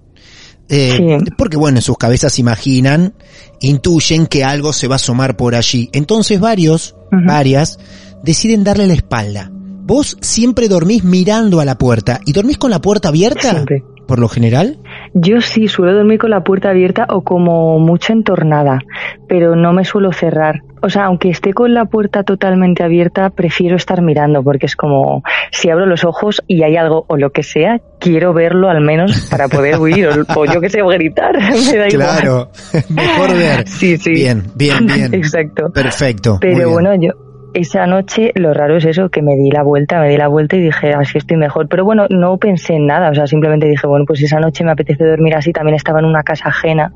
Eh, 0.70 1.20
Sí. 1.20 1.32
Porque 1.38 1.58
bueno, 1.58 1.78
en 1.80 1.82
sus 1.82 1.98
cabezas 1.98 2.40
imaginan, 2.40 3.14
intuyen 3.60 4.28
que 4.28 4.44
algo 4.44 4.74
se 4.74 4.88
va 4.88 4.96
a 4.96 4.98
asomar 4.98 5.38
por 5.38 5.56
allí. 5.56 5.90
Entonces 5.94 6.40
varios, 6.40 6.96
varias, 7.12 7.80
deciden 8.24 8.64
darle 8.64 8.88
la 8.88 8.94
espalda. 8.94 9.50
Vos 9.52 10.18
siempre 10.22 10.70
dormís 10.70 11.04
mirando 11.04 11.60
a 11.60 11.66
la 11.66 11.78
puerta. 11.78 12.22
¿Y 12.26 12.32
dormís 12.32 12.58
con 12.58 12.72
la 12.72 12.82
puerta 12.82 13.10
abierta? 13.10 13.52
Siempre. 13.52 13.84
Por 14.08 14.20
lo 14.20 14.30
general. 14.30 14.80
Yo 15.14 15.42
sí 15.42 15.68
suelo 15.68 15.94
dormir 15.94 16.20
con 16.20 16.32
la 16.32 16.44
puerta 16.44 16.70
abierta 16.70 17.06
o 17.10 17.22
como 17.22 17.78
mucho 17.80 18.14
entornada, 18.14 18.80
pero 19.28 19.56
no 19.56 19.72
me 19.72 19.86
suelo 19.86 20.12
cerrar. 20.12 20.62
O 20.82 20.90
sea, 20.90 21.06
aunque 21.06 21.30
esté 21.30 21.54
con 21.54 21.74
la 21.74 21.86
puerta 21.86 22.24
totalmente 22.24 22.84
abierta, 22.84 23.30
prefiero 23.30 23.76
estar 23.76 24.02
mirando 24.02 24.44
porque 24.44 24.66
es 24.66 24.76
como 24.76 25.24
si 25.52 25.70
abro 25.70 25.86
los 25.86 26.04
ojos 26.04 26.42
y 26.48 26.64
hay 26.64 26.76
algo 26.76 27.06
o 27.08 27.16
lo 27.16 27.32
que 27.32 27.44
sea, 27.44 27.80
quiero 28.00 28.34
verlo 28.34 28.70
al 28.70 28.82
menos 28.82 29.28
para 29.30 29.48
poder 29.48 29.78
huir 29.80 30.08
o, 30.08 30.12
o 30.36 30.46
yo 30.46 30.60
que 30.60 30.70
sé, 30.70 30.82
o 30.82 30.88
gritar. 30.88 31.34
me 31.40 31.78
da 31.78 31.88
igual. 31.88 31.90
Claro. 31.90 32.50
Mejor 32.90 33.34
ver. 33.34 33.68
Sí, 33.68 33.98
sí. 33.98 34.12
Bien, 34.12 34.44
bien, 34.56 34.86
bien. 34.86 35.14
Exacto. 35.14 35.72
Perfecto. 35.72 36.38
Pero 36.42 36.72
bueno, 36.72 36.96
yo 36.96 37.12
esa 37.54 37.86
noche 37.88 38.32
lo 38.36 38.54
raro 38.54 38.78
es 38.78 38.86
eso, 38.86 39.10
que 39.10 39.22
me 39.22 39.36
di 39.36 39.52
la 39.52 39.64
vuelta, 39.64 40.00
me 40.00 40.10
di 40.10 40.18
la 40.18 40.28
vuelta 40.28 40.56
y 40.56 40.62
dije, 40.62 40.94
así 40.94 41.18
estoy 41.18 41.38
mejor. 41.38 41.68
Pero 41.68 41.86
bueno, 41.86 42.08
no 42.10 42.38
pensé 42.38 42.76
en 42.76 42.88
nada, 42.88 43.10
o 43.10 43.16
sea, 43.16 43.28
simplemente 43.28 43.68
dije, 43.68 43.88
bueno, 43.88 44.06
pues 44.06 44.22
esa 44.22 44.40
noche 44.40 44.64
me 44.64 44.72
apetece 44.72 45.06
dormir 45.06 45.36
así, 45.36 45.52
también 45.52 45.76
estaba 45.76 46.00
en 46.00 46.06
una 46.06 46.24
casa 46.24 46.50
ajena. 46.50 46.92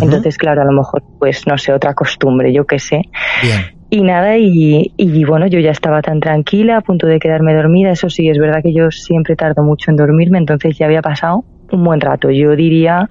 Entonces, 0.00 0.38
claro, 0.38 0.62
a 0.62 0.64
lo 0.64 0.72
mejor, 0.72 1.02
pues 1.18 1.46
no 1.46 1.58
sé, 1.58 1.72
otra 1.72 1.92
costumbre, 1.92 2.52
yo 2.52 2.64
qué 2.64 2.78
sé. 2.78 3.02
Bien. 3.42 3.60
Y 3.90 4.02
nada, 4.02 4.38
y, 4.38 4.94
y 4.96 5.24
bueno, 5.24 5.46
yo 5.48 5.60
ya 5.60 5.70
estaba 5.70 6.00
tan 6.00 6.18
tranquila, 6.18 6.78
a 6.78 6.80
punto 6.80 7.06
de 7.06 7.18
quedarme 7.18 7.54
dormida. 7.54 7.90
Eso 7.90 8.08
sí, 8.08 8.26
es 8.26 8.38
verdad 8.38 8.62
que 8.62 8.72
yo 8.72 8.90
siempre 8.90 9.36
tardo 9.36 9.62
mucho 9.62 9.90
en 9.90 9.96
dormirme, 9.96 10.38
entonces 10.38 10.78
ya 10.78 10.86
había 10.86 11.02
pasado 11.02 11.44
un 11.72 11.84
buen 11.84 12.00
rato. 12.00 12.30
Yo 12.30 12.56
diría 12.56 13.08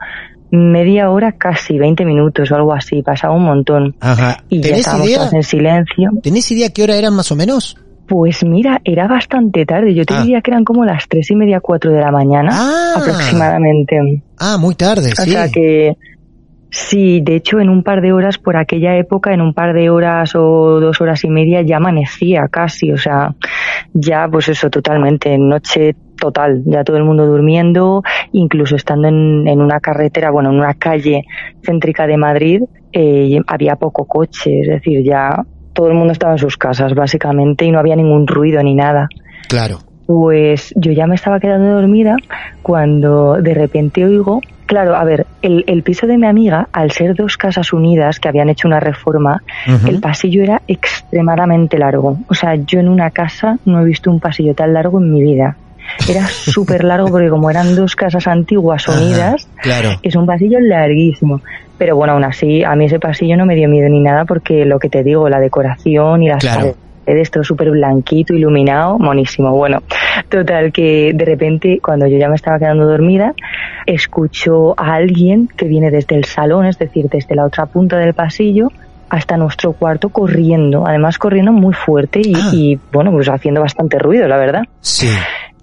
media 0.52 1.10
hora, 1.10 1.32
casi 1.34 1.78
20 1.78 2.04
minutos 2.06 2.52
o 2.52 2.56
algo 2.56 2.74
así, 2.74 3.02
pasaba 3.02 3.34
un 3.36 3.44
montón. 3.44 3.96
Ajá. 4.00 4.44
Y 4.50 4.58
ya 4.58 4.62
¿Tenés 4.64 4.80
estábamos 4.80 5.08
idea? 5.08 5.30
en 5.32 5.44
silencio. 5.44 6.10
¿Tenés 6.22 6.52
idea 6.52 6.70
qué 6.70 6.84
hora 6.84 6.96
eran 6.96 7.16
más 7.16 7.32
o 7.32 7.36
menos? 7.36 7.78
Pues 8.08 8.44
mira, 8.44 8.82
era 8.84 9.08
bastante 9.08 9.66
tarde. 9.66 9.94
Yo 9.94 10.06
te 10.06 10.14
Ah. 10.14 10.22
diría 10.24 10.42
que 10.42 10.52
eran 10.52 10.66
como 10.66 10.84
las 10.84 11.08
tres 11.08 11.32
y 11.32 11.36
media, 11.36 11.62
cuatro 11.62 11.92
de 11.94 12.02
la 12.02 12.12
mañana, 12.12 12.50
Ah. 12.52 12.94
aproximadamente. 12.98 14.24
Ah, 14.38 14.58
muy 14.60 14.76
tarde, 14.76 15.14
O 15.18 15.22
sí. 15.24 15.32
sea 15.32 15.48
que 15.50 15.96
sí, 16.70 17.22
de 17.22 17.36
hecho, 17.36 17.60
en 17.60 17.70
un 17.70 17.84
par 17.84 18.02
de 18.02 18.12
horas 18.12 18.38
por 18.38 18.58
aquella 18.58 18.98
época, 18.98 19.34
en 19.34 19.40
un 19.42 19.54
par 19.54 19.74
de 19.74 19.90
horas 19.90 20.36
o 20.36 20.80
dos 20.82 21.00
horas 21.00 21.24
y 21.24 21.30
media 21.30 21.62
ya 21.62 21.78
amanecía 21.78 22.48
casi. 22.52 22.92
O 22.92 22.98
sea, 22.98 23.34
ya 23.94 24.28
pues 24.30 24.50
eso 24.50 24.70
totalmente, 24.70 25.38
noche 25.38 25.96
total, 26.22 26.62
ya 26.66 26.86
todo 26.86 26.96
el 26.96 27.04
mundo 27.04 27.26
durmiendo, 27.26 28.04
incluso 28.32 28.78
estando 28.78 29.10
en, 29.10 29.48
en 29.48 29.60
una 29.60 29.82
carretera, 29.82 30.32
bueno, 30.32 30.52
en 30.52 30.60
una 30.60 30.76
calle 30.76 31.26
céntrica 31.62 32.08
de 32.08 32.16
Madrid, 32.16 32.62
eh, 32.94 33.40
había 33.48 33.76
poco 33.76 34.06
coche, 34.06 34.62
es 34.62 34.68
decir, 34.68 35.04
ya 35.04 35.44
todo 35.74 35.88
el 35.88 35.96
mundo 35.96 36.14
estaba 36.14 36.34
en 36.34 36.38
sus 36.38 36.58
casas 36.58 36.94
básicamente 36.94 37.66
y 37.66 37.72
no 37.72 37.80
había 37.80 37.96
ningún 37.96 38.28
ruido 38.28 38.62
ni 38.62 38.76
nada. 38.76 39.08
Claro. 39.50 39.80
Pues 40.06 40.74
yo 40.76 40.92
ya 40.92 41.08
me 41.08 41.16
estaba 41.16 41.40
quedando 41.40 41.74
dormida 41.74 42.18
cuando 42.62 43.42
de 43.42 43.54
repente 43.54 44.04
oigo, 44.04 44.42
claro, 44.66 44.96
a 44.96 45.04
ver, 45.06 45.26
el, 45.42 45.64
el 45.68 45.84
piso 45.84 46.06
de 46.06 46.18
mi 46.18 46.28
amiga, 46.28 46.68
al 46.74 46.92
ser 46.92 47.16
dos 47.16 47.38
casas 47.38 47.72
unidas 47.72 48.20
que 48.20 48.28
habían 48.28 48.50
hecho 48.50 48.68
una 48.68 48.82
reforma, 48.82 49.42
el 49.88 50.02
pasillo 50.02 50.44
era 50.44 50.62
extremadamente 50.68 51.78
largo. 51.78 52.18
O 52.28 52.34
sea, 52.34 52.56
yo 52.56 52.80
en 52.80 52.90
una 52.90 53.10
casa 53.12 53.58
no 53.66 53.82
he 53.82 53.86
visto 53.86 54.12
un 54.12 54.20
pasillo 54.20 54.54
tan 54.54 54.74
largo 54.74 55.00
en 55.00 55.12
mi 55.12 55.24
vida. 55.24 55.56
Era 56.10 56.26
súper 56.28 56.84
largo 56.84 57.10
porque 57.10 57.30
como 57.30 57.50
eran 57.50 57.76
dos 57.76 57.96
casas 57.96 58.28
antiguas 58.28 58.88
Ajá, 58.88 59.00
unidas, 59.00 59.48
Claro. 59.62 59.90
es 60.02 60.16
un 60.16 60.26
pasillo 60.26 60.60
larguísimo. 60.60 61.42
Pero 61.78 61.96
bueno, 61.96 62.14
aún 62.14 62.24
así, 62.24 62.64
a 62.64 62.76
mí 62.76 62.86
ese 62.86 63.00
pasillo 63.00 63.36
no 63.38 63.46
me 63.46 63.56
dio 63.56 63.68
miedo 63.68 63.90
ni 63.90 64.02
nada 64.02 64.26
porque 64.26 64.66
lo 64.66 64.78
que 64.80 64.90
te 64.90 65.04
digo, 65.04 65.28
la 65.30 65.40
decoración 65.40 66.22
y 66.24 66.30
las 66.30 66.40
Claro. 66.44 66.76
paredes, 67.06 67.32
todo 67.32 67.44
súper 67.44 67.72
blanquito, 67.72 68.34
iluminado, 68.36 69.00
monísimo. 69.00 69.52
Bueno, 69.52 69.80
total, 70.30 70.72
que 70.72 71.12
de 71.14 71.26
repente, 71.26 71.80
cuando 71.84 72.06
yo 72.08 72.18
ya 72.18 72.30
me 72.30 72.36
estaba 72.36 72.60
quedando 72.60 72.86
dormida, 72.86 73.34
escucho 73.88 74.74
a 74.80 74.94
alguien 74.94 75.48
que 75.58 75.66
viene 75.68 75.92
desde 75.92 76.16
el 76.16 76.26
salón, 76.26 76.66
es 76.66 76.78
decir, 76.78 77.08
desde 77.10 77.36
la 77.36 77.46
otra 77.46 77.66
punta 77.66 77.98
del 77.98 78.14
pasillo, 78.14 78.70
hasta 79.10 79.36
nuestro 79.36 79.74
cuarto 79.74 80.10
corriendo, 80.10 80.88
además 80.88 81.18
corriendo 81.18 81.52
muy 81.52 81.74
fuerte 81.74 82.22
y, 82.24 82.34
Ah. 82.36 82.50
y, 82.54 82.80
bueno, 82.94 83.12
pues 83.12 83.28
haciendo 83.28 83.60
bastante 83.62 84.00
ruido, 84.00 84.28
la 84.28 84.38
verdad. 84.38 84.64
Sí. 84.80 85.10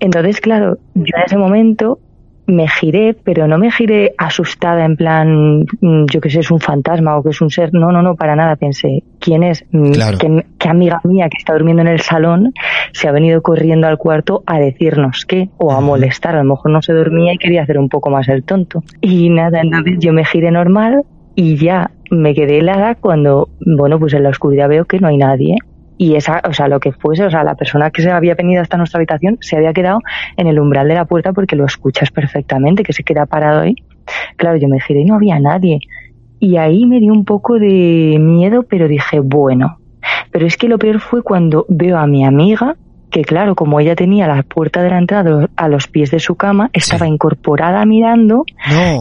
Entonces, 0.01 0.41
claro, 0.41 0.79
yo 0.95 1.13
en 1.17 1.23
ese 1.25 1.37
momento 1.37 1.99
me 2.47 2.67
giré, 2.67 3.15
pero 3.15 3.47
no 3.47 3.59
me 3.59 3.71
giré 3.71 4.15
asustada 4.17 4.87
en 4.87 4.97
plan, 4.97 5.67
mm, 5.81 6.07
yo 6.11 6.21
que 6.21 6.31
sé, 6.31 6.41
es 6.41 6.51
un 6.51 6.61
fantasma 6.61 7.17
o 7.19 7.23
que 7.23 7.29
es 7.31 7.41
un 7.43 7.51
ser. 7.51 7.75
No, 7.75 7.93
no, 7.93 8.01
no, 8.01 8.15
para 8.15 8.35
nada. 8.35 8.57
Pensé, 8.57 9.03
¿quién 9.21 9.43
es? 9.43 9.65
Mm, 9.71 9.91
Claro. 9.93 10.19
¿Qué, 10.19 10.47
qué 10.59 10.69
amiga 10.69 11.01
mía 11.05 11.29
que 11.29 11.37
está 11.37 11.53
durmiendo 11.53 11.83
en 11.83 11.89
el 11.89 12.01
salón 12.01 12.55
se 12.93 13.07
ha 13.07 13.13
venido 13.13 13.43
corriendo 13.43 13.87
al 13.87 13.99
cuarto 13.99 14.43
a 14.47 14.59
decirnos 14.59 15.27
qué 15.27 15.51
o 15.59 15.73
a 15.73 15.81
molestar? 15.81 16.37
A 16.37 16.43
lo 16.43 16.49
mejor 16.55 16.71
no 16.71 16.81
se 16.81 16.95
dormía 16.95 17.35
y 17.35 17.39
quería 17.39 17.63
hacer 17.63 17.79
un 17.79 17.91
poco 17.91 18.09
más 18.09 18.27
el 18.29 18.43
tonto. 18.45 18.83
Y 19.03 19.29
nada, 19.29 19.61
entonces 19.61 19.97
yo 19.99 20.15
me 20.15 20.25
giré 20.25 20.51
normal 20.51 21.03
y 21.35 21.57
ya 21.57 21.91
me 22.11 22.35
quedé 22.35 22.61
helada 22.61 22.95
cuando, 22.95 23.51
bueno, 23.61 23.99
pues 23.99 24.15
en 24.15 24.23
la 24.23 24.31
oscuridad 24.31 24.71
veo 24.71 24.87
que 24.87 24.99
no 25.01 25.09
hay 25.09 25.19
nadie. 25.19 25.57
Y 25.99 26.15
esa, 26.15 26.41
o 26.49 26.53
sea, 26.53 26.69
lo 26.69 26.79
que 26.79 26.93
fuese, 26.93 27.25
o 27.25 27.31
sea, 27.31 27.43
la 27.43 27.57
persona 27.57 27.91
que 27.91 28.03
se 28.03 28.11
había 28.11 28.35
venido 28.35 28.63
hasta 28.63 28.77
nuestra 28.77 28.99
habitación 28.99 29.37
se 29.41 29.57
había 29.57 29.73
quedado 29.73 29.99
en 30.37 30.47
el 30.47 30.61
umbral 30.61 30.87
de 30.87 30.95
la 30.95 31.05
puerta 31.05 31.33
porque 31.33 31.57
lo 31.57 31.67
escuchas 31.67 32.13
perfectamente, 32.13 32.85
que 32.85 32.93
se 32.93 33.03
queda 33.03 33.27
parado 33.27 33.61
ahí. 33.61 33.75
Claro, 34.37 34.57
yo 34.57 34.69
me 34.69 34.81
giré 34.81 35.01
y 35.01 35.05
no 35.05 35.17
había 35.17 35.41
nadie. 35.41 35.81
Y 36.39 36.57
ahí 36.57 36.87
me 36.87 37.01
dio 37.01 37.13
un 37.13 37.25
poco 37.25 37.59
de 37.59 38.17
miedo, 38.21 38.63
pero 38.63 38.87
dije, 38.87 39.19
bueno. 39.19 39.79
Pero 40.31 40.47
es 40.47 40.57
que 40.57 40.69
lo 40.69 40.79
peor 40.79 41.01
fue 41.01 41.23
cuando 41.23 41.67
veo 41.69 41.99
a 41.99 42.07
mi 42.07 42.25
amiga, 42.25 42.77
que 43.11 43.23
claro, 43.23 43.57
como 43.57 43.81
ella 43.81 43.97
tenía 43.97 44.29
la 44.29 44.43
puerta 44.45 44.83
de 44.83 44.91
la 44.91 44.99
entrada 44.99 45.49
a 45.57 45.69
los 45.69 45.89
pies 45.89 46.13
de 46.13 46.21
su 46.21 46.37
cama, 46.37 46.71
estaba 46.73 47.09
incorporada 47.09 47.85
mirando 47.87 48.45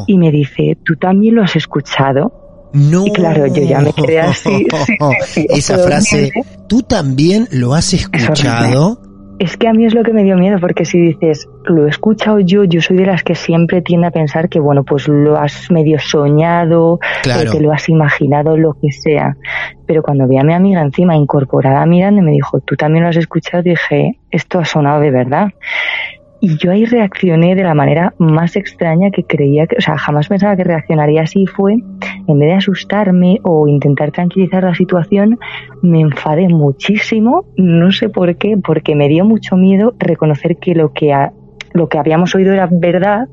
y 0.08 0.18
me 0.18 0.32
dice, 0.32 0.78
¿tú 0.84 0.96
también 0.96 1.36
lo 1.36 1.44
has 1.44 1.56
escuchado? 1.56 2.70
No. 2.74 3.06
Y 3.06 3.12
claro, 3.12 3.48
yo 3.48 3.64
ya 3.64 3.82
me 3.82 3.94
quedé 3.94 4.20
así. 4.20 4.66
Esa 5.50 5.78
frase, 5.78 6.32
¿tú 6.68 6.82
también 6.84 7.48
lo 7.52 7.74
has 7.74 7.94
escuchado? 7.94 9.02
Es 9.40 9.56
que 9.56 9.68
a 9.68 9.74
mí 9.74 9.86
es 9.86 9.94
lo 9.94 10.04
que 10.04 10.14
me 10.14 10.24
dio 10.24 10.36
miedo, 10.36 10.58
porque 10.60 10.84
si 10.84 11.00
dices, 11.00 11.48
lo 11.66 11.86
he 11.86 11.90
escuchado 11.90 12.40
yo, 12.40 12.64
yo 12.64 12.82
soy 12.82 12.98
de 12.98 13.06
las 13.06 13.22
que 13.24 13.36
siempre 13.36 13.84
tiende 13.84 14.08
a 14.08 14.12
pensar 14.12 14.50
que, 14.50 14.60
bueno, 14.60 14.84
pues 14.84 15.08
lo 15.08 15.38
has 15.38 15.70
medio 15.70 16.00
soñado, 16.00 17.00
que 17.24 17.46
te 17.46 17.62
lo 17.62 17.72
has 17.72 17.88
imaginado, 17.88 18.58
lo 18.58 18.74
que 18.74 18.92
sea. 18.92 19.38
Pero 19.86 20.02
cuando 20.02 20.28
vi 20.28 20.40
a 20.40 20.44
mi 20.44 20.56
amiga 20.56 20.82
encima 20.82 21.16
incorporada 21.16 21.86
mirando 21.86 22.22
y 22.22 22.26
me 22.26 22.32
dijo, 22.32 22.60
tú 22.62 22.76
también 22.76 23.04
lo 23.04 23.10
has 23.10 23.18
escuchado, 23.18 23.62
dije, 23.62 24.20
esto 24.32 24.58
ha 24.58 24.66
sonado 24.66 25.02
de 25.02 25.12
verdad. 25.12 25.50
Y 26.40 26.58
yo 26.58 26.72
ahí 26.72 26.86
reaccioné 26.86 27.56
de 27.56 27.64
la 27.64 27.74
manera 27.74 28.14
más 28.20 28.56
extraña 28.56 29.10
que 29.12 29.24
creía 29.24 29.66
que, 29.66 29.78
o 29.78 29.82
sea, 29.82 29.98
jamás 29.98 30.28
pensaba 30.28 30.56
que 30.56 30.64
reaccionaría 30.64 31.24
así. 31.24 31.46
Fue, 31.48 31.74
en 31.74 32.40
vez 32.40 32.50
de 32.50 32.54
asustarme 32.54 33.40
o 33.44 33.68
intentar 33.68 34.12
tranquilizar 34.12 34.64
la 34.64 34.76
situación, 34.76 35.40
me 35.82 36.02
enfadé 36.02 36.48
muchísimo. 36.48 37.46
No 37.56 37.92
sé 37.92 38.10
por 38.10 38.36
qué, 38.36 38.56
porque 38.58 38.96
me 38.96 39.08
dio 39.08 39.26
mucho 39.26 39.56
miedo 39.56 39.96
reconocer 39.98 40.58
que 40.58 40.76
lo 40.76 40.94
que 40.94 41.14
lo 41.74 41.88
que 41.90 42.00
habíamos 42.00 42.34
oído 42.34 42.54
era 42.54 42.68
verdad 42.72 43.28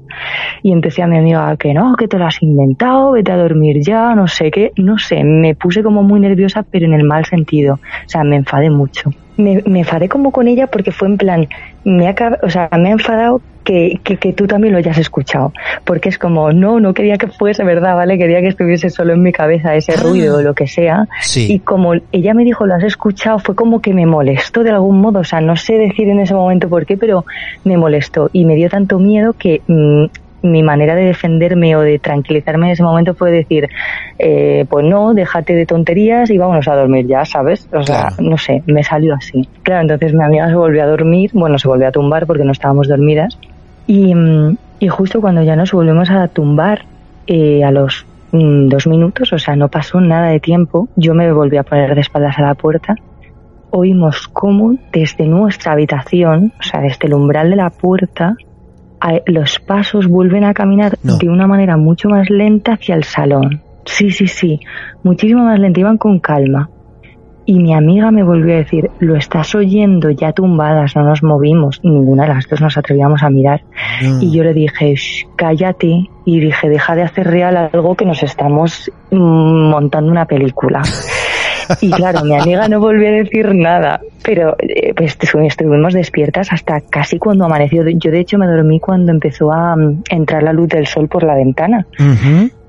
y 0.63 0.73
empecé 0.73 1.03
a 1.03 1.07
mi 1.07 1.17
amiga 1.17 1.57
que 1.57 1.73
no, 1.73 1.95
que 1.97 2.09
te 2.09 2.19
lo 2.19 2.27
has 2.27 2.43
inventado, 2.43 3.13
vete 3.13 3.33
a 3.33 3.37
dormir 3.37 3.81
ya, 3.81 4.15
no 4.15 4.27
sé 4.27 4.51
qué, 4.51 4.73
no 4.77 4.99
sé, 4.99 5.25
me 5.25 5.55
puse 5.55 5.83
como 5.83 6.03
muy 6.03 6.21
nerviosa 6.21 6.63
pero 6.63 6.85
en 6.85 6.93
el 6.93 7.05
mal 7.05 7.25
sentido, 7.25 7.75
o 7.75 8.09
sea, 8.09 8.23
me 8.23 8.37
enfadé 8.37 8.71
mucho 8.71 9.11
me, 9.37 9.63
me, 9.67 9.81
enfadé 9.81 10.09
como 10.09 10.31
con 10.31 10.49
ella 10.49 10.67
porque 10.67 10.93
fue 10.93 11.09
en 11.09 11.19
plan, 11.19 11.49
me 11.85 12.09
ha, 12.09 12.15
o 12.43 12.51
sea, 12.51 12.69
me 12.79 12.89
ha 12.89 12.93
enfadado 12.93 13.41
que, 13.65 13.99
que, 14.05 14.33
tú 14.33 14.47
también 14.47 14.73
lo 14.73 14.79
hayas 14.79 14.99
escuchado. 14.99 15.53
Porque 15.85 16.11
es 16.11 16.19
como, 16.19 16.53
no, 16.53 16.79
no 16.79 16.95
quería 16.95 17.17
que 17.17 17.27
fuese 17.27 17.65
verdad, 17.65 17.97
¿vale? 17.97 18.19
Quería 18.19 18.41
que 18.41 18.49
estuviese 18.49 18.91
solo 18.91 19.15
en 19.15 19.23
mi 19.23 19.33
cabeza 19.33 19.75
ese 19.75 19.93
ah. 19.93 20.03
ruido 20.03 20.37
o 20.37 20.43
lo 20.43 20.55
que 20.55 20.67
sea. 20.67 21.09
Y 21.35 21.59
como 21.61 21.95
ella 22.13 22.35
me 22.35 22.45
dijo, 22.45 22.67
lo 22.67 22.75
has 22.75 22.85
escuchado, 22.85 23.39
fue 23.39 23.55
como 23.55 23.81
que 23.81 23.95
me 23.95 24.07
molestó 24.07 24.63
de 24.63 24.71
algún 24.71 25.01
modo. 25.01 25.21
O 25.21 25.25
sea, 25.25 25.41
no 25.41 25.57
sé 25.57 25.75
decir 25.75 26.09
en 26.09 26.21
ese 26.21 26.35
momento 26.35 26.69
por 26.69 26.87
qué, 26.87 26.97
pero 26.97 27.25
me 27.65 27.77
molestó. 27.77 28.29
Y 28.33 28.45
me 28.45 28.55
dio 28.55 28.69
tanto 28.69 28.99
miedo 28.99 29.33
que 29.33 29.63
mm, 29.67 30.05
mi 30.45 30.63
manera 30.63 30.95
de 30.95 31.07
defenderme 31.07 31.75
o 31.77 31.81
de 31.81 31.99
tranquilizarme 31.99 32.67
en 32.67 32.73
ese 32.73 32.83
momento 32.83 33.15
fue 33.15 33.31
decir, 33.31 33.69
eh, 34.19 34.67
pues 34.69 34.85
no, 34.85 35.15
déjate 35.15 35.55
de 35.55 35.67
tonterías 35.67 36.31
y 36.31 36.39
vámonos 36.39 36.69
a 36.69 36.77
dormir 36.77 37.07
ya, 37.07 37.25
¿sabes? 37.25 37.69
O 37.73 37.83
sea, 37.83 38.11
no 38.19 38.37
sé, 38.39 38.63
me 38.67 38.85
salió 38.85 39.15
así. 39.15 39.49
Claro, 39.63 39.83
entonces 39.83 40.13
mi 40.15 40.23
amiga 40.23 40.49
se 40.49 40.55
volvió 40.55 40.83
a 40.83 40.87
dormir, 40.87 41.31
bueno, 41.33 41.59
se 41.59 41.67
volvió 41.67 41.89
a 41.89 41.93
tumbar 41.93 42.27
porque 42.27 42.45
no 42.45 42.53
estábamos 42.53 42.89
dormidas. 42.89 43.39
Y, 43.87 44.15
mm, 44.15 44.57
y 44.81 44.89
justo 44.89 45.21
cuando 45.21 45.43
ya 45.43 45.57
nos 45.57 45.73
volvimos 45.73 46.11
a 46.11 46.29
tumbar, 46.29 46.85
eh, 47.27 47.65
a 47.65 47.71
los 47.71 48.07
mm, 48.33 48.69
dos 48.69 48.87
minutos, 48.87 49.33
o 49.33 49.39
sea, 49.39 49.57
no 49.57 49.69
pasó 49.69 50.01
nada 50.01 50.29
de 50.29 50.41
tiempo, 50.41 50.89
yo 50.97 51.15
me 51.15 51.33
volví 51.33 51.57
a 51.57 51.63
poner 51.63 51.95
de 51.95 52.03
espaldas 52.03 52.39
a 52.39 52.43
la 52.43 52.55
puerta 52.55 52.97
oímos 53.77 54.29
cómo 54.29 54.77
desde 54.93 55.27
nuestra 55.27 55.73
habitación, 55.73 56.53
o 56.61 56.63
sea, 56.63 56.81
desde 56.81 57.09
el 57.09 57.15
umbral 57.15 57.51
de 57.51 57.57
la 57.57 57.71
puerta, 57.71 58.37
los 59.27 59.59
pasos 59.61 60.07
vuelven 60.07 60.45
a 60.45 60.55
caminar 60.55 60.99
de 61.03 61.29
una 61.29 61.47
manera 61.47 61.77
mucho 61.77 62.09
más 62.09 62.31
lenta 62.31 62.75
hacia 62.75 62.95
el 62.95 63.05
salón. 63.05 63.63
Sí, 63.85 64.11
sí, 64.11 64.27
sí, 64.27 64.61
muchísimo 65.03 65.45
más 65.45 65.59
lenta, 65.59 65.81
iban 65.81 65.99
con 65.99 66.19
calma. 66.19 66.71
Y 67.47 67.59
mi 67.59 67.75
amiga 67.75 68.11
me 68.11 68.23
volvió 68.23 68.55
a 68.55 68.59
decir, 68.59 68.91
lo 69.01 69.17
estás 69.17 69.55
oyendo 69.55 70.09
ya 70.09 70.33
tumbadas, 70.33 70.97
no 70.97 71.05
nos 71.05 71.23
movimos, 71.23 71.79
ninguna 71.83 72.23
de 72.23 72.31
las 72.31 72.49
dos 72.49 72.63
nos 72.63 72.79
atrevíamos 72.79 73.23
a 73.23 73.29
mirar. 73.29 73.63
Y 74.21 74.31
yo 74.31 74.43
le 74.43 74.55
dije, 74.55 74.95
cállate, 75.37 76.09
y 76.25 76.41
dije, 76.41 76.71
deja 76.71 76.95
de 76.95 77.03
hacer 77.03 77.27
real 77.27 77.57
algo 77.71 77.95
que 77.97 78.07
nos 78.07 78.23
estamos 78.23 78.91
mm, 79.11 79.69
montando 79.71 80.11
una 80.11 80.25
película. 80.25 80.81
Y 81.81 81.91
claro, 81.91 82.25
mi 82.25 82.35
amiga 82.35 82.69
no 82.69 82.81
volvió 82.81 83.09
a 83.09 83.13
decir 83.13 83.55
nada, 83.55 84.01
pero 84.23 84.57
eh, 84.59 84.95
pues 84.95 85.17
estuvimos 85.21 85.95
despiertas 85.95 86.53
hasta 86.53 86.81
casi 86.81 87.19
cuando 87.19 87.45
amaneció. 87.45 87.85
Yo 87.89 88.11
de 88.11 88.21
hecho 88.21 88.39
me 88.39 88.47
dormí 88.47 88.81
cuando 88.81 89.13
empezó 89.13 89.53
a 89.53 89.77
mm, 89.77 90.03
entrar 90.11 90.43
la 90.43 90.53
luz 90.53 90.69
del 90.69 90.87
sol 90.87 91.09
por 91.09 91.23
la 91.23 91.35
ventana, 91.35 91.87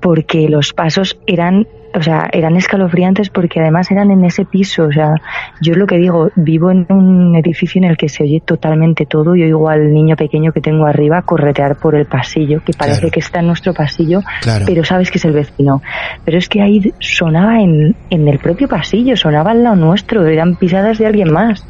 porque 0.00 0.48
los 0.48 0.72
pasos 0.72 1.18
eran 1.26 1.66
o 1.96 2.02
sea, 2.02 2.28
eran 2.30 2.56
escalofriantes 2.56 3.30
porque 3.30 3.58
además 3.60 3.90
eran 3.90 4.10
en 4.10 4.22
ese 4.24 4.44
piso. 4.44 4.84
O 4.84 4.92
sea, 4.92 5.14
yo 5.62 5.74
lo 5.74 5.86
que 5.86 5.96
digo, 5.96 6.30
vivo 6.36 6.70
en 6.70 6.86
un 6.90 7.34
edificio 7.36 7.78
en 7.78 7.88
el 7.88 7.96
que 7.96 8.10
se 8.10 8.22
oye 8.22 8.42
totalmente 8.44 9.06
todo. 9.06 9.34
Yo 9.34 9.46
oigo 9.46 9.70
al 9.70 9.94
niño 9.94 10.14
pequeño 10.14 10.52
que 10.52 10.60
tengo 10.60 10.84
arriba 10.86 11.22
corretear 11.22 11.76
por 11.76 11.94
el 11.94 12.04
pasillo, 12.04 12.62
que 12.62 12.74
parece 12.74 13.10
que 13.10 13.20
está 13.20 13.40
en 13.40 13.46
nuestro 13.46 13.72
pasillo, 13.72 14.20
pero 14.66 14.84
sabes 14.84 15.10
que 15.10 15.16
es 15.16 15.24
el 15.24 15.32
vecino. 15.32 15.80
Pero 16.24 16.36
es 16.36 16.50
que 16.50 16.60
ahí 16.60 16.92
sonaba 17.00 17.60
en, 17.60 17.96
en 18.10 18.28
el 18.28 18.38
propio 18.40 18.68
pasillo, 18.68 19.16
sonaba 19.16 19.52
al 19.52 19.62
lado 19.62 19.76
nuestro, 19.76 20.26
eran 20.26 20.56
pisadas 20.56 20.98
de 20.98 21.06
alguien 21.06 21.32
más. 21.32 21.66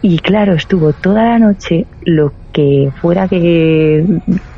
Y 0.00 0.20
claro, 0.20 0.54
estuvo 0.54 0.94
toda 0.94 1.24
la 1.24 1.38
noche 1.38 1.84
lo 2.06 2.32
que 2.50 2.90
fuera 3.00 3.28
que 3.28 4.04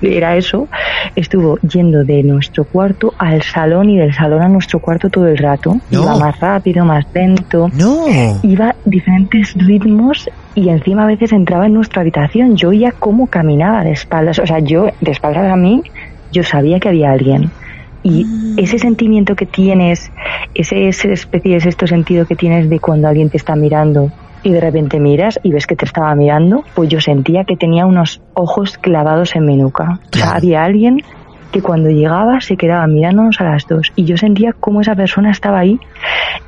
era 0.00 0.36
eso, 0.36 0.68
estuvo 1.16 1.58
yendo 1.58 2.04
de 2.04 2.22
nuestro 2.22 2.64
cuarto 2.64 3.14
al 3.18 3.42
salón 3.42 3.90
y 3.90 3.98
del 3.98 4.12
salón 4.14 4.42
a 4.42 4.48
nuestro 4.48 4.80
cuarto 4.80 5.10
todo 5.10 5.26
el 5.26 5.38
rato. 5.38 5.76
Iba 5.90 6.16
más 6.18 6.38
rápido, 6.40 6.84
más 6.84 7.06
lento. 7.14 7.70
No. 7.74 8.06
Iba 8.42 8.74
diferentes 8.84 9.54
ritmos 9.54 10.28
y 10.54 10.68
encima 10.68 11.04
a 11.04 11.06
veces 11.06 11.32
entraba 11.32 11.66
en 11.66 11.74
nuestra 11.74 12.02
habitación. 12.02 12.56
Yo 12.56 12.70
oía 12.70 12.92
cómo 12.92 13.26
caminaba 13.26 13.84
de 13.84 13.92
espaldas. 13.92 14.38
O 14.38 14.46
sea, 14.46 14.58
yo 14.58 14.86
de 15.00 15.10
espaldas 15.10 15.52
a 15.52 15.56
mí, 15.56 15.82
yo 16.32 16.42
sabía 16.42 16.80
que 16.80 16.88
había 16.88 17.12
alguien. 17.12 17.50
Y 18.02 18.24
mm. 18.24 18.58
ese 18.58 18.78
sentimiento 18.78 19.36
que 19.36 19.46
tienes, 19.46 20.10
ese, 20.54 20.88
ese 20.88 21.12
especie 21.12 21.54
de 21.54 21.60
sexto 21.60 21.86
sentido 21.86 22.26
que 22.26 22.34
tienes 22.34 22.68
de 22.68 22.80
cuando 22.80 23.08
alguien 23.08 23.30
te 23.30 23.36
está 23.36 23.54
mirando 23.54 24.10
y 24.42 24.52
de 24.52 24.60
repente 24.60 25.00
miras 25.00 25.38
y 25.42 25.50
ves 25.50 25.66
que 25.66 25.76
te 25.76 25.84
estaba 25.84 26.14
mirando, 26.14 26.64
pues 26.74 26.88
yo 26.88 27.00
sentía 27.00 27.44
que 27.44 27.56
tenía 27.56 27.86
unos 27.86 28.20
ojos 28.34 28.78
clavados 28.78 29.34
en 29.36 29.46
mi 29.46 29.56
nuca. 29.56 30.00
O 30.12 30.16
sea, 30.16 30.32
había 30.32 30.64
alguien 30.64 31.02
que 31.52 31.62
cuando 31.62 31.90
llegaba 31.90 32.40
se 32.40 32.56
quedaba 32.56 32.86
mirándonos 32.86 33.40
a 33.40 33.44
las 33.44 33.66
dos 33.68 33.92
y 33.94 34.04
yo 34.04 34.16
sentía 34.16 34.54
cómo 34.58 34.80
esa 34.80 34.94
persona 34.94 35.30
estaba 35.30 35.60
ahí 35.60 35.78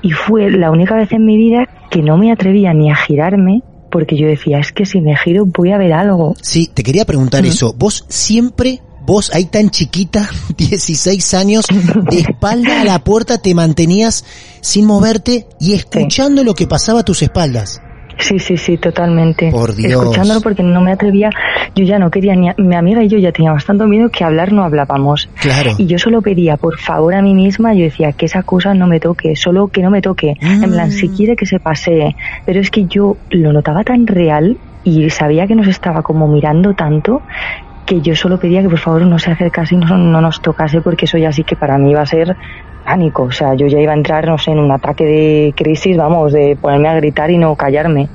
y 0.03 0.13
fue 0.13 0.51
la 0.51 0.71
única 0.71 0.97
vez 0.97 1.13
en 1.13 1.27
mi 1.27 1.37
vida 1.37 1.69
que 1.91 2.03
no 2.03 2.17
me 2.17 2.33
atrevía 2.33 2.73
ni 2.73 2.91
a 2.91 2.97
girarme 2.97 3.63
porque 3.91 4.17
yo 4.17 4.27
decía, 4.27 4.59
es 4.59 4.73
que 4.73 4.87
si 4.87 5.01
me 5.01 5.17
giro 5.17 5.45
voy 5.47 5.71
a 5.71 5.79
ver 5.79 5.93
algo. 5.93 6.35
Sí, 6.41 6.69
te 6.73 6.83
quería 6.83 7.05
preguntar 7.05 7.45
eso. 7.47 7.75
¿Vos 7.79 8.05
siempre 8.09 8.81
vos 9.07 9.31
ahí 9.35 9.45
tan 9.45 9.71
chiquita, 9.71 10.29
16 10.57 11.35
años, 11.35 11.67
de 12.11 12.19
espalda 12.31 12.81
a 12.81 12.85
la 12.85 13.05
puerta 13.05 13.39
te 13.39 13.55
mantenías 13.55 14.25
sin 14.61 14.87
moverte 14.87 15.47
y 15.61 15.75
escuchando 15.75 16.43
lo 16.43 16.55
que 16.55 16.67
pasaba 16.67 17.01
a 17.01 17.05
tus 17.05 17.23
espaldas. 17.23 17.81
Sí, 18.19 18.39
sí, 18.39 18.57
sí, 18.57 18.77
totalmente. 18.77 19.51
Por 19.51 19.75
Dios. 19.75 20.03
Escuchándolo 20.03 20.41
porque 20.41 20.63
no 20.63 20.81
me 20.81 20.93
atrevía, 20.93 21.31
yo 21.75 21.85
ya 21.85 21.99
no 21.99 22.11
quería 22.11 22.35
ni, 22.35 22.49
mi 22.59 22.77
amiga 22.77 23.03
y 23.03 23.09
yo 23.09 23.19
ya 23.19 23.33
teníamos 23.33 23.65
tanto 23.65 23.87
miedo 23.87 24.09
que 24.09 24.25
hablar 24.25 24.53
no 24.53 24.65
hablábamos. 24.65 25.29
Claro. 25.41 25.73
Y 25.79 25.87
yo 25.87 25.99
solo 25.99 26.23
pedía, 26.23 26.57
por 26.57 26.79
favor, 26.79 27.15
a 27.15 27.23
mí 27.23 27.35
misma, 27.35 27.75
yo 27.75 27.85
decía, 27.85 28.13
que 28.13 28.27
esa 28.27 28.43
cosa 28.43 28.75
no 28.75 28.87
me 28.87 29.01
toque, 29.01 29.37
solo 29.37 29.69
que 29.69 29.83
no 29.83 29.91
me 29.91 30.01
toque. 30.01 30.35
En 30.41 30.71
plan, 30.71 30.91
si 30.91 31.09
mm. 31.09 31.17
quiere 31.17 31.37
que 31.37 31.47
se 31.47 31.59
pase. 31.59 32.17
Pero 32.47 32.61
es 32.61 32.71
que 32.71 32.87
yo 32.87 33.17
lo 33.31 33.53
notaba 33.53 33.85
tan 33.85 34.07
real 34.07 34.57
y 34.85 35.09
sabía 35.11 35.47
que 35.47 35.55
nos 35.55 35.67
estaba 35.67 36.03
como 36.03 36.29
mirando 36.29 36.75
tanto 36.75 37.23
que 37.85 38.01
yo 38.01 38.15
solo 38.15 38.39
pedía 38.39 38.63
que 38.63 38.69
por 38.69 38.79
favor 38.79 39.07
no 39.07 39.19
se 39.19 39.31
acercase 39.31 39.75
y 39.75 39.79
no, 39.79 39.97
no 39.97 40.21
nos 40.21 40.41
tocase 40.41 40.81
porque 40.81 41.05
eso 41.05 41.19
ya 41.19 41.33
sí 41.33 41.45
que 41.45 41.57
para 41.57 41.77
mí 41.79 41.91
iba 41.91 42.01
a 42.01 42.07
ser 42.07 42.37
pánico. 42.85 43.25
O 43.25 43.33
sea, 43.33 43.55
yo 43.55 43.67
ya 43.67 43.81
iba 43.81 43.93
a 43.93 43.97
entrar, 43.97 44.27
no 44.27 44.39
sé, 44.39 44.53
en 44.53 44.59
un 44.59 44.71
ataque 44.71 45.05
de 45.05 45.55
crisis, 45.57 45.97
vamos, 45.97 46.33
de 46.33 46.57
ponerme 46.61 46.89
a 46.89 46.95
gritar 46.95 47.31
y 47.31 47.39
no 47.39 47.55
callarme. 47.57 48.09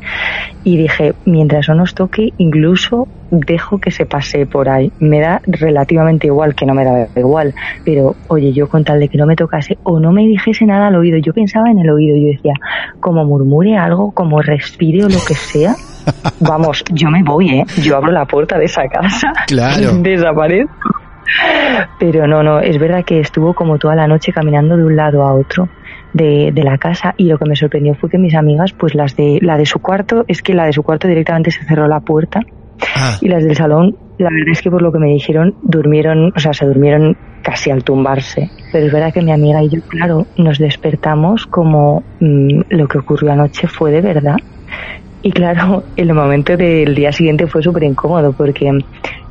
Y 0.63 0.77
dije, 0.77 1.13
mientras 1.25 1.67
no 1.69 1.75
nos 1.75 1.93
toque, 1.95 2.33
incluso 2.37 3.07
dejo 3.31 3.79
que 3.79 3.91
se 3.91 4.05
pase 4.05 4.45
por 4.45 4.69
ahí. 4.69 4.91
Me 4.99 5.19
da 5.19 5.41
relativamente 5.45 6.27
igual, 6.27 6.55
que 6.55 6.65
no 6.65 6.73
me 6.73 6.85
da 6.85 7.07
igual. 7.15 7.53
Pero, 7.85 8.15
oye, 8.27 8.51
yo 8.53 8.67
con 8.69 8.83
tal 8.83 8.99
de 8.99 9.07
que 9.07 9.17
no 9.17 9.25
me 9.25 9.35
tocase 9.35 9.77
o 9.83 9.99
no 9.99 10.11
me 10.11 10.23
dijese 10.23 10.65
nada 10.65 10.87
al 10.87 10.95
oído, 10.95 11.17
yo 11.17 11.33
pensaba 11.33 11.69
en 11.69 11.79
el 11.79 11.89
oído, 11.89 12.17
yo 12.17 12.27
decía, 12.27 12.53
como 12.99 13.25
murmure 13.25 13.77
algo, 13.77 14.11
como 14.11 14.41
respire 14.41 15.03
o 15.03 15.09
lo 15.09 15.19
que 15.27 15.35
sea, 15.35 15.75
vamos, 16.39 16.83
yo 16.91 17.09
me 17.09 17.23
voy, 17.23 17.49
¿eh? 17.49 17.65
Yo 17.81 17.97
abro 17.97 18.11
la 18.11 18.25
puerta 18.25 18.57
de 18.57 18.65
esa 18.65 18.87
casa, 18.87 19.31
claro. 19.47 19.93
desaparezco. 20.01 20.98
Pero 21.99 22.27
no, 22.27 22.43
no, 22.43 22.59
es 22.59 22.77
verdad 22.77 23.03
que 23.05 23.19
estuvo 23.19 23.53
como 23.53 23.77
toda 23.77 23.95
la 23.95 24.07
noche 24.07 24.31
caminando 24.31 24.77
de 24.77 24.83
un 24.83 24.95
lado 24.95 25.23
a 25.23 25.33
otro 25.33 25.69
de, 26.13 26.51
de, 26.53 26.63
la 26.63 26.77
casa 26.77 27.13
y 27.17 27.25
lo 27.25 27.37
que 27.37 27.45
me 27.45 27.55
sorprendió 27.55 27.93
fue 27.95 28.09
que 28.09 28.17
mis 28.17 28.35
amigas, 28.35 28.73
pues 28.73 28.95
las 28.95 29.15
de 29.15 29.39
la 29.41 29.57
de 29.57 29.65
su 29.65 29.79
cuarto, 29.79 30.25
es 30.27 30.41
que 30.41 30.53
la 30.53 30.65
de 30.65 30.73
su 30.73 30.83
cuarto 30.83 31.07
directamente 31.07 31.51
se 31.51 31.63
cerró 31.65 31.87
la 31.87 31.99
puerta 31.99 32.41
ah. 32.95 33.17
y 33.21 33.27
las 33.27 33.43
del 33.43 33.55
salón, 33.55 33.95
la 34.17 34.29
verdad 34.29 34.51
es 34.51 34.61
que 34.61 34.71
por 34.71 34.81
lo 34.81 34.91
que 34.91 34.99
me 34.99 35.07
dijeron, 35.07 35.55
durmieron, 35.61 36.33
o 36.35 36.39
sea, 36.39 36.53
se 36.53 36.65
durmieron 36.65 37.15
casi 37.41 37.71
al 37.71 37.83
tumbarse. 37.83 38.49
Pero 38.71 38.87
es 38.87 38.91
verdad 38.91 39.13
que 39.13 39.21
mi 39.21 39.31
amiga 39.31 39.63
y 39.63 39.69
yo, 39.69 39.81
claro, 39.87 40.27
nos 40.37 40.57
despertamos 40.57 41.45
como 41.45 42.03
mmm, 42.19 42.61
lo 42.69 42.87
que 42.87 42.97
ocurrió 42.97 43.31
anoche 43.31 43.67
fue 43.67 43.91
de 43.91 44.01
verdad. 44.01 44.35
Y 45.21 45.31
claro, 45.31 45.83
el 45.95 46.13
momento 46.13 46.55
del 46.55 46.95
día 46.95 47.11
siguiente 47.11 47.47
fue 47.47 47.61
súper 47.61 47.83
incómodo 47.83 48.33
porque 48.33 48.69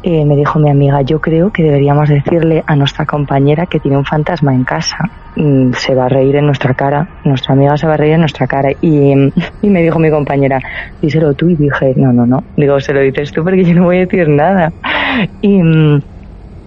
eh, 0.03 0.25
me 0.25 0.37
dijo 0.37 0.59
mi 0.59 0.71
amiga, 0.71 1.03
yo 1.03 1.21
creo 1.21 1.51
que 1.51 1.63
deberíamos 1.63 2.09
decirle 2.09 2.63
a 2.67 2.77
nuestra 2.77 3.07
compañera 3.07 3.67
que 3.67 3.81
tiene 3.81 3.97
un 3.97 4.05
fantasma 4.05 4.55
en 4.55 4.65
casa. 4.65 4.97
Mm, 5.37 5.73
se 5.73 5.95
va 5.95 6.07
a 6.07 6.09
reír 6.09 6.37
en 6.37 6.47
nuestra 6.47 6.75
cara, 6.75 7.09
nuestra 7.25 7.55
amiga 7.55 7.77
se 7.77 7.87
va 7.87 7.95
a 7.95 7.97
reír 7.97 8.15
en 8.15 8.21
nuestra 8.21 8.47
cara. 8.47 8.71
Y, 8.81 9.13
y 9.63 9.71
me 9.71 9.83
dijo 9.83 9.99
mi 9.99 10.11
compañera, 10.11 10.61
díselo 11.01 11.35
tú. 11.35 11.49
Y 11.49 11.57
dije, 11.57 11.95
no, 11.97 12.13
no, 12.13 12.27
no. 12.27 12.45
Digo, 12.57 12.81
se 12.81 12.93
lo 12.93 13.01
dices 13.01 13.33
tú 13.33 13.43
porque 13.43 13.65
yo 13.65 13.75
no 13.75 13.85
voy 13.85 13.97
a 13.97 14.01
decir 14.01 14.29
nada. 14.29 14.73
Y 15.41 15.61
mm, 15.61 16.01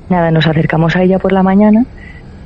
nada, 0.09 0.31
nos 0.31 0.45
acercamos 0.45 0.95
a 0.97 1.03
ella 1.03 1.19
por 1.19 1.31
la 1.31 1.41
mañana 1.41 1.85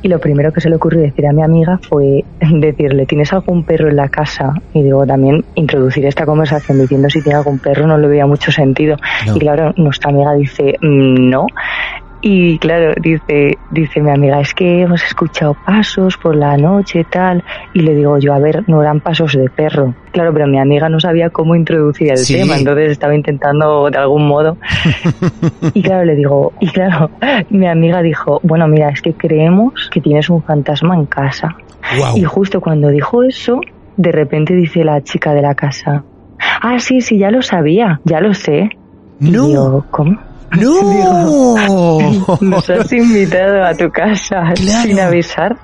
y 0.05 0.07
lo 0.07 0.19
primero 0.19 0.53
que 0.53 0.61
se 0.61 0.69
le 0.69 0.75
ocurrió 0.75 1.01
decir 1.01 1.25
a 1.25 1.33
mi 1.33 1.41
amiga 1.41 1.79
fue 1.81 2.23
decirle, 2.39 3.07
¿tienes 3.07 3.33
algún 3.33 3.63
perro 3.63 3.89
en 3.89 3.95
la 3.95 4.07
casa? 4.07 4.53
Y 4.71 4.83
digo, 4.83 5.03
también 5.03 5.43
introducir 5.55 6.05
esta 6.05 6.27
conversación 6.27 6.79
diciendo 6.79 7.09
si 7.09 7.23
tiene 7.23 7.39
algún 7.39 7.57
perro 7.57 7.87
no 7.87 7.97
le 7.97 8.07
veía 8.07 8.27
mucho 8.27 8.51
sentido. 8.51 8.97
No. 9.25 9.35
Y 9.35 9.39
claro, 9.39 9.73
nuestra 9.77 10.11
amiga 10.11 10.35
dice, 10.35 10.75
mm, 10.79 11.27
no. 11.27 11.47
Y 12.27 12.57
claro, 12.57 12.95
dice, 12.99 13.55
dice 13.69 14.01
mi 14.01 14.09
amiga, 14.09 14.41
es 14.41 14.55
que 14.55 14.81
hemos 14.81 15.03
escuchado 15.03 15.55
pasos 15.63 16.17
por 16.17 16.35
la 16.35 16.57
noche 16.57 17.05
tal. 17.07 17.43
Y 17.71 17.81
le 17.81 17.93
digo 17.93 18.17
yo, 18.17 18.33
a 18.33 18.39
ver, 18.39 18.67
no 18.67 18.81
eran 18.81 18.99
pasos 18.99 19.33
de 19.33 19.47
perro. 19.47 19.93
Claro, 20.11 20.33
pero 20.33 20.47
mi 20.47 20.57
amiga 20.57 20.89
no 20.89 20.99
sabía 20.99 21.29
cómo 21.29 21.55
introducir 21.55 22.09
el 22.09 22.17
sí. 22.17 22.33
tema, 22.33 22.57
entonces 22.57 22.93
estaba 22.93 23.13
intentando 23.13 23.91
de 23.91 23.99
algún 23.99 24.27
modo. 24.27 24.57
y 25.75 25.83
claro, 25.83 26.03
le 26.03 26.15
digo, 26.15 26.53
y 26.59 26.69
claro, 26.69 27.11
mi 27.51 27.67
amiga 27.67 28.01
dijo, 28.01 28.39
bueno, 28.41 28.67
mira, 28.67 28.89
es 28.89 29.03
que 29.03 29.13
creemos 29.13 29.87
que 29.91 30.01
tienes 30.01 30.27
un 30.31 30.41
fantasma 30.41 30.95
en 30.95 31.05
casa. 31.05 31.55
Wow. 31.95 32.17
Y 32.17 32.23
justo 32.23 32.59
cuando 32.59 32.89
dijo 32.89 33.21
eso, 33.21 33.61
de 33.97 34.11
repente 34.11 34.55
dice 34.55 34.83
la 34.83 34.99
chica 35.03 35.35
de 35.35 35.43
la 35.43 35.53
casa, 35.53 36.03
ah, 36.39 36.79
sí, 36.79 37.01
sí, 37.01 37.19
ya 37.19 37.29
lo 37.29 37.43
sabía, 37.43 38.01
ya 38.03 38.19
lo 38.19 38.33
sé. 38.33 38.71
No. 39.19 39.45
Y 39.45 39.49
digo, 39.49 39.85
¿cómo? 39.91 40.17
¡No! 40.61 41.55
Nos 42.41 42.69
has 42.69 42.91
invitado 42.93 43.63
a 43.63 43.73
tu 43.73 43.89
casa 43.89 44.41
Claro. 44.55 44.81
sin 44.83 44.99
avisar. 44.99 45.57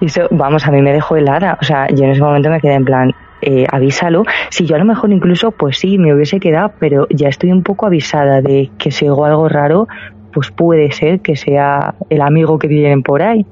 Y 0.00 0.06
eso, 0.06 0.22
vamos, 0.30 0.66
a 0.66 0.70
mí 0.70 0.82
me 0.82 0.92
dejó 0.92 1.16
helada. 1.16 1.58
O 1.60 1.64
sea, 1.64 1.86
yo 1.88 2.04
en 2.04 2.10
ese 2.10 2.20
momento 2.22 2.50
me 2.50 2.60
quedé 2.60 2.74
en 2.74 2.84
plan, 2.84 3.12
eh, 3.42 3.66
avísalo. 3.70 4.24
Si 4.50 4.66
yo 4.66 4.76
a 4.76 4.78
lo 4.78 4.84
mejor 4.84 5.12
incluso, 5.12 5.50
pues 5.50 5.78
sí, 5.78 5.98
me 5.98 6.14
hubiese 6.14 6.40
quedado, 6.40 6.72
pero 6.78 7.06
ya 7.10 7.28
estoy 7.28 7.50
un 7.52 7.62
poco 7.62 7.86
avisada 7.86 8.40
de 8.40 8.70
que 8.78 8.90
si 8.90 9.08
oigo 9.08 9.24
algo 9.24 9.48
raro, 9.48 9.86
pues 10.32 10.50
puede 10.50 10.90
ser 10.92 11.20
que 11.20 11.36
sea 11.36 11.94
el 12.10 12.20
amigo 12.20 12.58
que 12.58 12.68
tienen 12.68 13.02
por 13.02 13.22
ahí. 13.22 13.46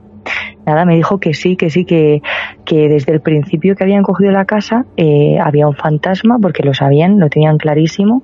Nada, 0.66 0.85
me 0.87 0.95
dijo 0.97 1.18
que 1.18 1.35
sí, 1.35 1.57
que 1.57 1.68
sí, 1.68 1.85
que, 1.85 2.22
que 2.64 2.89
desde 2.89 3.12
el 3.12 3.20
principio 3.20 3.77
que 3.77 3.85
habían 3.85 4.03
cogido 4.03 4.33
la 4.33 4.47
casa 4.47 4.87
eh, 4.97 5.39
había 5.39 5.68
un 5.68 5.75
fantasma, 5.77 6.39
porque 6.41 6.62
lo 6.62 6.72
sabían, 6.72 7.20
lo 7.20 7.29
tenían 7.29 7.59
clarísimo, 7.59 8.22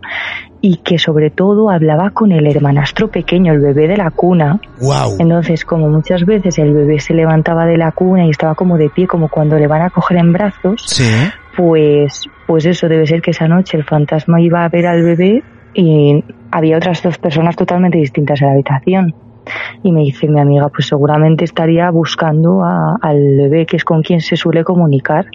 y 0.62 0.76
que 0.78 0.98
sobre 0.98 1.30
todo 1.30 1.70
hablaba 1.70 2.10
con 2.10 2.32
el 2.32 2.46
hermanastro 2.46 3.08
pequeño, 3.08 3.52
el 3.52 3.60
bebé 3.60 3.88
de 3.88 3.96
la 3.96 4.10
cuna. 4.10 4.60
Wow. 4.80 5.16
Entonces, 5.18 5.64
como 5.64 5.88
muchas 5.88 6.24
veces 6.24 6.58
el 6.58 6.72
bebé 6.72 6.98
se 6.98 7.14
levantaba 7.14 7.66
de 7.66 7.76
la 7.76 7.92
cuna 7.92 8.26
y 8.26 8.30
estaba 8.30 8.54
como 8.54 8.78
de 8.78 8.88
pie, 8.88 9.06
como 9.06 9.28
cuando 9.28 9.56
le 9.58 9.66
van 9.66 9.82
a 9.82 9.90
coger 9.90 10.16
en 10.18 10.32
brazos, 10.32 10.82
Sí. 10.86 11.04
pues, 11.56 12.24
pues 12.46 12.64
eso 12.66 12.88
debe 12.88 13.06
ser 13.06 13.20
que 13.20 13.32
esa 13.32 13.48
noche 13.48 13.76
el 13.76 13.84
fantasma 13.84 14.40
iba 14.40 14.64
a 14.64 14.68
ver 14.68 14.86
al 14.86 15.02
bebé 15.02 15.42
y 15.74 16.24
había 16.50 16.76
otras 16.78 17.02
dos 17.02 17.18
personas 17.18 17.54
totalmente 17.56 17.98
distintas 17.98 18.40
en 18.40 18.48
la 18.48 18.54
habitación. 18.54 19.14
Y 19.82 19.92
me 19.92 20.00
dice 20.02 20.28
mi 20.28 20.40
amiga, 20.40 20.68
pues 20.68 20.86
seguramente 20.88 21.44
estaría 21.44 21.90
buscando 21.90 22.62
a- 22.64 22.96
al 23.00 23.18
bebé, 23.36 23.66
que 23.66 23.76
es 23.76 23.84
con 23.84 24.02
quien 24.02 24.20
se 24.20 24.36
suele 24.36 24.64
comunicar. 24.64 25.26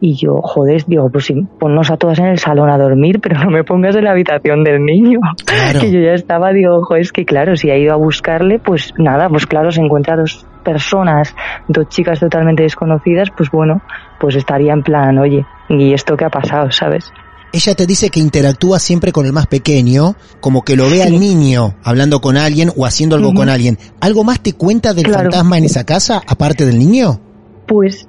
Y 0.00 0.14
yo, 0.14 0.40
joder, 0.42 0.82
digo, 0.86 1.10
pues 1.10 1.26
sí, 1.26 1.46
ponnos 1.58 1.90
a 1.90 1.96
todas 1.96 2.18
en 2.18 2.26
el 2.26 2.38
salón 2.38 2.70
a 2.70 2.78
dormir, 2.78 3.20
pero 3.20 3.38
no 3.42 3.50
me 3.50 3.64
pongas 3.64 3.96
en 3.96 4.04
la 4.04 4.12
habitación 4.12 4.64
del 4.64 4.84
niño. 4.84 5.20
Claro. 5.44 5.80
Que 5.80 5.90
yo 5.92 6.00
ya 6.00 6.12
estaba, 6.14 6.52
digo, 6.52 6.82
joder, 6.84 7.02
es 7.02 7.12
que 7.12 7.24
claro, 7.24 7.56
si 7.56 7.70
ha 7.70 7.76
ido 7.76 7.92
a 7.92 7.96
buscarle, 7.96 8.58
pues 8.58 8.92
nada, 8.98 9.28
pues 9.28 9.46
claro, 9.46 9.70
se 9.70 9.80
encuentra 9.82 10.16
dos 10.16 10.46
personas, 10.64 11.34
dos 11.68 11.88
chicas 11.88 12.20
totalmente 12.20 12.62
desconocidas, 12.62 13.28
pues 13.36 13.50
bueno, 13.50 13.80
pues 14.18 14.36
estaría 14.36 14.72
en 14.72 14.82
plan, 14.82 15.18
oye, 15.18 15.44
¿y 15.68 15.92
esto 15.92 16.16
qué 16.16 16.24
ha 16.26 16.30
pasado, 16.30 16.70
sabes? 16.70 17.12
Ella 17.52 17.74
te 17.74 17.86
dice 17.86 18.10
que 18.10 18.20
interactúa 18.20 18.78
siempre 18.78 19.10
con 19.12 19.26
el 19.26 19.32
más 19.32 19.46
pequeño, 19.46 20.14
como 20.40 20.62
que 20.62 20.76
lo 20.76 20.88
ve 20.88 21.02
al 21.02 21.18
niño 21.18 21.74
hablando 21.82 22.20
con 22.20 22.36
alguien 22.36 22.70
o 22.76 22.86
haciendo 22.86 23.16
algo 23.16 23.34
con 23.34 23.48
alguien. 23.48 23.76
¿Algo 24.00 24.22
más 24.22 24.40
te 24.40 24.52
cuenta 24.52 24.94
del 24.94 25.04
Claro. 25.06 25.22
fantasma 25.30 25.58
en 25.58 25.64
esa 25.64 25.84
casa, 25.84 26.22
aparte 26.26 26.64
del 26.64 26.78
niño? 26.78 27.20
Pues 27.66 28.06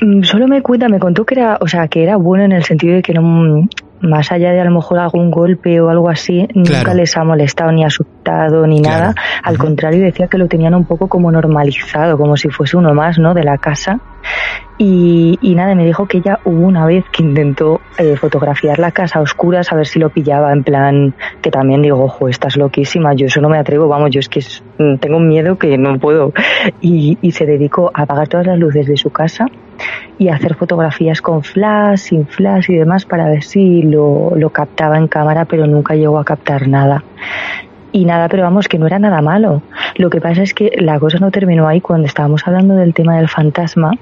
mm, 0.00 0.24
solo 0.24 0.46
me 0.46 0.60
cuenta, 0.62 0.88
me 0.88 0.98
contó 0.98 1.24
que 1.24 1.36
era, 1.36 1.58
o 1.60 1.66
sea, 1.68 1.88
que 1.88 2.02
era 2.02 2.16
bueno 2.16 2.44
en 2.44 2.52
el 2.52 2.64
sentido 2.64 2.96
de 2.96 3.02
que 3.02 3.14
no, 3.14 3.66
más 4.02 4.30
allá 4.32 4.52
de 4.52 4.60
a 4.60 4.64
lo 4.64 4.72
mejor 4.72 4.98
algún 4.98 5.30
golpe 5.30 5.80
o 5.80 5.88
algo 5.88 6.08
así, 6.10 6.46
nunca 6.54 6.92
les 6.94 7.16
ha 7.16 7.24
molestado 7.24 7.72
ni 7.72 7.84
asustado 7.84 8.66
ni 8.66 8.80
Claro. 8.82 8.98
nada. 8.98 9.14
Al 9.42 9.58
contrario, 9.58 10.02
decía 10.04 10.26
que 10.28 10.38
lo 10.38 10.48
tenían 10.48 10.74
un 10.74 10.84
poco 10.84 11.08
como 11.08 11.30
normalizado, 11.30 12.18
como 12.18 12.36
si 12.36 12.48
fuese 12.50 12.76
uno 12.76 12.94
más, 12.94 13.18
¿no? 13.18 13.34
De 13.34 13.44
la 13.44 13.58
casa. 13.58 14.00
Y, 14.78 15.38
y 15.42 15.54
nada, 15.54 15.74
me 15.74 15.84
dijo 15.84 16.06
que 16.06 16.18
ella 16.18 16.40
hubo 16.44 16.66
una 16.66 16.86
vez 16.86 17.04
que 17.12 17.22
intentó 17.22 17.80
eh, 17.98 18.16
fotografiar 18.16 18.78
la 18.78 18.90
casa 18.90 19.18
a 19.18 19.22
oscuras 19.22 19.70
a 19.72 19.76
ver 19.76 19.86
si 19.86 19.98
lo 19.98 20.10
pillaba, 20.10 20.52
en 20.52 20.64
plan, 20.64 21.14
que 21.40 21.50
también 21.50 21.82
digo, 21.82 22.02
ojo, 22.02 22.28
estás 22.28 22.56
loquísima, 22.56 23.14
yo 23.14 23.26
eso 23.26 23.40
no 23.40 23.48
me 23.48 23.58
atrevo, 23.58 23.86
vamos, 23.86 24.10
yo 24.10 24.18
es 24.20 24.28
que 24.28 24.40
mm, 24.78 24.96
tengo 24.98 25.18
un 25.18 25.28
miedo 25.28 25.56
que 25.56 25.76
no 25.78 25.98
puedo. 25.98 26.32
Y, 26.80 27.18
y 27.22 27.32
se 27.32 27.46
dedicó 27.46 27.90
a 27.94 28.02
apagar 28.02 28.28
todas 28.28 28.46
las 28.46 28.58
luces 28.58 28.86
de 28.86 28.96
su 28.96 29.10
casa 29.10 29.46
y 30.18 30.28
hacer 30.28 30.54
fotografías 30.54 31.20
con 31.20 31.42
flash, 31.42 31.98
sin 31.98 32.26
flash 32.26 32.70
y 32.70 32.76
demás 32.76 33.04
para 33.04 33.28
ver 33.28 33.42
si 33.42 33.82
lo, 33.82 34.32
lo 34.36 34.50
captaba 34.50 34.98
en 34.98 35.08
cámara, 35.08 35.44
pero 35.44 35.66
nunca 35.66 35.94
llegó 35.94 36.18
a 36.18 36.24
captar 36.24 36.68
nada. 36.68 37.02
Y 37.92 38.06
nada, 38.06 38.28
pero 38.28 38.44
vamos, 38.44 38.68
que 38.68 38.78
no 38.78 38.86
era 38.86 38.98
nada 38.98 39.20
malo. 39.20 39.62
Lo 39.96 40.08
que 40.08 40.20
pasa 40.20 40.42
es 40.42 40.54
que 40.54 40.72
la 40.78 40.98
cosa 40.98 41.18
no 41.18 41.30
terminó 41.30 41.68
ahí. 41.68 41.82
Cuando 41.82 42.06
estábamos 42.06 42.46
hablando 42.46 42.74
del 42.74 42.94
tema 42.94 43.16
del 43.16 43.28
fantasma, 43.28 43.92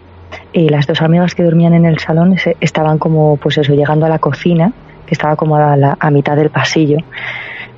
eh, 0.52 0.68
las 0.70 0.86
dos 0.86 1.02
amigas 1.02 1.34
que 1.34 1.42
dormían 1.42 1.74
en 1.74 1.84
el 1.84 1.98
salón 1.98 2.36
estaban 2.60 2.98
como, 2.98 3.36
pues 3.36 3.58
eso, 3.58 3.74
llegando 3.74 4.06
a 4.06 4.08
la 4.08 4.20
cocina, 4.20 4.72
que 5.06 5.14
estaba 5.14 5.34
como 5.34 5.56
a, 5.56 5.76
la, 5.76 5.96
a 5.98 6.10
mitad 6.10 6.36
del 6.36 6.50
pasillo. 6.50 6.98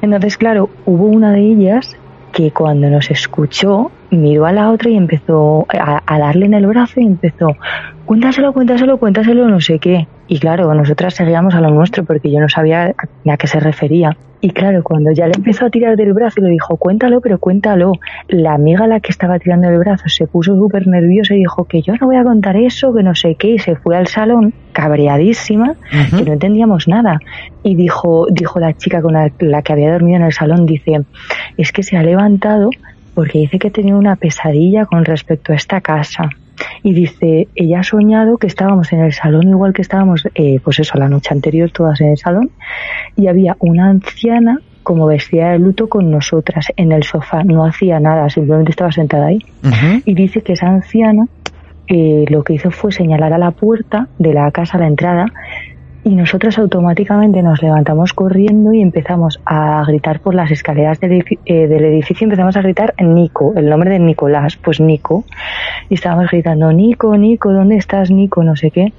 Entonces, 0.03 0.37
claro, 0.37 0.69
hubo 0.85 1.07
una 1.07 1.33
de 1.33 1.41
ellas 1.41 1.97
que 2.33 2.51
cuando 2.51 2.91
nos 2.91 3.11
escuchó 3.11 3.91
miró 4.17 4.47
a 4.47 4.53
la 4.53 4.71
otra 4.71 4.91
y 4.91 4.97
empezó 4.97 5.67
a, 5.69 6.03
a 6.07 6.19
darle 6.19 6.47
en 6.47 6.55
el 6.55 6.67
brazo 6.67 7.01
y 7.01 7.07
empezó, 7.07 7.57
cuéntaselo, 8.05 8.53
cuéntaselo, 8.53 8.99
cuéntaselo, 8.99 9.49
no 9.49 9.61
sé 9.61 9.79
qué. 9.79 10.07
Y 10.29 10.39
claro, 10.39 10.73
nosotras 10.75 11.15
seguíamos 11.15 11.55
a 11.55 11.61
lo 11.61 11.71
nuestro 11.71 12.05
porque 12.05 12.31
yo 12.31 12.41
no 12.41 12.49
sabía 12.49 12.95
a, 13.27 13.33
a 13.33 13.37
qué 13.37 13.47
se 13.47 13.61
refería. 13.61 14.17
Y 14.45 14.51
claro, 14.51 14.83
cuando 14.83 15.13
ya 15.13 15.27
le 15.29 15.35
empezó 15.37 15.67
a 15.67 15.71
tirar 15.71 15.97
del 15.97 16.13
brazo 16.15 16.41
y 16.41 16.43
le 16.43 16.49
dijo, 16.49 16.77
cuéntalo, 16.77 17.21
pero 17.21 17.39
cuéntalo, 17.39 17.93
la 18.27 18.55
amiga 18.55 18.85
a 18.85 18.89
la 18.89 18.99
que 18.99 19.13
estaba 19.13 19.39
tirando 19.39 19.69
el 19.69 19.79
brazo 19.79 20.09
se 20.09 20.27
puso 20.27 20.57
súper 20.57 20.89
nerviosa 20.89 21.35
y 21.35 21.39
dijo 21.39 21.65
que 21.65 21.81
yo 21.81 21.95
no 22.01 22.07
voy 22.09 22.17
a 22.17 22.25
contar 22.25 22.57
eso, 22.57 22.93
que 22.93 23.05
no 23.05 23.15
sé 23.15 23.37
qué, 23.37 23.51
y 23.51 23.59
se 23.61 23.77
fue 23.77 23.97
al 23.97 24.09
salón 24.09 24.53
cabreadísima, 24.73 25.75
que 26.17 26.25
no 26.25 26.33
entendíamos 26.33 26.89
nada. 26.89 27.21
Y 27.63 27.77
dijo, 27.77 28.27
dijo 28.33 28.59
la 28.59 28.73
chica 28.73 29.01
con 29.01 29.13
la, 29.13 29.31
la 29.39 29.63
que 29.63 29.75
había 29.75 29.93
dormido 29.93 30.17
en 30.17 30.25
el 30.25 30.33
salón, 30.33 30.67
dice, 30.67 31.03
es 31.57 31.71
que 31.71 31.85
se 31.85 31.97
ha 31.97 32.03
levantado 32.03 32.71
porque 33.15 33.41
dice 33.41 33.59
que 33.59 33.71
tenía 33.71 33.97
una 33.97 34.17
pesadilla 34.17 34.87
con 34.87 35.05
respecto 35.05 35.53
a 35.53 35.57
esta 35.57 35.81
casa. 35.81 36.31
Y 36.83 36.93
dice, 36.93 37.49
ella 37.55 37.81
ha 37.81 37.83
soñado 37.83 38.37
que 38.37 38.47
estábamos 38.47 38.93
en 38.93 39.01
el 39.01 39.13
salón 39.13 39.49
igual 39.49 39.73
que 39.73 39.83
estábamos, 39.83 40.27
eh, 40.35 40.61
pues 40.63 40.79
eso, 40.81 40.99
la 40.99 41.09
noche 41.09 41.31
anterior 41.33 41.71
todas 41.71 42.01
en 42.01 42.09
el 42.09 42.19
salón, 42.19 42.51
y 43.17 43.27
había 43.27 43.57
una 43.59 43.89
anciana 43.89 44.59
como 44.83 45.07
vestida 45.07 45.51
de 45.51 45.59
luto 45.59 45.89
con 45.89 46.11
nosotras 46.11 46.67
en 46.77 46.93
el 46.93 47.05
sofá, 47.05 47.45
no 47.45 47.65
hacía 47.65 48.01
nada, 48.01 48.29
simplemente 48.31 48.71
estaba 48.71 48.93
sentada 48.93 49.27
ahí. 49.27 49.39
Y 50.05 50.15
dice 50.15 50.43
que 50.43 50.55
esa 50.55 50.67
anciana 50.67 51.27
eh, 51.89 52.25
lo 52.29 52.43
que 52.43 52.55
hizo 52.55 52.71
fue 52.71 52.93
señalar 52.93 53.33
a 53.33 53.39
la 53.39 53.51
puerta 53.51 54.09
de 54.19 54.33
la 54.33 54.51
casa, 54.51 54.79
a 54.79 54.81
la 54.81 54.87
entrada, 54.87 55.27
y 56.05 56.15
nosotros 56.15 56.59
automáticamente 56.59 57.43
nos 57.43 57.63
levantamos 57.63 58.13
corriendo 58.13 58.73
y 58.73 58.81
empezamos 58.83 59.41
a 59.45 59.85
gritar 59.87 60.21
por 60.21 60.35
las 60.35 60.51
escaleras 60.51 60.99
del, 61.01 61.13
edifi- 61.13 61.39
eh, 61.47 61.67
del 61.69 61.85
edificio, 61.85 62.25
empezamos 62.25 62.57
a 62.57 62.63
gritar 62.63 62.95
Nico, 63.01 63.53
el 63.57 63.69
nombre 63.69 63.91
de 63.91 63.99
Nicolás, 63.99 64.57
pues 64.57 64.81
Nico, 64.81 65.25
y 65.89 65.95
estábamos 65.95 66.31
gritando 66.31 66.73
Nico, 66.73 67.17
Nico, 67.17 67.53
¿dónde 67.53 67.77
estás 67.77 68.11
Nico? 68.11 68.43
No 68.43 68.57
sé 68.57 68.71
qué. 68.71 68.93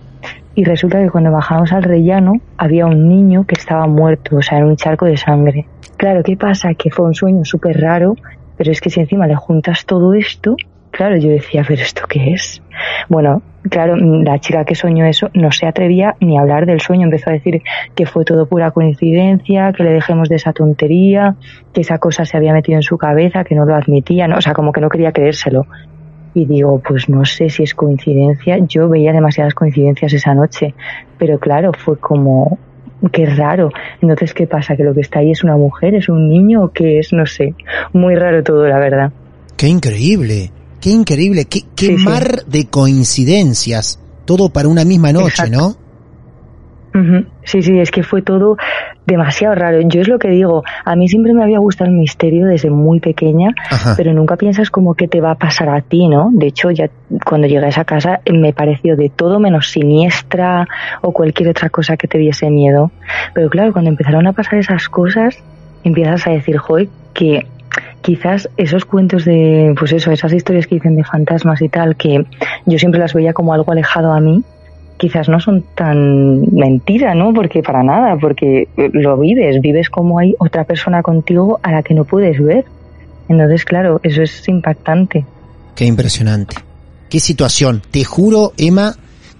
Y 0.56 0.64
resulta 0.64 1.01
que 1.01 1.10
cuando 1.10 1.32
bajamos 1.32 1.74
al 1.74 1.84
rellano 1.84 2.34
había 2.58 2.86
un 2.86 3.10
niño 3.10 3.45
que 3.45 3.56
estaba 3.56 3.88
muerto, 3.88 4.38
o 4.38 4.41
sea, 4.41 4.60
en 4.60 4.66
un 4.66 4.76
charco 4.78 5.06
de 5.06 5.18
sangre. 5.18 5.66
Claro, 5.97 6.22
¿qué 6.24 6.38
pasa? 6.38 6.74
Que 6.76 6.89
fue 6.91 7.06
un 7.06 7.16
sueño 7.16 7.43
súper 7.43 7.82
raro 7.82 8.16
pero 8.56 8.72
es 8.72 8.82
que 8.82 8.91
si 8.91 8.99
encima 8.99 9.26
le 9.26 9.36
juntas 9.36 9.84
todo 9.86 10.14
esto, 10.14 10.56
claro, 10.94 11.18
yo 11.18 11.30
decía, 11.30 11.66
pero 11.68 11.82
¿esto 11.82 12.04
qué 12.08 12.34
es? 12.34 12.62
Bueno, 13.10 13.41
claro, 13.70 13.96
la 13.98 14.39
chica 14.39 14.64
que 14.64 14.76
soñó 14.76 15.06
eso 15.06 15.30
no 15.34 15.52
se 15.52 15.66
atrevía 15.66 16.16
ni 16.20 16.38
a 16.38 16.41
hablar 16.41 16.66
del 16.66 16.80
sueño, 16.80 17.06
empezó 17.06 17.32
a 17.32 17.34
decir 17.34 17.62
que 17.96 18.06
fue 18.06 18.24
todo 18.24 18.46
pura 18.46 18.72
coincidencia, 18.72 19.74
que 19.74 19.84
le 19.84 19.91
dejemos 19.91 20.30
de 20.30 20.36
esa 20.36 20.54
tontería, 20.54 21.36
que 21.74 21.82
esa 21.82 21.98
cosa 21.98 22.26
se 22.26 22.38
había 22.38 22.54
metido 22.54 22.78
en 22.78 22.84
su 22.84 22.98
cabeza, 22.98 23.44
que 23.44 23.56
no 23.56 23.66
lo 23.66 23.76
admitía, 23.76 24.28
¿no? 24.28 24.38
o 24.38 24.41
sea, 24.41 24.54
como 24.54 24.72
que 24.72 24.82
no 24.82 24.89
quería 24.89 25.12
creérselo. 25.12 25.66
Y 26.36 26.46
digo, 26.46 26.80
pues 26.80 27.10
no 27.10 27.26
sé 27.26 27.50
si 27.50 27.64
es 27.64 27.76
coincidencia, 27.76 28.58
yo 28.68 28.89
veía 28.89 29.12
demasiadas 29.12 29.54
coincidencias 29.54 30.14
esa 30.14 30.34
noche, 30.34 30.74
pero 31.18 31.38
claro, 31.39 31.72
fue 31.78 31.98
como, 32.00 32.58
qué 33.12 33.26
raro. 33.26 33.70
Entonces, 34.02 34.34
¿qué 34.34 34.48
pasa? 34.48 34.76
¿Que 34.76 34.84
lo 34.84 34.94
que 34.94 35.02
está 35.02 35.20
ahí 35.20 35.32
es 35.32 35.44
una 35.44 35.58
mujer, 35.58 35.94
es 35.94 36.10
un 36.10 36.30
niño 36.30 36.64
o 36.64 36.70
qué 36.70 37.00
es? 37.00 37.14
No 37.14 37.26
sé. 37.26 37.54
Muy 37.94 38.16
raro 38.16 38.44
todo, 38.44 38.68
la 38.68 38.80
verdad. 38.80 39.12
Qué 39.58 39.68
increíble, 39.68 40.52
qué 40.84 40.90
increíble, 40.90 41.46
qué, 41.46 41.62
qué 41.78 41.96
mar 41.96 42.44
de 42.46 42.66
coincidencias. 42.66 44.02
Todo 44.26 44.50
para 44.50 44.68
una 44.68 44.84
misma 44.84 45.14
noche, 45.14 45.50
¿no? 45.50 45.78
Sí, 47.46 47.62
sí, 47.62 47.80
es 47.80 47.90
que 47.90 48.04
fue 48.04 48.22
todo 48.22 48.58
demasiado 49.06 49.56
raro. 49.56 49.80
Yo 49.82 50.02
es 50.02 50.10
lo 50.10 50.20
que 50.20 50.28
digo, 50.28 50.64
a 50.84 50.96
mí 50.96 51.08
siempre 51.08 51.34
me 51.34 51.42
había 51.42 51.60
gustado 51.60 51.90
el 51.90 51.96
misterio 51.96 52.48
desde 52.48 52.70
muy 52.70 53.00
pequeña, 53.00 53.56
pero 53.96 54.14
nunca 54.14 54.36
piensas 54.36 54.70
como 54.70 54.94
que 54.94 55.08
te 55.08 55.22
va 55.22 55.32
a 55.32 55.36
pasar 55.36 55.70
a 55.70 55.82
ti, 55.82 56.08
¿no? 56.10 56.30
De 56.34 56.48
hecho, 56.48 56.70
ya 56.70 56.90
cuando 57.26 57.48
llegué 57.48 57.66
a 57.66 57.70
esa 57.70 57.86
casa 57.86 58.20
me 58.32 58.52
pareció 58.52 58.98
de 58.98 59.10
todo 59.10 59.40
menos 59.40 59.72
siniestra 59.72 60.68
o 61.02 61.14
cualquier 61.14 61.50
otra 61.50 61.70
cosa 61.70 61.96
que 61.96 62.10
te 62.10 62.18
diese 62.18 62.50
miedo. 62.50 62.92
Pero 63.34 63.50
claro, 63.50 63.72
cuando 63.72 63.90
empezaron 63.90 64.28
a 64.28 64.34
pasar 64.34 64.60
esas 64.60 64.90
cosas, 64.90 65.38
empiezas 65.84 66.28
a 66.28 66.32
decir, 66.32 66.58
joder, 66.58 66.90
que 67.14 67.48
quizás 68.04 68.49
esos 68.58 68.86
cuentos 68.86 69.26
de, 69.26 69.74
pues 69.80 69.93
eso, 69.93 70.12
esas 70.12 70.34
historias 70.34 70.68
que 70.68 70.76
dicen 70.76 70.95
de 70.95 71.04
fantasmas 71.04 71.62
y 71.62 71.70
tal, 71.70 71.95
que 71.95 72.26
yo 72.66 72.78
siempre 72.78 72.99
las 72.99 73.14
veía 73.14 73.34
como 73.34 73.54
algo 73.54 73.72
alejado 73.72 74.12
a 74.12 74.20
mí, 74.20 74.43
quizás 74.97 75.30
no 75.30 75.39
son 75.39 75.64
tan 75.74 76.41
mentira, 76.54 77.16
¿no? 77.16 77.34
Porque 77.34 77.64
para 77.64 77.82
nada, 77.82 78.18
porque 78.20 78.68
lo 78.76 79.18
vives, 79.18 79.60
vives 79.62 79.89
como 79.89 80.20
hay 80.20 80.36
otra 80.38 80.66
persona 80.66 81.01
contigo 81.01 81.60
a 81.64 81.72
la 81.72 81.82
que 81.82 81.93
no 81.93 82.04
puedes 82.04 82.39
ver. 82.39 82.66
Entonces, 83.30 83.64
claro, 83.64 84.01
eso 84.04 84.22
es 84.22 84.47
impactante. 84.47 85.26
Qué 85.74 85.86
impresionante. 85.86 86.58
Qué 87.10 87.20
situación. 87.20 87.82
Te 87.89 88.04
juro, 88.04 88.51
Emma, 88.58 88.95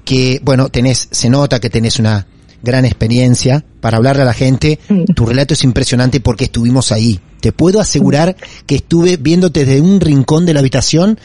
que, 0.06 0.40
bueno, 0.42 0.70
tenés, 0.70 1.10
se 1.12 1.30
nota 1.30 1.60
que 1.60 1.70
tenés 1.70 2.00
una 2.00 2.26
gran 2.64 2.86
experiencia 2.86 3.64
para 3.82 3.98
hablarle 3.98 4.24
a 4.24 4.26
la 4.26 4.34
gente. 4.34 4.80
Mm. 4.90 5.14
Tu 5.14 5.26
relato 5.26 5.54
es 5.54 5.64
impresionante 5.64 6.20
porque 6.20 6.46
estuvimos 6.46 6.92
ahí. 6.92 7.20
Te 7.42 7.52
puedo 7.52 7.80
asegurar 7.80 8.36
que 8.66 8.76
estuve 8.76 9.18
viéndote 9.18 9.66
desde 9.66 9.82
un 9.82 10.00
rincón 10.00 10.46
de 10.46 10.54
la 10.54 10.62
habitación 10.62 11.20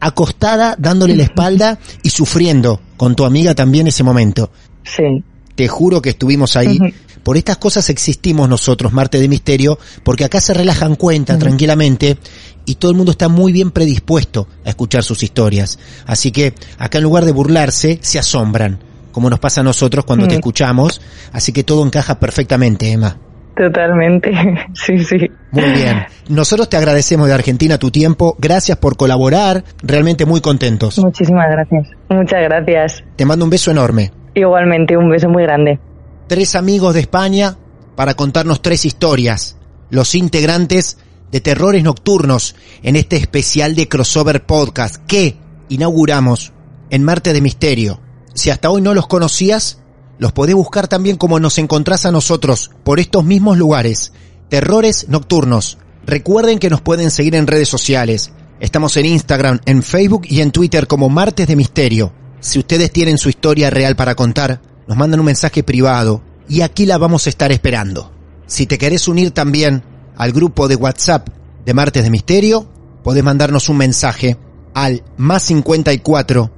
acostada, 0.00 0.74
dándole 0.78 1.14
la 1.14 1.24
espalda 1.24 1.78
y 2.02 2.10
sufriendo 2.10 2.80
con 2.96 3.14
tu 3.14 3.24
amiga 3.24 3.54
también 3.54 3.86
ese 3.86 4.02
momento. 4.02 4.50
Sí. 4.82 5.22
Te 5.54 5.68
juro 5.68 6.02
que 6.02 6.10
estuvimos 6.10 6.56
ahí. 6.56 6.78
Por 7.22 7.36
estas 7.36 7.58
cosas 7.58 7.90
existimos 7.90 8.48
nosotros, 8.48 8.92
Marte 8.92 9.20
de 9.20 9.28
Misterio, 9.28 9.78
porque 10.02 10.24
acá 10.24 10.40
se 10.40 10.54
relajan 10.54 10.96
cuenta 10.96 11.38
tranquilamente 11.38 12.16
y 12.64 12.76
todo 12.76 12.90
el 12.90 12.96
mundo 12.96 13.12
está 13.12 13.28
muy 13.28 13.52
bien 13.52 13.70
predispuesto 13.70 14.48
a 14.64 14.70
escuchar 14.70 15.04
sus 15.04 15.22
historias. 15.22 15.78
Así 16.06 16.32
que 16.32 16.54
acá 16.78 16.98
en 16.98 17.04
lugar 17.04 17.26
de 17.26 17.32
burlarse, 17.32 17.98
se 18.00 18.18
asombran, 18.18 18.80
como 19.12 19.30
nos 19.30 19.38
pasa 19.38 19.60
a 19.60 19.64
nosotros 19.64 20.04
cuando 20.04 20.28
te 20.28 20.34
escuchamos. 20.34 21.00
Así 21.32 21.52
que 21.52 21.64
todo 21.64 21.84
encaja 21.84 22.18
perfectamente, 22.18 22.90
Emma. 22.90 23.16
Totalmente, 23.56 24.32
sí, 24.74 24.98
sí. 25.00 25.30
Muy 25.50 25.70
bien. 25.72 26.04
Nosotros 26.28 26.68
te 26.68 26.76
agradecemos 26.76 27.28
de 27.28 27.34
Argentina 27.34 27.78
tu 27.78 27.90
tiempo. 27.90 28.36
Gracias 28.38 28.78
por 28.78 28.96
colaborar. 28.96 29.64
Realmente 29.82 30.24
muy 30.24 30.40
contentos. 30.40 30.98
Muchísimas 30.98 31.50
gracias. 31.50 31.88
Muchas 32.08 32.42
gracias. 32.42 33.04
Te 33.16 33.26
mando 33.26 33.44
un 33.44 33.50
beso 33.50 33.70
enorme. 33.70 34.12
Igualmente, 34.34 34.96
un 34.96 35.10
beso 35.10 35.28
muy 35.28 35.42
grande. 35.42 35.78
Tres 36.26 36.54
amigos 36.54 36.94
de 36.94 37.00
España 37.00 37.56
para 37.96 38.14
contarnos 38.14 38.62
tres 38.62 38.84
historias. 38.84 39.58
Los 39.90 40.14
integrantes 40.14 40.98
de 41.30 41.40
Terrores 41.40 41.82
Nocturnos 41.82 42.56
en 42.82 42.96
este 42.96 43.16
especial 43.16 43.74
de 43.74 43.88
Crossover 43.88 44.44
Podcast 44.44 44.96
que 45.06 45.36
inauguramos 45.68 46.52
en 46.90 47.04
Marte 47.04 47.32
de 47.32 47.40
Misterio. 47.40 48.00
Si 48.34 48.50
hasta 48.50 48.70
hoy 48.70 48.80
no 48.80 48.94
los 48.94 49.06
conocías, 49.06 49.78
los 50.18 50.32
podés 50.32 50.54
buscar 50.54 50.86
también 50.86 51.16
como 51.16 51.40
nos 51.40 51.58
encontrás 51.58 52.04
a 52.06 52.12
nosotros 52.12 52.70
por 52.84 53.00
estos 53.00 53.24
mismos 53.24 53.56
lugares. 53.56 54.12
Terrores 54.48 55.08
Nocturnos. 55.08 55.78
Recuerden 56.04 56.58
que 56.58 56.70
nos 56.70 56.80
pueden 56.80 57.10
seguir 57.10 57.34
en 57.34 57.46
redes 57.46 57.68
sociales. 57.68 58.32
Estamos 58.60 58.96
en 58.96 59.06
Instagram, 59.06 59.60
en 59.64 59.82
Facebook 59.82 60.22
y 60.28 60.40
en 60.40 60.50
Twitter 60.50 60.86
como 60.86 61.08
Martes 61.08 61.46
de 61.46 61.56
Misterio. 61.56 62.12
Si 62.40 62.58
ustedes 62.58 62.90
tienen 62.92 63.18
su 63.18 63.28
historia 63.28 63.70
real 63.70 63.96
para 63.96 64.14
contar, 64.14 64.60
nos 64.86 64.96
mandan 64.96 65.20
un 65.20 65.26
mensaje 65.26 65.62
privado 65.62 66.22
y 66.48 66.62
aquí 66.62 66.84
la 66.84 66.98
vamos 66.98 67.26
a 67.26 67.30
estar 67.30 67.52
esperando. 67.52 68.12
Si 68.46 68.66
te 68.66 68.76
querés 68.76 69.08
unir 69.08 69.30
también 69.30 69.82
al 70.16 70.32
grupo 70.32 70.68
de 70.68 70.76
WhatsApp 70.76 71.28
de 71.64 71.74
Martes 71.74 72.02
de 72.02 72.10
Misterio, 72.10 72.68
podés 73.02 73.24
mandarnos 73.24 73.68
un 73.68 73.76
mensaje 73.76 74.36
al 74.74 75.02
más 75.16 75.44
54 75.44 76.50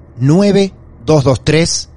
9223 1.06 1.88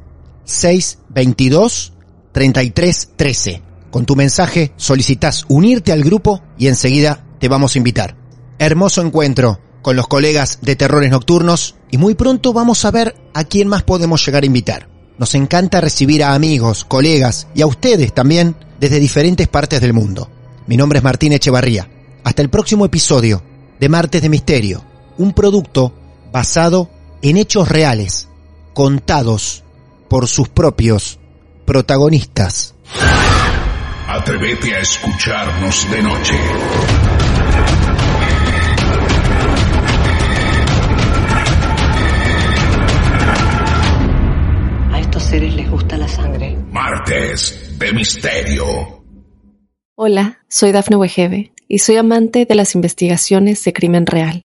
622 0.43 1.93
3313. 2.31 3.61
Con 3.91 4.05
tu 4.05 4.15
mensaje 4.15 4.73
solicitas 4.75 5.45
unirte 5.47 5.91
al 5.91 6.03
grupo 6.03 6.41
y 6.57 6.67
enseguida 6.67 7.25
te 7.39 7.47
vamos 7.47 7.75
a 7.75 7.77
invitar. 7.77 8.15
Hermoso 8.59 9.01
encuentro 9.01 9.59
con 9.81 9.95
los 9.95 10.07
colegas 10.07 10.59
de 10.61 10.75
Terrores 10.75 11.11
Nocturnos 11.11 11.75
y 11.91 11.97
muy 11.97 12.15
pronto 12.15 12.53
vamos 12.53 12.83
a 12.85 12.91
ver 12.91 13.15
a 13.33 13.43
quién 13.43 13.67
más 13.67 13.83
podemos 13.83 14.25
llegar 14.25 14.43
a 14.43 14.47
invitar. 14.47 14.89
Nos 15.17 15.35
encanta 15.35 15.79
recibir 15.79 16.23
a 16.23 16.33
amigos, 16.33 16.83
colegas 16.83 17.47
y 17.55 17.61
a 17.61 17.67
ustedes 17.67 18.13
también 18.13 18.55
desde 18.79 18.99
diferentes 18.99 19.47
partes 19.47 19.79
del 19.79 19.93
mundo. 19.93 20.29
Mi 20.67 20.75
nombre 20.75 20.97
es 20.97 21.03
Martín 21.03 21.31
Echevarría. 21.31 21.89
Hasta 22.23 22.41
el 22.41 22.49
próximo 22.49 22.85
episodio 22.85 23.43
de 23.79 23.87
Martes 23.87 24.21
de 24.21 24.29
Misterio, 24.29 24.83
un 25.17 25.33
producto 25.33 25.93
basado 26.33 26.89
en 27.21 27.37
hechos 27.37 27.69
reales, 27.69 28.27
contados 28.76 29.63
por 30.09 30.28
sus 30.28 30.49
propios 30.49 31.17
protagonistas. 31.65 32.76
Atrévete 34.07 34.76
a 34.76 34.80
escucharnos 34.80 35.89
de 35.89 36.03
noche. 36.03 36.36
A 44.91 44.99
estos 44.99 45.23
seres 45.23 45.55
les 45.55 45.71
gusta 45.71 45.97
la 45.97 46.07
sangre. 46.07 46.57
Martes 46.69 47.80
de 47.80 47.93
Misterio. 47.93 48.65
Hola, 49.95 50.39
soy 50.49 50.73
Dafne 50.73 50.97
Wegebe 50.97 51.53
y 51.69 51.80
soy 51.80 51.95
amante 51.95 52.45
de 52.45 52.55
las 52.55 52.76
investigaciones 52.76 53.63
de 53.63 53.71
crimen 53.71 54.05
real. 54.05 54.44